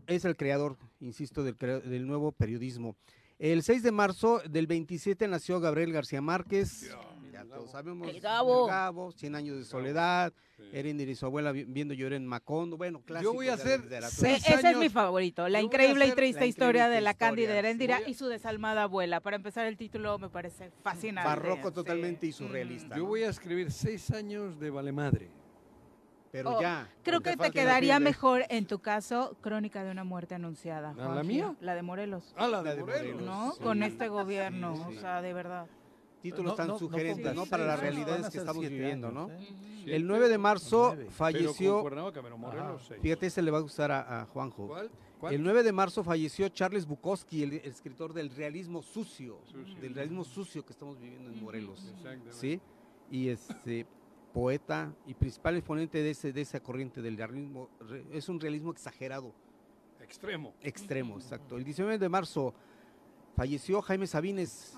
[0.06, 2.96] es el creador, insisto, del, del nuevo periodismo.
[3.38, 6.90] El 6 de marzo del 27 nació Gabriel García Márquez.
[7.30, 8.08] Ya el todos sabemos.
[8.08, 8.64] El Gabo.
[8.64, 10.32] el Gabo, Cien años de soledad.
[10.56, 10.62] Sí.
[10.72, 12.78] Erindir y su abuela vi- viendo llorar en Macondo.
[12.78, 15.68] Bueno, clásicos voy a de la hacer seis E- ese es mi favorito, la Yo
[15.68, 17.12] voy a increíble y triste la historia de la.
[17.12, 19.20] Cándida Heréndira Voy a- y su desalmada abuela.
[19.20, 21.28] Para empezar, el título me parece fascinante.
[21.28, 21.74] Barroco sí.
[21.74, 22.96] totalmente y surrealista.
[22.96, 23.08] Yo ¿no?
[23.08, 25.28] voy a escribir seis años de Vale Madre.
[26.36, 26.88] Pero Oh, ya.
[27.02, 30.92] Creo que te quedaría mejor en tu caso Crónica de una muerte anunciada.
[30.94, 31.54] ¿La- la mía?
[31.60, 32.34] La de Morelos.
[32.36, 33.20] Ah, la La de Morelos.
[33.20, 33.22] Morelos.
[33.22, 33.52] ¿No?
[33.52, 35.66] sí, Con este gobierno, sí, o sea, de verdad.
[36.22, 37.46] Títulos No, tan no, sugerentes, ¿no?
[37.46, 39.34] Para las realidades que estamos viviendo, años, ¿no?
[39.34, 39.94] ¿eh?
[39.94, 44.26] El 9 de marzo falleció, pero Morelos, fíjate, ese le va a gustar a, a
[44.26, 44.66] Juanjo.
[44.66, 44.90] ¿Cuál?
[45.20, 45.34] ¿Cuál?
[45.34, 49.80] El 9 de marzo falleció Charles Bukowski, el, el escritor del realismo sucio, Sucio.
[49.80, 52.32] del realismo sucio que estamos viviendo en Morelos, Exactamente.
[52.32, 52.60] ¿sí?
[53.10, 53.86] Y este
[54.40, 58.70] poeta y principal exponente de ese de esa corriente del realismo, re- es un realismo
[58.70, 59.32] exagerado,
[60.02, 60.52] Extremo.
[60.60, 61.56] extremo, exacto.
[61.56, 62.52] El 19 de marzo
[63.34, 64.74] falleció Jaime Sabines,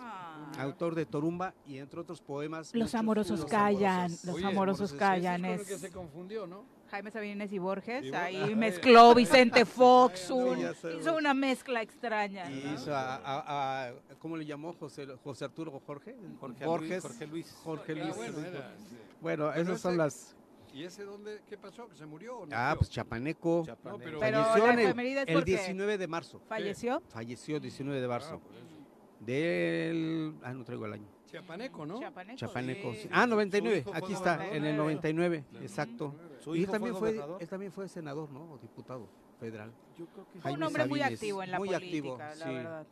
[0.61, 2.73] autor de Torumba y entre otros poemas.
[2.73, 4.25] Los muchos, amorosos callan, amorosos.
[4.27, 5.45] los Oye, amorosos ese callan.
[5.47, 6.63] es que se confundió, ¿no?
[6.93, 8.05] Jaime Sabines y Borges.
[8.05, 10.31] Y Ahí mezcló Vicente Fox.
[10.31, 10.59] Un-
[11.01, 12.49] hizo una mezcla extraña.
[12.49, 12.75] Y ¿no?
[12.75, 16.15] hizo a, a- a- ¿cómo le llamó José, José Arturo Jorge?
[16.39, 17.03] Jorge Borges.
[17.03, 17.53] Luis, Jorge Luis.
[17.65, 18.17] Jorge Ah, Luis.
[18.17, 18.97] bueno, era, sí.
[19.21, 20.37] Bueno, Pero esas son las...
[20.73, 21.41] ¿Y ese dónde?
[21.49, 21.89] ¿Qué pasó?
[21.89, 22.53] ¿Que se murió o no?
[22.55, 23.65] Ah, pues Chapaneco.
[23.67, 26.41] No, pero- Pero la el, el porque 19 de marzo.
[26.47, 27.03] ¿Falleció?
[27.09, 28.41] Falleció 19 de Ah, marzo.
[29.21, 30.35] Del...
[30.43, 31.07] Ah, no traigo el año.
[31.27, 32.01] Chiapaneco, ¿no?
[32.01, 32.39] Chapaneco.
[32.39, 32.93] Chapaneco.
[32.95, 33.01] sí.
[33.03, 33.09] sí.
[33.13, 33.77] Ah, 99.
[33.77, 34.57] Su hijo fue Aquí está, gobernador.
[34.57, 35.45] en el 99.
[35.53, 36.05] Del Exacto.
[36.09, 36.39] 99.
[36.45, 37.43] Su Y hijo también fue gobernador.
[37.43, 38.53] él también fue senador, ¿no?
[38.53, 39.09] O diputado
[39.41, 39.73] federal.
[39.99, 42.35] Yo creo que Fue un Jaime hombre muy activo en la muy política, activo, la
[42.35, 42.55] sí.
[42.55, 42.87] verdad.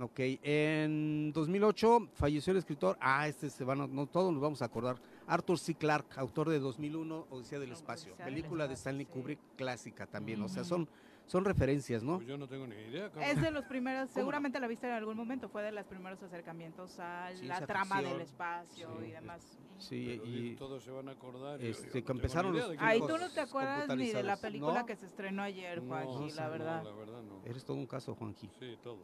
[0.00, 4.60] Ok, en 2008 falleció el escritor, ah, este se van, a- no todos nos vamos
[4.60, 5.74] a acordar, Arthur C.
[5.74, 9.12] Clarke, autor de 2001, Odisea del Espacio, Odisea del película de Espacio, Stanley sí.
[9.12, 10.88] Kubrick clásica también, o sea, son,
[11.26, 12.16] son referencias, ¿no?
[12.16, 13.08] Pues yo no tengo ni idea.
[13.10, 13.24] cabrón.
[13.30, 14.14] Es de los primeros, no?
[14.14, 17.96] seguramente la viste en algún momento, fue de los primeros acercamientos a la Ciencia trama
[17.96, 18.12] ficción.
[18.12, 19.06] del espacio Sí.
[19.06, 19.58] y demás.
[19.78, 21.58] Sí, Pero y todos se van a acordar.
[21.58, 22.92] yo- yo este, no empezaron los de cosa.
[22.98, 24.86] tú no te acuerdas ni de la película No.
[24.86, 26.84] que se estrenó ayer, Juanji, no, la no, verdad.
[26.84, 27.40] la verdad no.
[27.44, 28.50] eres todo un caso, Juanji.
[28.60, 28.98] Sí, todo.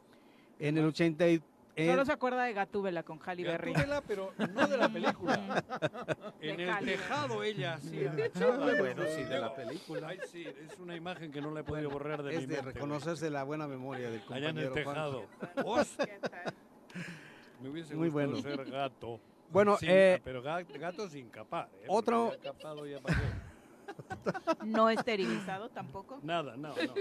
[0.59, 1.43] En el 80 y- en-
[1.87, 3.73] Solo se acuerda de Gatúbela con Halle Berry.
[3.73, 5.35] Gatúbela, pero no de la película.
[6.41, 6.93] en De el Halle.
[6.97, 8.05] tejado ella, sí.
[8.07, 10.09] Ah, bueno, sí, de la película.
[10.09, 12.57] Ay, sí, es una imagen que no la he podido borrar de es mi de
[12.63, 12.73] mente.
[12.73, 15.27] reconocerse la buena memoria del Allá en el compañero tejado.
[15.65, 16.55] Os- ¿Qué tal?
[17.63, 18.43] me hubiese Muy gustado bueno.
[18.43, 19.21] ser gato.
[19.51, 21.69] Bueno, Sin- eh, pero ga- gato sin capar.
[21.83, 21.87] ¿eh?
[21.89, 23.19] otro- Porque ya capado ya pasó.
[24.65, 26.21] No esterilizado tampoco.
[26.23, 26.95] Nada, no, no.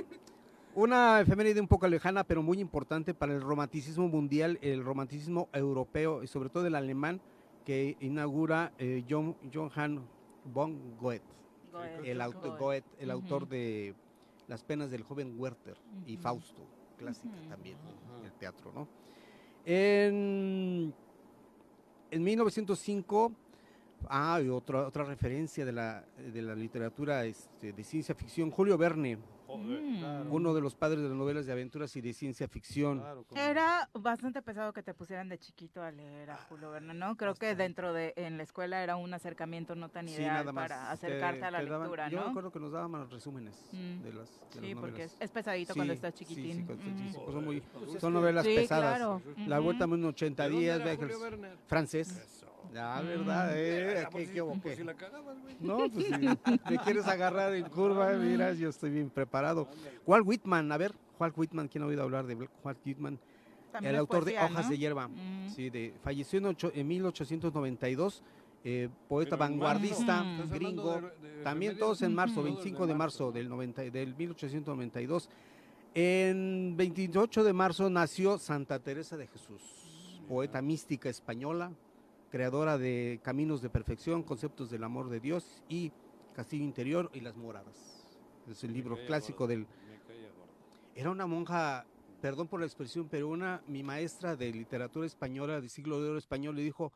[0.75, 6.23] Una efeméride un poco lejana, pero muy importante para el romanticismo mundial, el romanticismo europeo
[6.23, 7.19] y sobre todo el alemán
[7.65, 10.01] que inaugura eh, John, Johann
[10.45, 11.23] von Goethe,
[11.71, 12.11] Goethe.
[12.11, 12.85] el, auto- Goethe.
[12.99, 13.93] El autor de
[14.47, 15.75] Las penas del joven Werther
[16.05, 16.17] y.
[16.17, 16.61] Fausto,
[16.97, 17.49] clásica Ujú.
[17.49, 18.25] también, Ajá.
[18.25, 18.87] el teatro, ¿no?
[19.65, 20.93] En,
[22.11, 23.31] en 1905,
[24.07, 28.77] ah, y otra, otra referencia de la, de la literatura este, de ciencia ficción, Julio
[28.77, 29.17] Verne,
[29.49, 29.81] Joder.
[29.81, 30.31] Mm.
[30.33, 32.99] uno de los padres de las novelas de aventuras y de ciencia ficción.
[32.99, 36.93] Claro, como- Era bastante pesado que te pusieran de chiquito a leer a Julio Verne,
[36.93, 37.15] ¿no?
[37.17, 40.51] Creo que dentro de en la escuela era un acercamiento no tan Sí, ideal nada
[40.51, 40.67] más.
[40.69, 42.29] para te- acercarte a la te daban- lectura, Yo me ¿no?
[42.29, 44.01] acuerdo que nos daban los resúmenes Mm.
[44.03, 45.15] de las, de Sí, las porque es, novelas.
[45.19, 46.65] es pesadito Sí, cuando estás sí, sí, chiquitín.
[46.65, 48.97] cuando estás pues son muy- Pues es son novelas Sí, pesadas.
[48.97, 49.21] claro.
[49.47, 50.79] La vuelta en 80 ¿De dónde días,
[51.67, 52.38] francés.
[52.71, 52.79] Eso.
[52.81, 53.07] Ah, Mm.
[53.07, 53.57] ¿verdad?
[53.57, 54.59] Eh, Ah, aquí pues sí, equivoqué.
[54.61, 55.55] pues si la cagabas, güey.
[55.59, 56.11] No, pues si
[56.71, 59.67] me quieres agarrar en curva, mira, yo estoy bien preparado.
[60.05, 63.19] Walt Whitman, a ver, Walt Whitman, ¿quién ha oído hablar de Walt Whitman?
[63.71, 64.71] También el autor poesía, de Hojas ¿no?
[64.71, 65.07] de Hierba.
[65.07, 65.49] Mm.
[65.55, 68.23] Sí, de, falleció en, ocho- en 1892,
[68.63, 70.43] eh, poeta Pero vanguardista, marzo.
[70.43, 70.93] ¿Estás gringo.
[70.95, 71.79] de- de También efemérides?
[71.79, 72.43] todos en marzo, Ujú.
[72.43, 75.29] 25 de marzo del, 90, y- del 1892.
[75.95, 79.61] En 28 de marzo nació Santa Teresa de Jesús,
[80.27, 81.71] poeta mística española,
[82.29, 85.91] creadora de Caminos de Perfección, Conceptos del Amor de Dios y
[86.33, 88.07] Castillo Interior y las Moradas.
[88.47, 89.67] Es el libro clásico gordo, del...
[90.95, 91.85] Era una monja,
[92.21, 96.17] perdón por la expresión, pero una, mi maestra de literatura española, de siglo de oro
[96.17, 96.91] español, le dijo,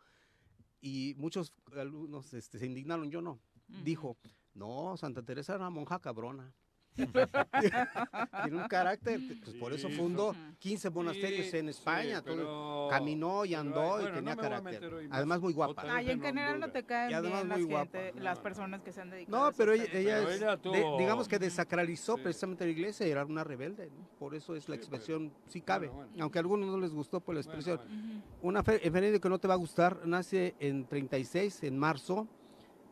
[0.82, 3.40] y muchos alumnos este, se indignaron, yo no,
[3.84, 4.18] dijo,
[4.54, 6.54] no, Santa Teresa era una monja cabrona.
[8.44, 10.38] Tiene un carácter, pues por eso fundó Ujú.
[10.60, 14.36] 15 monasterios Sí, en España, sí, todo- pero- caminó y pero, andó y bueno, tenía
[14.36, 14.94] no a carácter.
[14.94, 15.08] hoy.
[15.12, 15.84] Además muy guapa.
[15.84, 18.92] Vez en en general no te caen Y además bien las, gente- las personas que
[18.92, 21.40] se han dedicado a No, esos pero ella, ella Pero es- ella de- digamos que
[21.40, 22.24] desacralizó Sí.
[22.24, 24.08] precisamente la iglesia y era una rebelde, ¿no?
[24.20, 26.24] por eso es la Sí, expresión, sí cabe, bueno, bueno.
[26.24, 28.24] aunque a algunos no les gustó por la Bueno, expresión.
[28.42, 32.28] Una fe- efeméride que no te va a gustar, nace en 36, en marzo,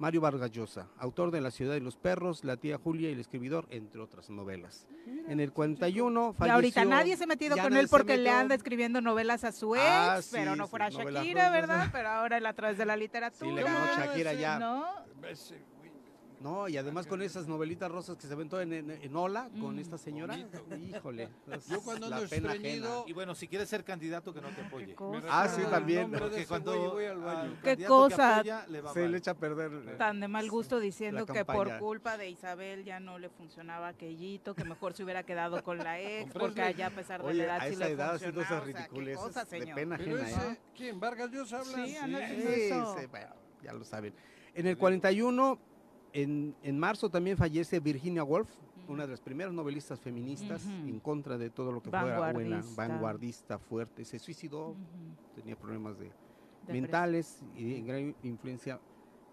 [0.02, 3.20] Mario Vargas Llosa, autor de La ciudad de los perros, La tía Julia y El
[3.20, 4.88] escribidor, entre otras novelas.
[5.28, 6.56] En el 41 Y falleció...
[6.56, 9.84] ahorita nadie se ha metido con él porque le anda escribiendo novelas a su ex,
[9.86, 11.52] Ah, pero sí, no sí, fuera Shakira.
[11.52, 11.90] ¿verdad?
[11.92, 13.54] Pero ahora él a través de la literatura.
[13.54, 14.58] le ganó Shakira ya.
[14.58, 14.86] ¿No?
[16.42, 19.76] No, y además con esas novelitas rosas que se aventó en, en, en Ola con
[19.76, 19.80] Mm.
[19.80, 21.30] esta señora, híjole.
[21.70, 23.06] Yo cuando ando estreñido.
[23.08, 24.96] Y bueno, si quieres ser candidato, que no te apoye.
[25.30, 26.12] Ah, sí, también.
[26.12, 27.58] Porque cuando voy al al baño.
[27.64, 29.12] Qué cosa apoya, le va Se mal.
[29.12, 29.98] le echa a perder.
[29.98, 34.56] Tan de mal gusto diciendo que por culpa de Isabel ya no le funcionaba aquellito,
[34.56, 37.44] que mejor se hubiera quedado con la ex, porque allá a pesar de Oye, la
[37.46, 40.44] edad a sí esa le edad haciendo esas o sea, ridiculeces de pena Pero ajena.
[40.54, 40.58] ¿eh?
[40.76, 41.00] ¿quién?
[41.00, 41.86] ¿Vargas Llosa habla?
[41.86, 42.96] Sí, Sí, eso.
[43.00, 44.14] sí, bueno, ya lo saben.
[44.54, 45.60] En el 41,
[46.14, 48.50] en, en marzo también fallece Virginia Woolf,
[48.88, 53.58] una de las primeras novelistas feministas en contra de todo lo que fuera buena, Vanguardista.
[53.58, 54.06] fuerte.
[54.06, 54.76] Se suicidó,
[55.36, 56.12] tenía problemas de,
[56.68, 58.80] mentales y gran influencia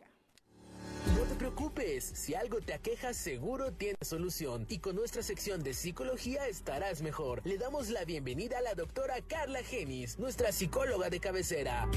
[1.24, 5.72] No te preocupes, si algo te aqueja seguro tiene solución y con nuestra sección de
[5.72, 7.40] psicología estarás mejor.
[7.46, 11.88] Le damos la bienvenida a la doctora Carla Genis, nuestra psicóloga de cabecera.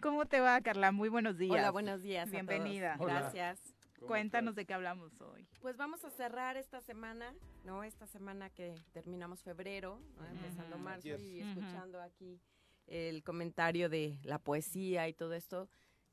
[0.00, 0.90] ¿Cómo te va, Carla?
[0.90, 1.52] Muy buenos días.
[1.52, 2.22] Hola, buenos días.
[2.22, 2.32] a todos.
[2.32, 2.96] Bienvenida.
[2.98, 3.60] Gracias.
[4.04, 5.46] Cuéntanos de qué hablamos hoy.
[5.60, 7.84] Pues vamos a cerrar esta semana, ¿no?
[7.84, 10.26] Esta semana que terminamos febrero, ¿no?
[10.26, 12.40] empezando marzo y escuchando aquí
[12.88, 15.68] el comentario de la poesía y todo esto.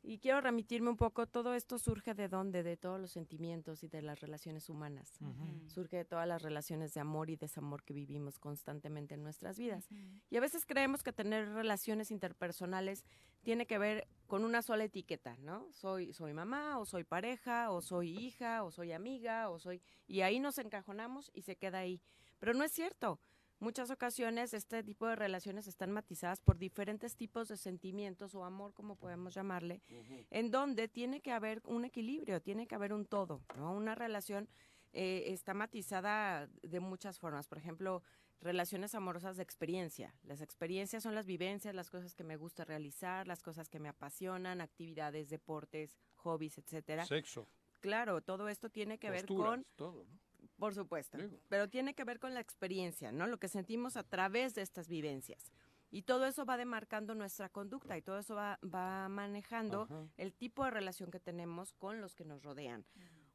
[0.07, 3.89] Y quiero remitirme un poco, todo esto surge de dónde, de todos los sentimientos y
[3.89, 5.19] de las relaciones humanas.
[5.67, 9.89] Surge de todas las relaciones de amor y desamor que vivimos constantemente en nuestras vidas.
[10.29, 13.03] Y a veces creemos que tener relaciones interpersonales
[13.43, 15.67] tiene que ver con una sola etiqueta, ¿no?
[15.73, 19.81] Soy, soy mamá, o soy pareja, o soy hija, o soy amiga, o soy...
[20.07, 22.01] Y ahí nos encajonamos y se queda ahí.
[22.39, 23.19] Pero no es cierto.
[23.59, 28.73] Muchas ocasiones este tipo de relaciones están matizadas por diferentes tipos de sentimientos o amor,
[28.73, 29.81] como podemos llamarle,
[30.29, 33.73] en donde tiene que haber un equilibrio, tiene que haber un todo, ¿no?
[33.73, 34.47] Una relación
[34.93, 37.47] eh, está matizada de muchas formas.
[37.47, 38.03] Por ejemplo,
[38.41, 40.13] relaciones amorosas de experiencia.
[40.23, 43.89] Las experiencias son las vivencias, las cosas que me gusta realizar, las cosas que me
[43.89, 47.05] apasionan, actividades, deportes, hobbies, etcétera.
[47.05, 47.47] Sexo,
[47.79, 50.19] Claro, todo esto tiene que ver con, todo, ¿no?
[50.57, 51.37] Por supuesto, Digo.
[51.49, 53.27] pero tiene que ver con la experiencia, ¿no?
[53.27, 55.51] Lo que sentimos a través de estas vivencias.
[55.89, 60.07] Y todo eso va demarcando nuestra conducta y todo eso va, va manejando Ajá.
[60.17, 62.85] el tipo de relación que tenemos con los que nos rodean.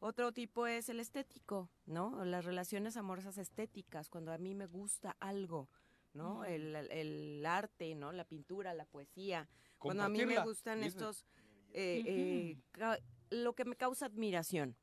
[0.01, 2.25] Otro tipo es el estético, ¿no?
[2.25, 5.69] Las relaciones amorosas estéticas, cuando a mí me gusta algo,
[6.13, 6.45] ¿no?
[6.45, 8.13] el, el- el arte, ¿no?
[8.13, 9.49] La pintura, la poesía.
[9.79, 11.25] Cuando a mí me gustan estos,
[11.73, 12.59] eh, eh,
[13.31, 14.77] lo que me causa admiración.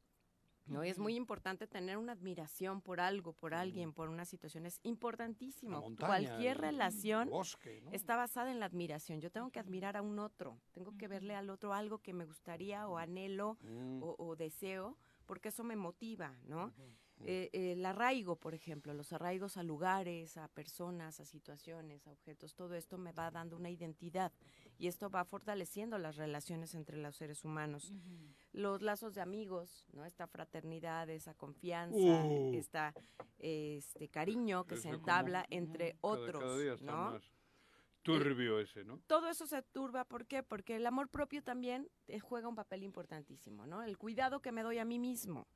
[0.69, 0.83] ¿No?
[0.85, 4.65] Y es muy importante tener una admiración por algo, por alguien, por una situación.
[4.65, 5.81] Es importantísimo.
[5.81, 7.91] montaña, Cualquier el relación bosque, ¿no?
[7.91, 9.19] está basada en la admiración.
[9.21, 12.25] Yo tengo que admirar a un otro, tengo que verle al otro algo que me
[12.25, 14.01] gustaría o anhelo Mm.
[14.03, 16.73] o, o deseo, porque eso me motiva, ¿no?
[17.25, 22.11] Eh, eh, el arraigo, por ejemplo, los arraigos a lugares, a personas, a situaciones, a
[22.11, 24.31] objetos, todo esto me va dando una identidad
[24.79, 27.93] y esto va fortaleciendo las relaciones entre los seres humanos.
[28.53, 30.05] Los lazos de amigos, ¿no?
[30.05, 32.53] Esta fraternidad, esa confianza, Uh.
[32.55, 32.93] esta
[33.37, 37.11] este cariño que se como- entabla entre Cada- otros, Cada día está ¿no?
[37.11, 37.23] más
[38.01, 38.99] turbio ese, ¿no?
[39.07, 40.41] todo eso se turba, ¿por qué?
[40.41, 43.83] Porque el amor propio también eh, juega un papel importantísimo, ¿no?
[43.83, 45.47] El cuidado que me doy a mí mismo,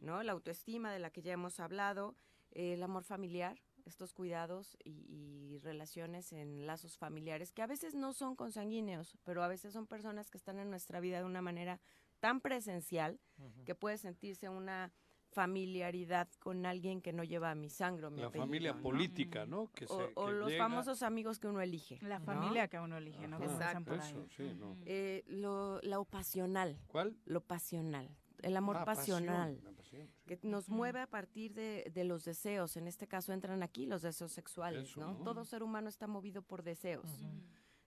[0.00, 0.22] ¿no?
[0.22, 2.14] La autoestima de la que ya hemos hablado,
[2.52, 7.94] eh, el amor familiar, estos cuidados y, y relaciones en lazos familiares que a veces
[7.94, 11.42] no son consanguíneos, pero a veces son personas que están en nuestra vida de una
[11.42, 11.80] manera
[12.20, 13.18] tan presencial
[13.64, 14.92] que puede sentirse una
[15.30, 18.82] familiaridad con alguien que no lleva mi sangre o mi La apellido, familia ¿no?
[18.82, 19.70] política, ¿no?
[19.72, 21.98] Que O, se- o que los llega- famosos amigos que uno elige.
[22.02, 22.24] La ¿no?
[22.24, 23.36] familia que uno elige, ¿no?
[23.36, 24.76] Ajá, por eso, sí, ¿no?
[24.84, 27.16] Eh, lo, lo pasional, ¿Cuál?
[27.24, 28.08] lo pasional,
[28.42, 30.12] el amor Ah, pasional, la pasión, sí.
[30.26, 32.76] que nos mueve a partir de, de los deseos.
[32.76, 35.12] En este caso entran aquí los deseos sexuales, Eso, ¿no?
[35.14, 35.24] ¿no?
[35.24, 37.08] Todo ser humano está movido por deseos.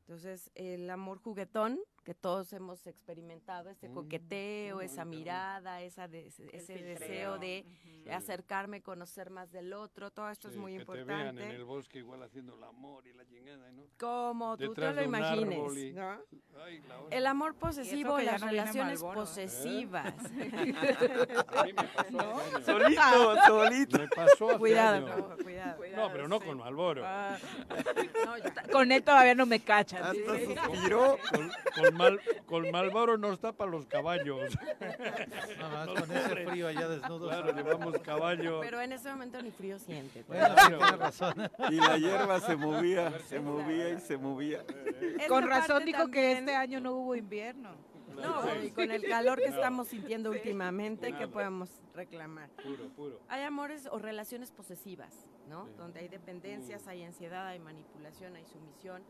[0.02, 6.74] Entonces, el amor juguetón, que todos hemos experimentado, Mm, coqueteo, esa mirada, esa de- ese
[6.82, 7.66] deseo de
[8.12, 12.00] acercarme, conocer más del otro, todo esto es muy que te vean en el bosque
[12.00, 13.84] igual haciendo el amor y la chingada, ¿no?
[14.00, 15.78] Como tú te lo imagines.
[15.78, 16.18] y- ¿no?
[16.64, 17.16] Ay, la hora.
[17.16, 19.24] El amor posesivo, las no relaciones Malboro, ¿eh?
[19.24, 20.14] posesivas.
[20.26, 22.66] A mí me pasó hace años.
[22.66, 23.98] Solito, solito.
[24.00, 25.30] Me pasó hace Cuidado, años.
[25.30, 25.84] no, cuidado.
[25.96, 27.04] No, pero no con Malboro.
[27.06, 27.38] Ah,
[28.66, 30.04] yo Con él todavía no me cachan.
[30.04, 30.56] Hasta dice.
[30.66, 31.18] suspiró.
[31.32, 34.54] Con, con, Mal- con Malboro no está para los caballos.
[35.60, 37.30] Nada más con ese frío allá desnudos.
[37.30, 38.60] Claro, llevamos caballo.
[38.62, 40.24] pero en ese momento ni frío siente.
[40.28, 41.34] Bueno, sí, tienes razón.
[41.70, 44.64] Y la hierba se movía, se movía y se movía.
[45.02, 47.70] Esta Con razón dijo que también- este año no hubo invierno.
[48.16, 51.28] No, y con el calor que estamos sintiendo últimamente, ¿qué Nada.
[51.30, 52.50] podemos reclamar?
[52.62, 53.20] Puro, puro.
[53.30, 55.16] Hay amores o relaciones posesivas,
[55.50, 55.68] ¿no?
[55.78, 59.02] Donde hay dependencias, hay ansiedad, hay manipulación, hay sumisión.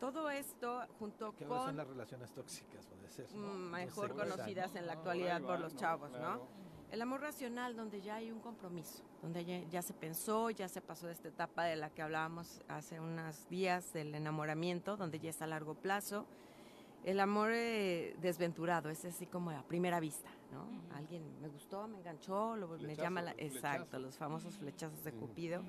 [0.00, 3.26] Todo esto junto Que ahora son con las relaciones tóxicas, puede ser.
[3.34, 3.40] ¿no?
[3.40, 5.80] mm, No mejor sé, conocidas en la actualidad por los ¿no?
[5.80, 6.42] chavos, ¿no?
[6.90, 10.80] El amor racional, donde ya hay un compromiso, donde ya, ya se pensó, ya se
[10.80, 15.30] pasó de esta etapa de la que hablábamos hace unos días del enamoramiento, donde ya
[15.30, 16.26] está a largo plazo.
[17.02, 20.66] El amor eh, desventurado, es así como a primera vista, ¿no?
[20.96, 23.32] Alguien me gustó, me enganchó, lo- me llama la...
[23.32, 23.56] flechazo.
[23.56, 25.12] Exacto, los famosos flechazos de.
[25.12, 25.62] Cupido.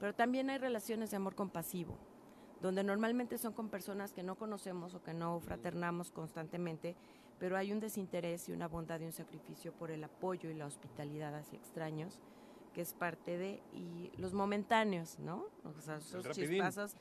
[0.00, 1.96] Pero también hay relaciones de amor compasivo,
[2.60, 6.96] donde normalmente son con personas que no conocemos o que no fraternamos constantemente,
[7.38, 10.66] pero hay un desinterés y una bondad y un sacrificio por el apoyo y la
[10.66, 12.18] hospitalidad hacia extraños,
[12.72, 15.46] que es parte de, y los momentáneos, ¿no?
[15.64, 16.94] O sea, esos chispazos.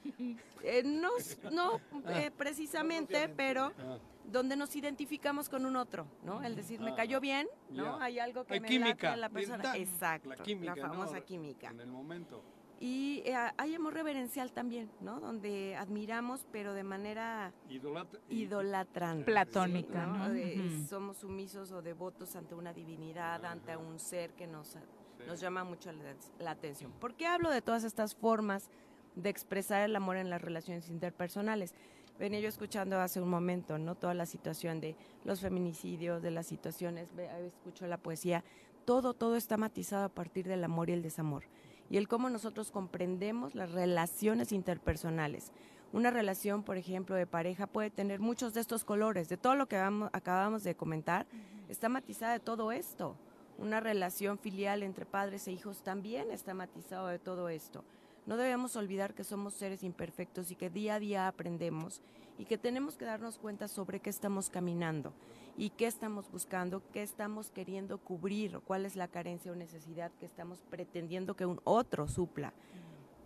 [0.63, 1.09] eh, no,
[1.51, 1.79] no
[2.09, 6.41] eh, precisamente, pero Ah, donde nos identificamos con un otro, ¿no?
[6.43, 7.99] El decir, me Ah, cayó bien, ¿no?
[8.01, 9.75] Hay algo que Hay me química, late en la persona.
[9.77, 10.81] Exacto, La química, ¿no?
[10.81, 11.69] famosa química.
[11.69, 12.41] En el momento.
[12.79, 15.19] Y eh, hay amor reverencial también, ¿no?
[15.21, 19.23] Donde admiramos, pero de manera Idolatra- idolatrante.
[19.25, 20.17] Platónica, ¿no?
[20.27, 20.29] ¿no?
[20.33, 20.87] De- Ujú.
[20.87, 24.79] Somos sumisos o devotos ante una divinidad, ante un ser que nos, Sí.
[25.27, 26.91] nos llama mucho la, la atención.
[26.99, 28.69] ¿Por qué hablo de todas estas formas
[29.15, 31.73] de expresar el amor en las relaciones interpersonales?
[32.19, 33.95] Venía yo escuchando hace un momento, ¿no?
[33.95, 37.09] Toda la situación de los feminicidios, de las situaciones,
[37.45, 38.43] escucho la poesía,
[38.85, 41.43] todo, todo está matizado a partir del amor y el desamor.
[41.89, 45.51] Y el cómo nosotros comprendemos las relaciones interpersonales.
[45.93, 49.67] Una relación, por ejemplo, de pareja puede tener muchos de estos colores, de todo lo
[49.67, 51.25] que vamos- acabamos de comentar,
[51.69, 53.15] está matizada de todo esto.
[53.57, 57.85] Una relación filial entre padres e hijos también está matizado de todo esto.
[58.25, 62.01] No debemos olvidar que somos seres imperfectos y que día a día aprendemos
[62.39, 65.13] y que tenemos que darnos cuenta sobre qué estamos caminando
[65.57, 70.25] y qué estamos buscando, qué estamos queriendo cubrir cuál es la carencia o necesidad que
[70.25, 72.53] estamos pretendiendo que un otro supla.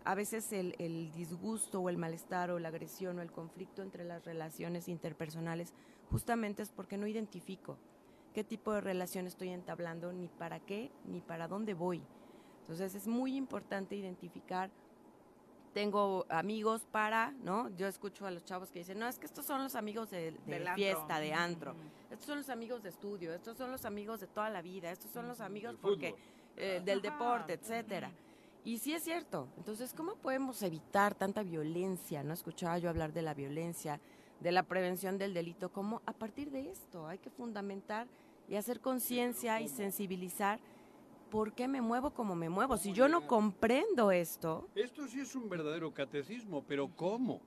[0.03, 4.03] A veces el, el disgusto o el malestar o la agresión o el conflicto entre
[4.03, 5.73] las relaciones interpersonales
[6.09, 7.77] justamente es porque no identifico
[8.33, 12.01] qué tipo de relación estoy entablando, ni para qué, ni para dónde voy.
[12.61, 14.69] Entonces es muy importante identificar
[15.79, 17.69] tengo amigos para, ¿no?
[17.77, 20.31] Yo escucho a los chavos que dicen, no, es que estos son los amigos de,
[20.45, 20.75] de antro.
[20.75, 21.73] fiesta, de antro.
[22.11, 25.09] Estos son los amigos de estudio, estos son los amigos de toda la vida, estos
[25.09, 26.15] son los amigos Del porque
[26.57, 28.11] eh, del deporte, etcétera.
[28.65, 29.47] Y sí es cierto.
[29.55, 32.23] Entonces, ¿cómo podemos evitar tanta violencia?
[32.23, 34.01] No escuchaba yo hablar de la violencia,
[34.41, 35.69] de la prevención del delito.
[35.69, 38.05] ¿Cómo a partir de esto hay que fundamentar
[38.49, 40.59] y hacer conciencia y sensibilizar
[41.29, 42.77] por qué me muevo como me muevo?
[42.77, 47.41] Si yo no comprendo esto, Esto sí es un verdadero catecismo, pero ¿cómo?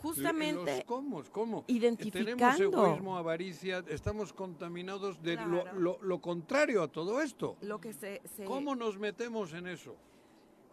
[0.00, 1.64] justamente Los cómo, ¿cómo?
[1.64, 5.78] Tenemos identificando egoísmo, avaricia, estamos contaminados de lo- Claro.
[5.78, 7.56] lo, lo contrario a todo esto.
[7.60, 9.94] lo que se, se- ¿Cómo nos metemos en eso?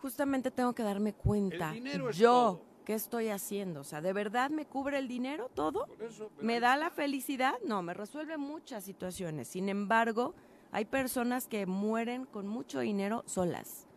[0.02, 1.68] justamente tengo que darme cuenta.
[1.70, 2.62] El dinero es yo, todo.
[2.86, 3.82] ¿qué estoy haciendo?
[3.82, 5.88] O sea, ¿de verdad me cubre el dinero todo?
[6.00, 7.54] Eso, ¿Me da la felicidad?
[7.66, 9.48] No, me resuelve muchas situaciones.
[9.50, 10.34] Sin embargo,
[10.72, 13.88] hay personas que mueren con mucho dinero solas,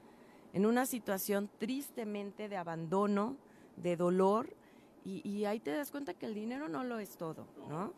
[0.52, 3.36] en una situación tristemente de abandono,
[3.76, 4.54] de dolor,
[5.04, 7.92] y, y ahí te das cuenta que el dinero no lo es todo, ¿no?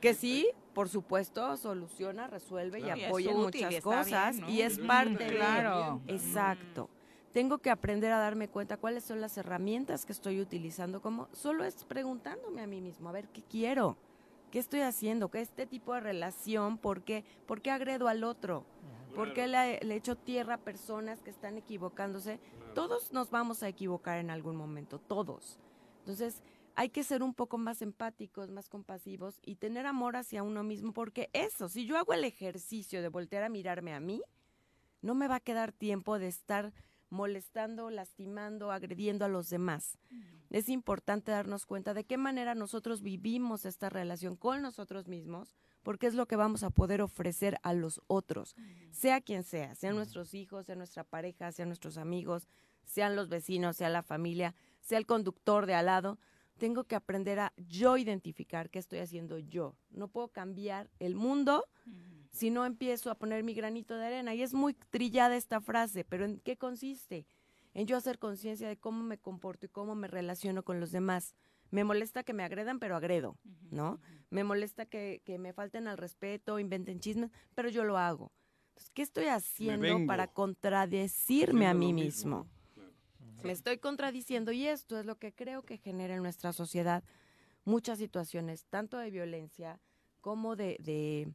[0.00, 3.00] Que sí, por supuesto, soluciona, resuelve Claro.
[3.00, 4.52] y apoya útil y muchas cosas, bien, ¿no?
[4.52, 5.36] y es parte de...
[5.36, 6.00] Claro.
[6.06, 6.88] Exacto.
[7.32, 11.64] Tengo que aprender a darme cuenta cuáles son las herramientas que estoy utilizando, como solo
[11.64, 13.96] es preguntándome a mí mismo, a ver, ¿qué quiero?
[14.52, 15.30] ¿Qué estoy haciendo?
[15.30, 16.76] ¿Qué este tipo de relación?
[16.76, 18.66] ¿Por qué, ¿Por qué agredo al otro?
[19.14, 22.38] ¿Por qué le, le echo tierra a personas que están equivocándose?
[22.74, 25.58] Todos nos vamos a equivocar en algún momento, todos.
[26.00, 26.42] Entonces,
[26.74, 30.92] hay que ser un poco más empáticos, más compasivos y tener amor hacia uno mismo,
[30.92, 34.22] porque eso, si yo hago el ejercicio de voltear a mirarme a mí,
[35.00, 36.74] no me va a quedar tiempo de estar
[37.12, 39.98] molestando, lastimando, agrediendo a los demás.
[40.50, 46.06] Es importante darnos cuenta de qué manera nosotros vivimos esta relación con nosotros mismos, porque
[46.06, 48.56] es lo que vamos a poder ofrecer a los otros,
[48.90, 52.48] sea quien sea, sean nuestros hijos, sea nuestra pareja, sean nuestros amigos,
[52.84, 56.18] sean los vecinos, sea la familia, sea el conductor de al lado.
[56.56, 59.76] Tengo que aprender a yo identificar qué estoy haciendo yo.
[59.90, 61.66] No puedo cambiar el mundo
[62.32, 64.34] si no empiezo a poner mi granito de arena.
[64.34, 67.26] Y es muy trillada esta frase, pero ¿en qué consiste?
[67.74, 71.34] En yo hacer conciencia de cómo me comporto y cómo me relaciono con los demás.
[71.70, 73.38] Me molesta que me agredan, pero agredo,
[73.70, 74.00] ¿no?
[74.30, 78.32] Me molesta que, me falten al respeto, inventen chismes, pero yo lo hago.
[78.70, 82.46] Entonces, ¿qué estoy haciendo para contradecirme a mí mismo?
[83.42, 87.02] Me estoy contradiciendo y esto es lo que creo que genera en nuestra sociedad
[87.64, 89.80] muchas situaciones, tanto de violencia
[90.20, 91.32] como de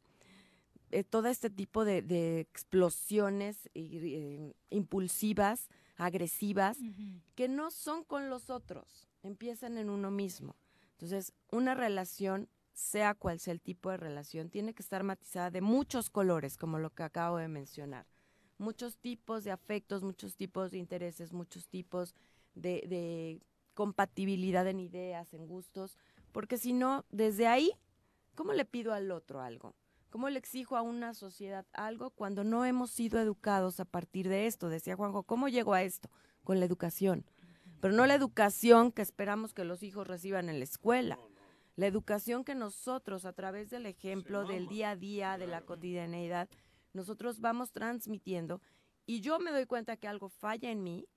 [0.91, 6.77] eh, todo este tipo de, explosiones eh, impulsivas, agresivas,
[7.35, 10.55] que no son con los otros, empiezan en uno mismo.
[10.91, 15.61] Entonces, una relación, sea cual sea el tipo de relación, tiene que estar matizada de
[15.61, 18.05] muchos colores, como lo que acabo de mencionar.
[18.57, 22.15] Muchos tipos de afectos, muchos tipos de intereses, muchos tipos
[22.55, 23.41] de, de
[23.73, 25.97] compatibilidad en ideas, en gustos,
[26.31, 27.71] porque si no, desde ahí,
[28.35, 29.75] ¿cómo le pido al otro algo?
[30.09, 34.47] ¿Cómo le exijo a una sociedad algo cuando no hemos sido educados a partir de
[34.47, 34.69] esto?
[34.69, 36.09] Decía Juanjo, ¿cómo llego a esto?
[36.43, 37.25] Con la educación.
[37.81, 41.19] Pero no la educación que esperamos que los hijos reciban en la escuela.
[41.75, 46.49] La educación que nosotros, a través del ejemplo, del día a día, de la cotidianeidad,
[46.93, 48.61] nosotros vamos transmitiendo
[49.05, 51.07] y yo me doy cuenta que algo falla en mí,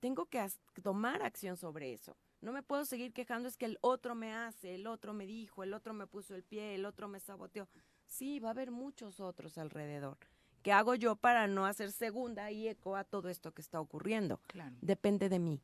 [0.00, 0.46] tengo que
[0.82, 2.16] tomar acción sobre eso.
[2.42, 5.62] No me puedo seguir quejando, es que el otro me hace, el otro me dijo,
[5.62, 7.68] el otro me puso el pie, el otro me saboteó.
[8.14, 10.16] Sí, va a haber muchos otros alrededor.
[10.62, 14.38] ¿Qué hago yo para no hacer segunda y eco a todo esto que está ocurriendo?
[14.80, 15.60] Depende de mí.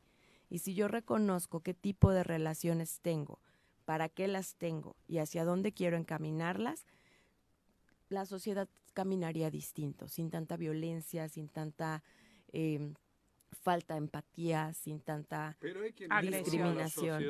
[0.48, 3.38] Y si yo reconozco qué tipo de relaciones tengo,
[3.84, 6.86] para qué las tengo y hacia dónde quiero encaminarlas,
[8.08, 12.02] la sociedad caminaría distinto, sin tanta violencia, sin tanta
[12.52, 12.94] eh,
[13.62, 15.56] falta empatía, sin tanta
[16.22, 17.22] discriminación.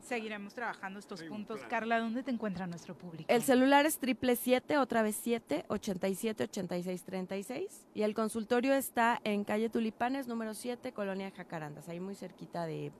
[0.00, 1.60] Seguiremos trabajando estos puntos.
[1.68, 3.26] Carla, ¿dónde te encuentra nuestro público?
[3.28, 7.36] El celular es triple siete, otra vez siete, ochenta y siete, ochenta y seis, treinta
[7.36, 7.86] y seis.
[7.94, 12.92] Y el consultorio está en calle Tulipanes, número 7, Colonia Jacarandas, ahí muy cerquita de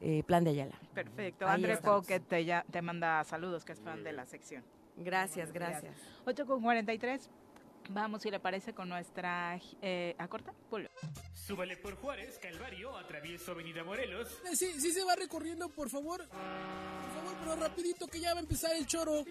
[0.00, 0.78] eh, Plan de Ayala.
[0.94, 1.46] Perfecto.
[1.46, 4.64] André Pocket te, ya, te manda saludos, que es fan de la sección.
[4.96, 5.94] Gracias, gracias.
[6.26, 7.30] 8 con 43.
[7.88, 10.52] Vamos, si le parece, con nuestra eh, acorta.
[11.34, 14.28] Súbale por Juárez, Calvario, atravieso Avenida Morelos.
[14.50, 16.28] Eh, sí, sí se va recorriendo, por favor.
[16.28, 19.24] Por favor, pero rapidito que ya va a empezar el choro.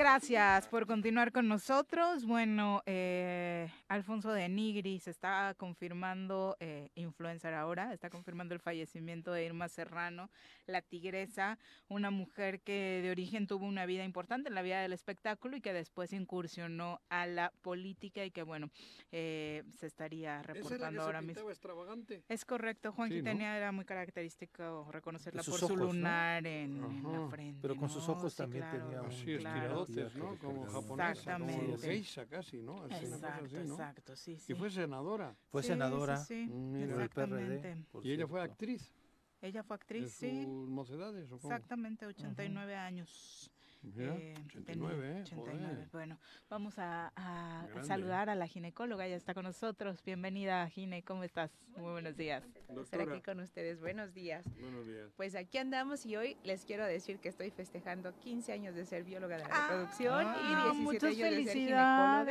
[0.00, 2.24] Gracias por continuar con nosotros.
[2.24, 9.44] Bueno, eh, Alfonso de Nigris está confirmando, eh, influencer ahora, está confirmando el fallecimiento de
[9.44, 10.30] Irma Serrano,
[10.66, 11.58] la tigresa,
[11.88, 15.60] una mujer que de origen tuvo una vida importante en la vida del espectáculo y
[15.60, 18.70] que después incursionó a la política y que, bueno,
[19.12, 21.50] eh, se estaría reportando ahora mismo.
[21.50, 22.24] extravagante?
[22.26, 27.58] Es correcto, Juan sí, tenía era muy característico reconocerla por su lunar en, la frente.
[27.60, 29.89] Pero con sus ojos también tenía un...
[30.14, 30.38] ¿no?
[30.38, 32.86] Como japonesa, como geisha casi, ¿no?
[32.86, 34.52] exacto, exacto, sí, sí.
[34.52, 35.36] Y fue senadora.
[35.50, 37.84] Fue senadora sí, el PRD.
[38.02, 38.94] Y ella fue actriz.
[39.42, 40.44] Ella fue actriz, sí.
[40.44, 41.54] sus mocedades, ¿o cómo?
[41.54, 43.49] Exactamente, 89 años.
[43.82, 45.88] Eh, 89, 89.
[45.92, 46.18] Bueno,
[46.50, 47.12] vamos a,
[47.82, 50.02] saludar a la ginecóloga, ya está con nosotros.
[50.04, 51.50] Bienvenida, Gine, ¿cómo estás?
[51.76, 52.44] Muy buenos días.
[52.78, 54.44] Estar aquí con ustedes, buenos días.
[54.60, 55.10] Buenos días.
[55.16, 59.04] Pues aquí andamos y hoy les quiero decir que estoy festejando 15 años de ser
[59.04, 62.24] bióloga de la ah, reproducción y 17 años de ser ginecóloga.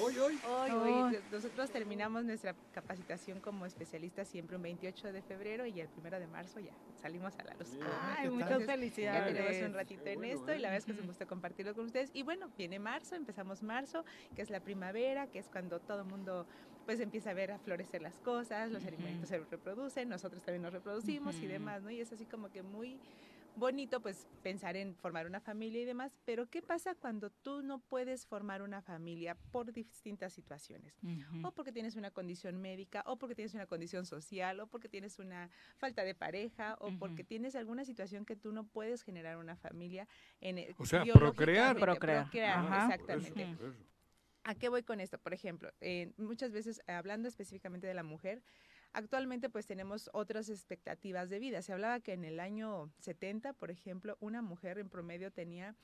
[0.00, 0.38] Hoy, hoy.
[0.48, 1.18] Hoy, hoy.
[1.32, 6.26] Nosotros terminamos nuestra capacitación como especialistas siempre un 28 de febrero y el 1 de
[6.28, 7.76] marzo ya salimos a la luz.
[8.16, 9.34] Ay, muchas felicidades.
[9.34, 11.74] Ya tenemos un ratito en esto y la verdad es que es un gusto compartirlo
[11.74, 12.10] con ustedes.
[12.12, 14.04] Y bueno, viene marzo, empezamos marzo,
[14.34, 16.46] que es la primavera, que es cuando todo el mundo
[16.84, 20.72] pues empieza a ver a florecer las cosas, los alimentos se reproducen, nosotros también nos
[20.72, 21.90] reproducimos y demás, ¿no?
[21.90, 22.98] Y es así como que muy
[23.56, 27.78] bonito pues pensar en formar una familia y demás, pero ¿qué pasa cuando tú no
[27.78, 30.94] puedes formar una familia por distintas situaciones?
[31.42, 35.18] O porque tienes una condición médica, o porque tienes una condición social, o porque tienes
[35.18, 39.56] una falta de pareja, o porque tienes alguna situación que tú no puedes generar una
[39.56, 40.08] familia
[40.40, 41.76] en el, O sea, procrear.
[41.76, 43.56] Procrear, exactamente.
[44.46, 45.18] ¿A qué voy con esto?
[45.18, 48.42] Por ejemplo, eh, muchas veces, hablando específicamente de la mujer,
[48.94, 51.62] Actualmente pues tenemos otras expectativas de vida.
[51.62, 55.74] Se hablaba que en el año 70, por ejemplo, una mujer en promedio tenía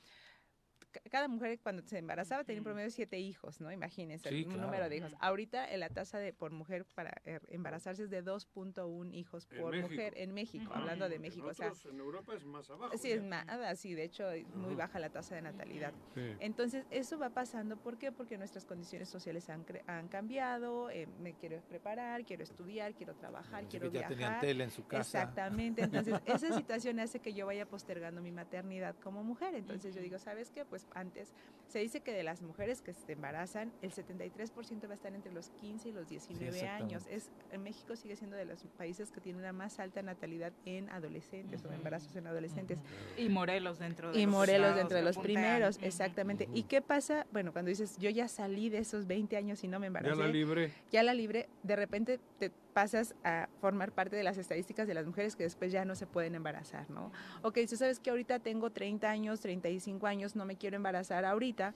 [1.09, 3.71] cada mujer cuando se embarazaba tenía un promedio de siete hijos, ¿no?
[3.71, 5.15] Imagínense, un número de hijos.
[5.19, 10.13] Ahorita la tasa de por mujer para er, embarazarse es de 2.1 hijos por mujer
[10.17, 11.45] en México, hablando de México.
[11.47, 12.97] En, o sea, en Europa es más abajo.
[12.97, 13.45] Sí, es más,
[13.79, 15.93] sí, de hecho, muy baja la tasa de natalidad.
[16.39, 18.11] Entonces, eso va pasando, ¿por qué?
[18.11, 23.67] Porque nuestras condiciones sociales han, han cambiado, eh, me quiero preparar, quiero estudiar, quiero trabajar,
[23.67, 24.09] quiero ya viajar.
[24.09, 25.21] tenían tele en su casa.
[25.21, 29.55] Exactamente, entonces esa situación hace que yo vaya postergando mi maternidad como mujer.
[29.55, 30.65] Entonces yo digo, ¿sabes qué?
[30.65, 31.33] Pues antes
[31.71, 35.31] se dice que de las mujeres que se embarazan, el 73% va a estar entre
[35.31, 37.05] los 15 y los 19 años.
[37.09, 40.89] Es, en México sigue siendo de los países que tiene una más alta natalidad en
[40.89, 42.79] adolescentes o embarazos en adolescentes.
[43.17, 46.49] Y Morelos dentro de y los Morelos dentro de los primeros, exactamente.
[46.53, 47.25] ¿Y qué pasa?
[47.31, 50.17] Bueno, cuando dices, yo ya salí de esos 20 años y no me embaracé.
[50.17, 50.73] Ya la libre.
[50.91, 55.05] Ya la libre, de repente te pasas a formar parte de las estadísticas de las
[55.05, 57.11] mujeres que después ya no se pueden embarazar, ¿no?
[57.41, 61.73] Ok, tú sabes que ahorita tengo 30 años, 35 años, no me quiero embarazar ahorita,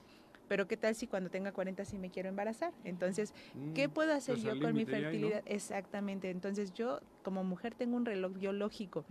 [0.48, 2.72] pero ¿qué tal si cuando tenga 40 sí me quiero embarazar?
[2.84, 3.34] Entonces,
[3.74, 5.42] ¿qué mm, puedo hacer yo con mi fertilidad?
[5.46, 9.04] Exactamente, entonces yo como mujer tengo un reloj biológico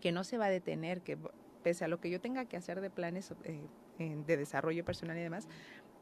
[0.00, 1.18] que no se va a detener, que
[1.62, 5.22] pese a lo que yo tenga que hacer de planes eh, de desarrollo personal y
[5.22, 5.48] demás,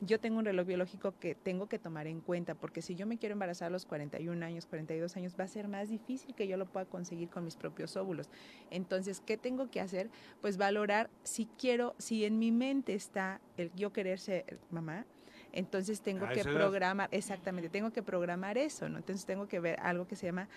[0.04, 3.18] yo tengo un reloj biológico que tengo que tomar en cuenta, porque si yo me
[3.18, 6.56] quiero embarazar a los 41 años, 42 años, va a ser más difícil que yo
[6.56, 8.28] lo pueda conseguir con mis propios óvulos.
[8.70, 10.10] Entonces, ¿qué tengo que hacer?
[10.40, 15.06] Pues valorar si quiero, si en mi mente está el yo querer ser mamá,
[15.52, 18.98] entonces tengo que programar, exactamente, tengo que programar eso, ¿no?
[18.98, 20.48] Entonces tengo que ver algo que se llama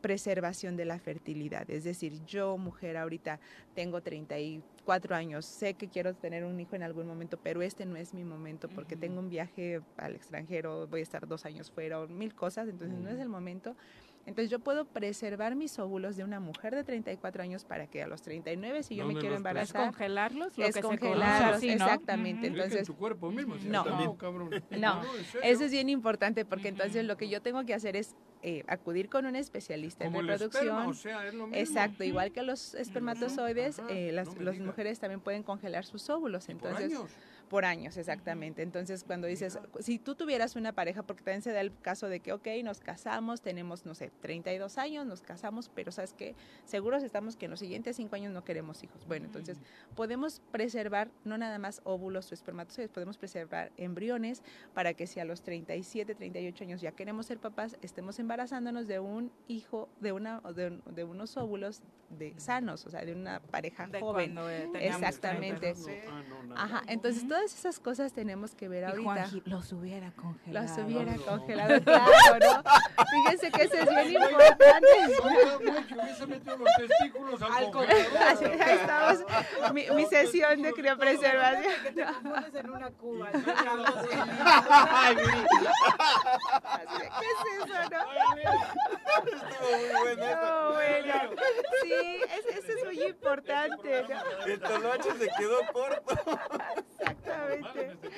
[0.00, 1.70] preservación de la fertilidad.
[1.70, 3.40] Es decir, yo, mujer, ahorita
[3.74, 7.96] tengo 34 años, sé que quiero tener un hijo en algún momento, pero este no
[7.96, 12.06] es mi momento porque tengo un viaje al extranjero, voy a estar dos años fuera,
[12.06, 13.76] mil cosas, entonces no es el momento.
[14.26, 18.06] Entonces yo puedo preservar mis óvulos de una mujer de 34 años para que a
[18.06, 22.46] los 39 si yo me quiero embarazar, es congelarlos, lo es que congelarlos, exactamente.
[22.46, 24.16] Entonces tu cuerpo mismo, no, no,
[24.70, 25.02] no,
[25.42, 29.10] eso es bien importante porque entonces lo que yo tengo que hacer es eh, acudir
[29.10, 30.94] con un especialista en reproducción.
[31.52, 34.28] Exacto, igual que los espermatozoides, eh, las,
[34.60, 36.48] mujeres también pueden congelar sus óvulos.
[36.48, 37.10] Entonces, por años,
[37.96, 38.62] exactamente.
[38.62, 42.20] Entonces, cuando dices, si tú tuvieras una pareja, porque también se da el caso de
[42.20, 46.34] que, ok, nos casamos, tenemos, no sé, 32 años, nos casamos, pero ¿sabes qué?
[46.64, 49.04] Seguros estamos que en los siguientes cinco años no queremos hijos.
[49.06, 49.58] Bueno, entonces
[49.96, 55.24] podemos preservar no nada más óvulos o espermatozoides, podemos preservar embriones para que si a
[55.24, 60.40] los 37, 38 años ya queremos ser papás, estemos embarazándonos de un hijo, de, una,
[60.40, 61.82] de, unos óvulos
[62.16, 64.36] de sanos, o sea, de una pareja joven.
[64.38, 65.74] Eh, exactamente.
[66.08, 69.30] Ah, Ajá, entonces todas esas cosas tenemos que ver ahorita.
[69.46, 70.66] los hubiera congelado.
[70.66, 72.62] Los hubiera congelado, claro, ¿no?
[73.10, 74.86] Fíjense que eso es bien importante.
[75.88, 78.62] que hubiese metido los testículos al congelador.
[78.62, 79.24] Ahí estamos,
[79.72, 81.72] mi, mi sesión de criopreservación.
[81.82, 83.30] Que te confundes en una cuba.
[83.32, 83.40] ¿no?
[87.20, 88.00] ¿Qué es eso, no?
[89.30, 91.14] Estuvo muy bueno no, bueno.
[91.82, 92.20] Sí,
[92.58, 94.02] eso es muy importante.
[94.02, 94.44] ¿no?
[94.44, 96.14] El toloache se quedó corto.
[97.30, 98.10] Exactamente.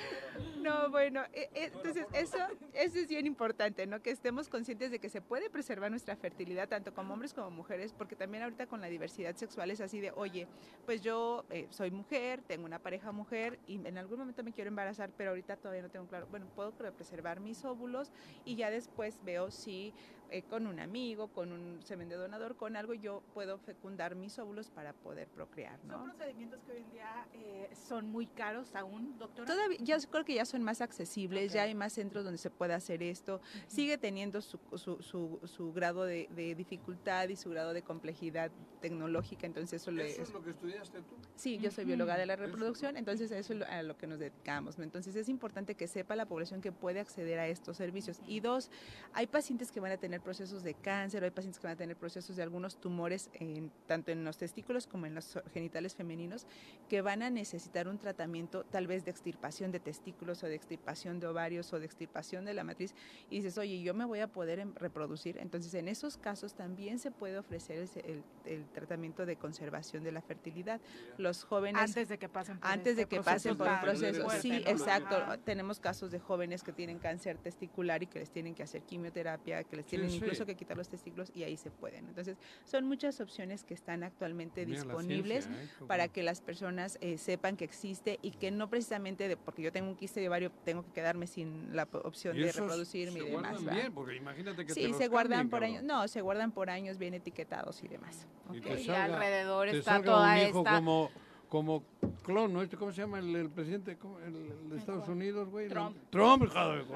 [0.62, 2.39] No, bueno, e, e, entonces eso,
[2.72, 4.01] eso es bien importante, ¿no?
[4.01, 7.93] Que estemos conscientes de que se puede preservar nuestra fertilidad tanto como hombres como mujeres,
[7.93, 10.48] porque también ahorita con la diversidad sexual es así de, oye,
[10.84, 14.68] pues yo eh, soy mujer, tengo una pareja mujer y en algún momento me quiero
[14.68, 16.26] embarazar, pero ahorita todavía no tengo claro.
[16.28, 18.12] Bueno, puedo preservar mis óvulos
[18.44, 19.94] y ya después veo si
[20.33, 24.39] eh, con un amigo, con un semen de donador, con algo, yo puedo fecundar mis
[24.39, 25.79] óvulos para poder procrear.
[25.85, 25.99] ¿no?
[25.99, 29.47] ¿Son procedimientos que hoy en día eh, son muy caros aún, doctora?
[29.47, 32.73] Todavía, yo creo que ya son más accesibles, ya hay más centros donde se puede
[32.73, 33.43] hacer esto.
[33.67, 38.51] Sigue teniendo su, su, su, grado de, dificultad y su grado de complejidad
[38.81, 41.15] tecnológica, entonces eso, ¿Eso es lo que estudiaste tú?
[41.37, 44.79] Sí, yo soy bióloga de la reproducción, entonces eso es a lo que nos dedicamos.
[44.79, 48.21] Entonces es importante que sepa la población que puede acceder a estos servicios.
[48.27, 48.71] Y dos,
[49.13, 51.97] hay pacientes que van a tener procesos de cáncer, hay pacientes que van a tener
[51.97, 56.47] procesos de algunos tumores, en, tanto en los testículos como en los genitales femeninos,
[56.89, 61.20] que van a necesitar un tratamiento tal vez de extirpación de testículos o de extirpación
[61.20, 62.94] de ovarios o de extirpación de la matriz,
[63.31, 65.39] y dices, oye, yo me voy a poder em, reproducir.
[65.39, 70.23] Entonces, en esos casos también se puede ofrecer el, el, tratamiento de conservación de la
[70.23, 70.81] fertilidad.
[71.19, 71.82] Los jóvenes...
[71.82, 74.31] Antes de que pasen por Antes de este que pasen por un proceso.
[74.40, 75.16] Sí, exacto.
[75.44, 79.65] Tenemos casos de jóvenes que tienen cáncer testicular y que les tienen que hacer quimioterapia,
[79.65, 82.09] que les tienen incluso que quitar los testículos y ahí se pueden.
[82.09, 85.49] Entonces, son muchas opciones que están actualmente disponibles
[85.87, 89.73] para que las personas eh, sepan que existe y que no precisamente de, porque yo
[89.73, 93.59] tengo un quiste de ovario, tengo que quedarme sin la opción de reproducirme y demás.
[93.59, 96.53] Se guardan bien, porque imagínate que sí, te se guardan por años, no, se guardan
[96.53, 98.27] por años bien etiquetados y demás.
[98.53, 101.11] Y, alrededor está toda esta como
[101.53, 101.85] como
[102.24, 102.62] clon, ¿no?
[102.62, 105.69] Este, ¿Cómo se llama el, presidente el, de Estados Unidos, güey?
[105.69, 105.99] Trump.
[106.09, 106.87] Trump, joder,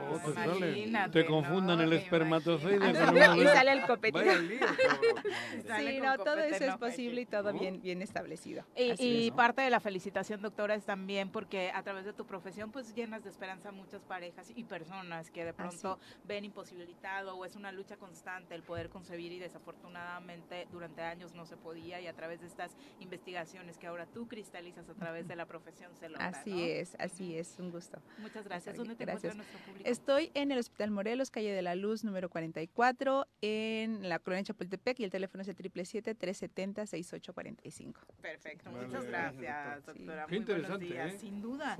[0.59, 4.25] te, te confundan el espermatozoide y sale el copetito.
[5.77, 8.65] sí, no, todo eso es posible y todo bien, bien establecido.
[8.75, 12.95] Y, parte de la felicitación, doctora, es también porque a través de tu profesión, pues
[12.95, 17.57] llenas de esperanza a muchas parejas y personas que de pronto ven imposibilitado o es
[17.57, 22.15] una lucha constante el poder concebir y desafortunadamente durante años no se podía y a
[22.15, 26.07] través de estas investigaciones que ahora tú, Cris, cristalizas a través de la profesión se
[26.19, 28.01] Así es, así es, un gusto.
[28.19, 28.77] Muchas gracias.
[28.77, 29.35] ¿Dónde te gracias.
[29.35, 29.89] nuestro público?
[29.89, 35.01] Estoy en el Hospital Morelos, calle de la Luz, número 44, en la colonia Chapultepec
[35.01, 37.95] y el teléfono es el 777-370-6845.
[38.23, 40.29] Perfecto, muchas gracias, doctora.
[40.29, 41.19] Muy buenos días, ¿eh?
[41.19, 41.77] sin duda.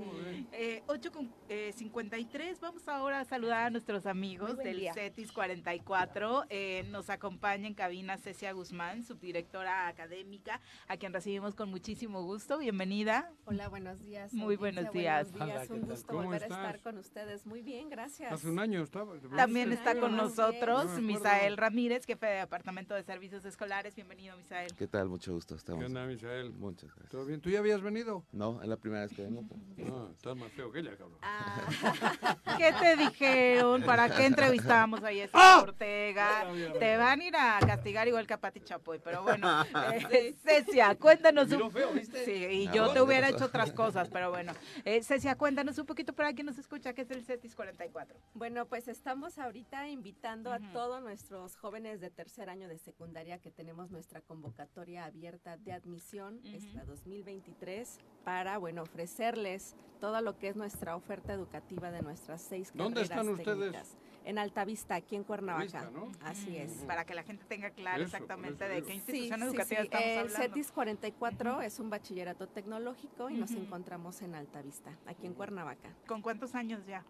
[0.51, 6.43] Eh, 8 con 53, eh, vamos ahora a saludar a nuestros amigos del CETIS 44.
[6.49, 12.56] Eh, nos acompaña en cabina Cecia Guzmán, subdirectora académica, a quien recibimos con muchísimo gusto
[12.57, 13.31] bienvenida.
[13.45, 14.33] Hola, buenos días.
[14.33, 15.29] Muy buenos días.
[15.69, 17.45] un gusto volver a estar con ustedes.
[17.45, 18.31] Muy bien, gracias.
[18.33, 19.13] Hace un año estaba.
[19.35, 23.95] También está con nosotros Misael Ramírez, jefe de Departamento de Servicios Escolares.
[23.95, 24.73] Bienvenido, Misael.
[24.75, 25.07] ¿Qué tal?
[25.07, 25.55] Mucho gusto.
[25.55, 25.79] Estamos.
[25.79, 26.51] ¿Qué onda, Misael?
[26.51, 27.11] Muchas gracias.
[27.11, 27.39] ¿Todo bien?
[27.39, 28.25] ¿Tú ya habías venido?
[28.31, 29.43] No, es la primera vez que vengo.
[29.87, 31.19] No, estás más feo que ella, cabrón.
[31.21, 32.35] Ah.
[32.57, 33.83] ¿Qué te dijeron?
[33.83, 35.61] ¿Para qué entrevistamos a Jessica ¡Ah!
[35.61, 36.45] Ortega?
[36.77, 39.47] Te van a ir a castigar igual que a Pati Chapoy, pero bueno.
[40.11, 41.71] Eh, Cecia, cuéntanos un...
[41.71, 42.25] Feo, ¿viste?
[42.25, 44.53] Sí, y yo te hubiera hecho otras cosas, pero bueno.
[44.85, 48.19] Eh, Cecia, cuéntanos un poquito para quien nos escucha qué es el CETIS 44.
[48.33, 53.51] Bueno, pues estamos ahorita invitando a todos nuestros jóvenes de tercer año de secundaria que
[53.51, 60.55] tenemos nuestra convocatoria abierta de admisión esta 2023 para, bueno, ofrecerles todo lo que es
[60.55, 63.97] nuestra oferta educativa de nuestras seis ¿Dónde están ustedes?
[64.27, 65.89] En Altavista, aquí en Cuernavaca.
[66.21, 66.83] Así es.
[66.85, 71.61] Para que la gente tenga claro exactamente de qué institución educativa estamos El CETIS 44
[71.61, 75.93] es un bachillerato tecnológico y nos encontramos en Altavista, aquí en Cuernavaca.
[76.07, 77.05] ¿Con cuántos años ya?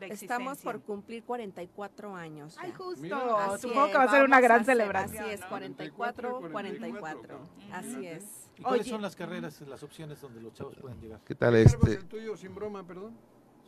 [0.00, 2.56] De Estamos por cumplir 44 años.
[2.58, 3.58] Ay, justo.
[3.58, 5.22] Supongo que va a ser una gran celebración.
[5.22, 7.40] Así es, 44, 44.
[7.70, 8.50] Así es.
[8.58, 11.20] ¿Y cuáles son las carreras, las opciones donde los chavos pueden llegar?
[11.24, 11.92] ¿Qué tal este?
[11.92, 13.16] el tuyo, sin broma, perdón?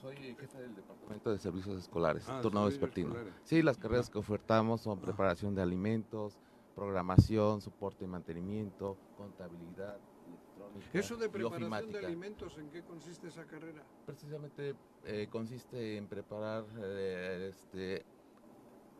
[0.00, 3.16] Soy jefe del Departamento de Servicios Escolares, ah, turno vespertino.
[3.42, 6.38] Sí, las carreras que ofertamos son preparación de alimentos,
[6.76, 9.98] programación, soporte y mantenimiento, contabilidad,
[10.28, 13.82] electrónica, ¿Eso de preparación de alimentos, en qué consiste esa carrera?
[14.06, 18.06] Precisamente eh, consiste en preparar eh, este,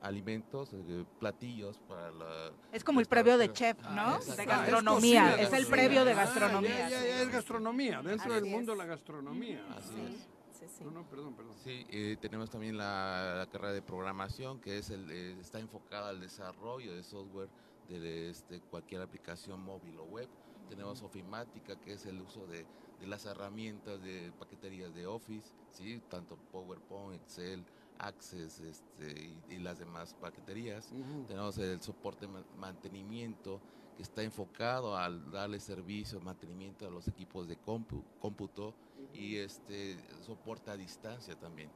[0.00, 2.50] alimentos, eh, platillos para la...
[2.72, 4.18] Es como el previo de chef, ¿no?
[4.18, 6.88] de gastronomía, es, el previo de gastronomía.
[6.88, 9.64] ya, es gastronomía, dentro del mundo la gastronomía.
[9.76, 10.84] Así es sí.
[10.84, 11.54] No, perdón, perdón.
[11.62, 16.20] Sí, eh, tenemos también la, carrera de programación que es el, eh, está enfocada al
[16.20, 17.48] desarrollo de software
[17.88, 20.28] de este, cualquier aplicación móvil o web.
[20.68, 22.66] Tenemos ofimática, que es el uso de,
[23.06, 26.02] las herramientas de paqueterías de Office, ¿sí?
[26.10, 27.64] tanto PowerPoint, Excel,
[27.98, 30.92] Access este, y, las demás paqueterías.
[31.26, 33.60] Tenemos el soporte mantenimiento,
[33.96, 38.74] que está enfocado al darle servicio, mantenimiento a los equipos de cómputo
[39.12, 41.70] y este soporta a distancia también.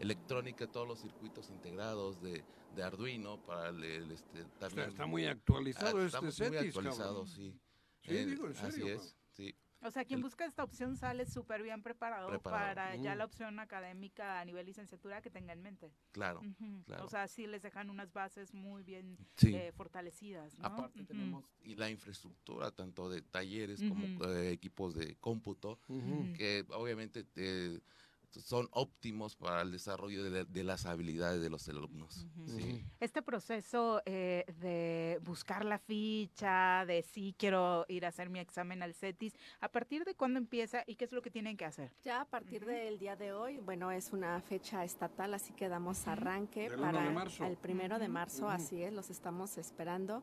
[0.00, 2.44] Electrónica, todos los circuitos integrados de,
[2.74, 4.88] de Arduino para el, este también.
[4.88, 6.48] está muy actualizado ah, este set.
[6.48, 7.54] Muy actualizado, sí.
[8.02, 9.16] Sí, eh, digo, en serio, Así es.
[9.84, 14.40] O sea, quien busca esta opción sale súper bien preparado, para ya la opción académica
[14.40, 15.92] a nivel licenciatura que tenga en mente.
[16.12, 16.40] Claro,
[17.00, 20.58] O sea, sí les dejan unas bases muy bien eh, fortalecidas.
[20.58, 20.66] ¿no?
[20.66, 25.78] Aparte tenemos y la infraestructura, tanto de talleres como de equipos de cómputo,
[26.36, 27.24] que obviamente...
[27.24, 27.82] te
[28.40, 32.26] son óptimos para el desarrollo de, las habilidades de los alumnos.
[33.00, 38.82] Este proceso eh, de buscar la ficha, de sí quiero ir a hacer mi examen
[38.82, 41.92] al CETIS, ¿a partir de cuándo empieza y qué es lo que tienen que hacer?
[42.02, 46.06] Ya a partir del día de hoy, bueno, es una fecha estatal, así que damos
[46.06, 50.22] arranque para el primero de marzo, así es, los estamos esperando.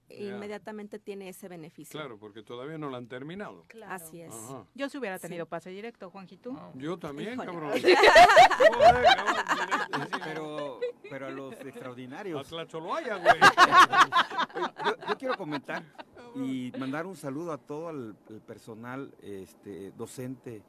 [0.08, 1.98] 1, inmediatamente tiene ese beneficio.
[1.98, 3.66] Claro, porque todavía no lo han terminado.
[3.86, 4.34] Así es.
[4.74, 6.72] Yo si hubiera tenido pase directo, Juanjito.
[6.74, 7.72] Yo también, cabrón.
[10.24, 10.80] pero,
[11.10, 12.52] pero a los extraordinarios.
[12.52, 13.34] A haya, güey.
[14.84, 15.82] yo, yo quiero comentar
[16.36, 18.14] y mandar un saludo a todo el,
[18.46, 20.62] personal este, docente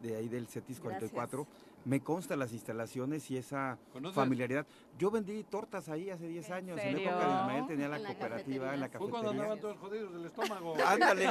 [0.00, 1.46] de ahí del CETIS 44.
[1.84, 3.78] Me consta las instalaciones y esa
[4.12, 4.66] familiaridad.
[4.98, 6.78] Yo vendí tortas ahí hace 10 años.
[6.78, 8.98] En época de Ismael tenía la, cooperativa en la cafetería.
[8.98, 10.74] Fue cuando andaban todos jodidos del estómago.
[10.86, 11.28] Ándale.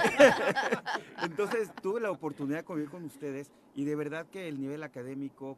[1.23, 5.57] Entonces tuve la oportunidad de convivir con ustedes y de verdad que el nivel académico,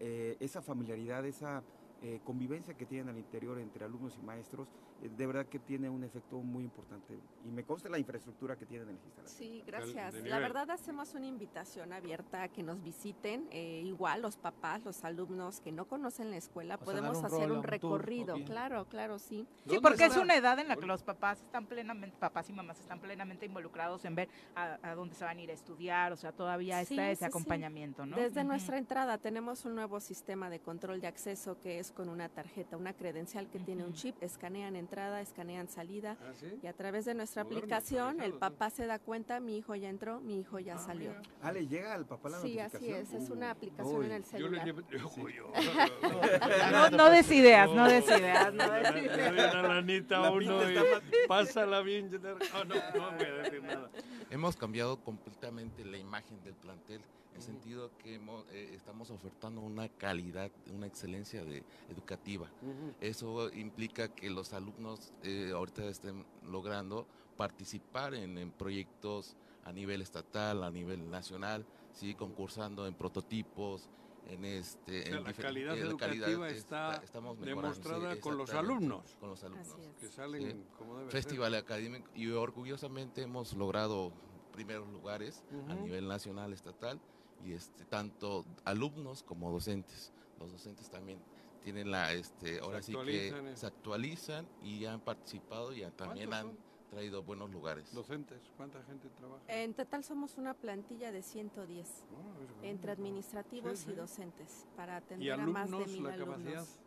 [0.00, 1.62] eh, esa familiaridad, esa
[2.02, 4.68] eh, convivencia que tienen al interior entre alumnos y maestros,
[5.02, 7.18] eh, de verdad que tiene un efecto muy importante.
[7.44, 9.38] Y me consta la infraestructura que tienen en el instalación.
[9.38, 10.14] Sí, gracias.
[10.24, 13.48] La verdad hacemos una invitación abierta a que nos visiten.
[13.50, 18.36] Eh, igual los papás, los alumnos que no conocen la escuela, podemos hacer un recorrido.
[18.44, 19.46] claro, claro, sí.
[19.66, 22.78] Sí, porque es una edad en la que los papás están plenamente, papás y mamás
[22.78, 26.32] están plenamente involucrados en ver a, dónde se van a ir a estudiar, o sea,
[26.32, 28.16] todavía está ese acompañamiento, ¿no?
[28.16, 32.28] Desde nuestra entrada tenemos un nuevo sistema de control de acceso que es con una
[32.28, 36.32] tarjeta, una credencial que tiene un chip, escanean entrada, escanean salida ¿Ah,
[36.62, 40.20] y a través de nuestra aplicación el papá se da cuenta, mi hijo ya entró,
[40.20, 41.14] mi hijo ya ah, salió.
[41.40, 44.74] Ah, le llega al papá la Sí, así es, es una aplicación en el celular.
[46.70, 49.54] no, no des ideas, no des ideas, no des ideas.
[49.54, 50.76] una lanita a uno y
[51.26, 52.10] pásala bien.
[52.54, 53.90] Oh, no, no voy a decir nada.
[54.30, 57.00] Hemos cambiado completamente la imagen del plantel
[57.36, 62.48] en el sentido que eh, estamos ofertando una calidad, una excelencia de, educativa.
[63.00, 67.06] Eso implica que los alumnos eh, ahorita estén logrando
[67.36, 73.90] participar en, proyectos a nivel estatal, a nivel nacional, sí, concursando en prototipos,
[74.28, 77.00] en este la calidad educativa está,
[77.40, 79.14] demostrada con los alumnos.
[79.20, 79.76] con los alumnos.
[80.00, 84.10] Que salen como debe festival académico y orgullosamente hemos logrado
[84.52, 86.98] primeros lugares a nivel nacional estatal
[87.44, 90.12] y este tanto alumnos como docentes.
[90.38, 91.18] Los docentes también
[91.62, 93.56] tienen la este ahora sí que eh.
[93.56, 96.56] se actualizan y han participado y también han
[96.90, 97.92] traído buenos lugares.
[97.92, 98.40] ¿Docentes?
[98.56, 99.42] ¿Cuánta gente trabaja?
[99.48, 102.06] En total somos una plantilla de 110,
[102.62, 106.78] entre administrativos y docentes, para atender a más de mil alumnos.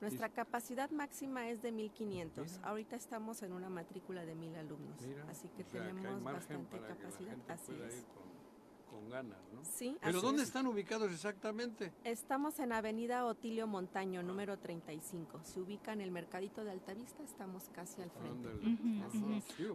[0.00, 2.60] Nuestra capacidad máxima es de 1500.
[2.62, 7.36] Ahorita estamos en una matrícula de mil alumnos, así que tenemos bastante capacidad.
[7.48, 8.06] Así es
[8.88, 9.64] con ganas, ¿no?
[9.64, 9.96] Sí.
[10.00, 11.92] ¿Pero dónde están ubicados exactamente?
[12.04, 15.40] Estamos en Avenida Otilio Montaño, número 35.
[15.44, 18.48] Se ubica en el Mercadito de Altavista, estamos casi al frente.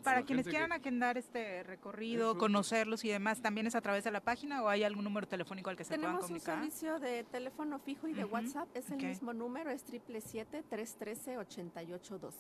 [0.04, 4.22] Para quienes quieran agendar este recorrido, conocerlos y demás, ¿también es a través de la
[4.22, 6.58] página o hay algún número telefónico al que se puedan comunicar?
[6.58, 12.34] Tenemos un servicio de teléfono fijo y de WhatsApp, es el mismo número, es 777-313-8812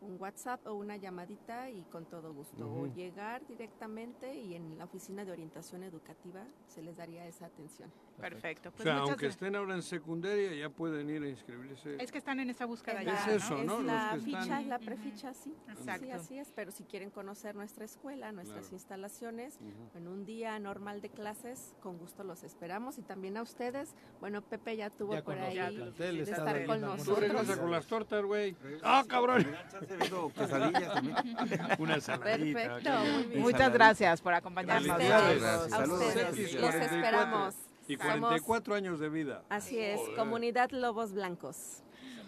[0.00, 2.70] un WhatsApp o una llamadita y con todo gusto.
[2.72, 7.92] O llegar directamente y en la oficina de orientación educativa se les daría esa atención.
[8.18, 8.70] Perfecto.
[8.70, 11.96] Pues o sea, aunque estén ahora en secundaria, ya pueden ir a inscribirse.
[12.02, 13.14] Es que están en esa búsqueda ya.
[13.14, 13.80] Es eso, ¿no?
[13.80, 15.54] Es la ficha, la preficha, sí.
[15.68, 16.04] Exacto.
[16.04, 16.52] Sí, así es.
[16.54, 19.58] Pero si quieren conocer nuestra escuela, nuestras instalaciones,
[19.94, 22.98] en un día normal de clases, con gusto los esperamos.
[22.98, 23.94] Y también a ustedes.
[24.20, 25.56] Bueno, Pepe ya tuvo por ahí
[25.96, 27.46] de estar con nosotros.
[27.46, 28.56] Tú con las tortas, güey.
[28.82, 29.46] ¡Ah, cabrón!
[31.78, 32.70] Una saladita.
[32.80, 34.90] Perfecto, Muchas gracias por acompañarnos.
[34.90, 36.54] A ustedes.
[36.54, 37.54] Los esperamos.
[37.88, 39.42] Y 44 años de vida.
[39.48, 41.82] Así es, Comunidad Lobos Blancos.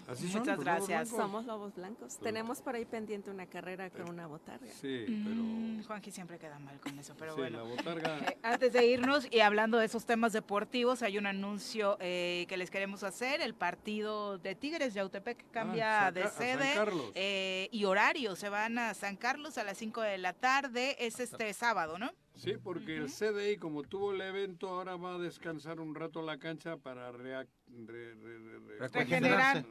[0.08, 1.08] Muchas gracias.
[1.08, 2.18] Somos Lobos Blancos.
[2.18, 4.66] Tenemos por ahí pendiente una carrera con una botarga.
[4.66, 5.36] Sí, pero...
[5.36, 7.58] Mm, Juanji siempre queda mal con eso, pero bueno.
[7.58, 8.12] La botarga...
[8.22, 12.56] Eh, antes de irnos y hablando de esos temas deportivos, hay un anuncio eh, que
[12.56, 13.40] les queremos hacer.
[13.40, 16.74] El partido de Tigres de Autepec cambia ah, de sede
[17.14, 18.36] eh, y horario.
[18.36, 20.96] Se van a San Carlos a las 5 de la tarde.
[20.98, 22.12] Es este sábado, ¿no?
[22.34, 26.38] Sí, porque el CDI, como tuvo el evento, ahora va a descansar un rato la
[26.38, 27.06] cancha para
[28.92, 29.64] regenerar.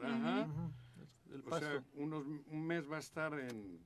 [1.49, 3.79] O sea, unos, un mes va a estar en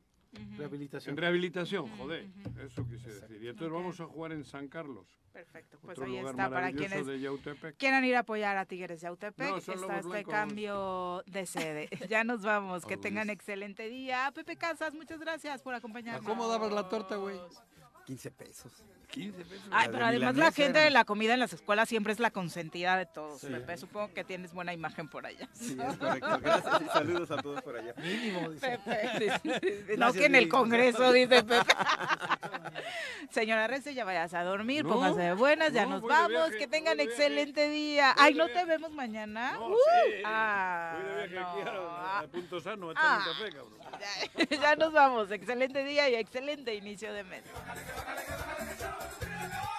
[0.58, 1.14] rehabilitación.
[1.14, 2.28] En rehabilitación, joder,
[2.66, 3.44] eso quise decir.
[3.44, 5.08] Y entonces vamos a jugar en San Carlos.
[5.32, 7.06] Perfecto, pues ahí está para quienes
[7.78, 9.58] quieran ir a apoyar a Tigres de Yautepec.
[9.58, 11.90] está este cambio de sede.
[12.10, 14.32] ya nos vamos, que tengan excelente día.
[14.34, 16.26] Pepe Casas, muchas gracias por acompañarnos.
[16.26, 17.38] ¿Cómo dabas la torta, güey?
[18.06, 18.72] 15 pesos.
[19.10, 19.68] 15 pesos.
[19.72, 22.20] Ay, pero de además la gente era- de la comida en las escuelas siempre es
[22.20, 23.48] la consentida de todos, Sí.
[23.48, 23.78] Pepe.
[23.78, 25.48] Supongo que tienes buena imagen por allá.
[25.54, 26.40] Sí, es correcto.
[26.42, 27.94] Gracias y saludos a todos por allá.
[27.98, 28.78] Mínimo, dice.
[28.84, 29.32] Pepe,
[29.98, 30.50] no que en el.
[30.50, 31.56] Congreso, dice Pepe.
[33.32, 36.58] Señora Rece, ya vayas a dormir, No, póngase de buenas, ya no, nos vamos, viaje,
[36.58, 37.18] que tengan de viaje.
[37.24, 38.14] excelente día.
[38.16, 39.54] Voy Ay, ¿no te vemos mañana?
[39.54, 40.22] No, Uh, sí.
[40.26, 41.90] ah, Voy de viaje aquí no.
[41.90, 43.24] a, a Punto Sano, a Ah.
[43.26, 43.76] un café, cabrón.
[44.62, 47.44] ya nos vamos, excelente día y excelente inicio de mes
[47.96, 49.75] dale, dale, dale,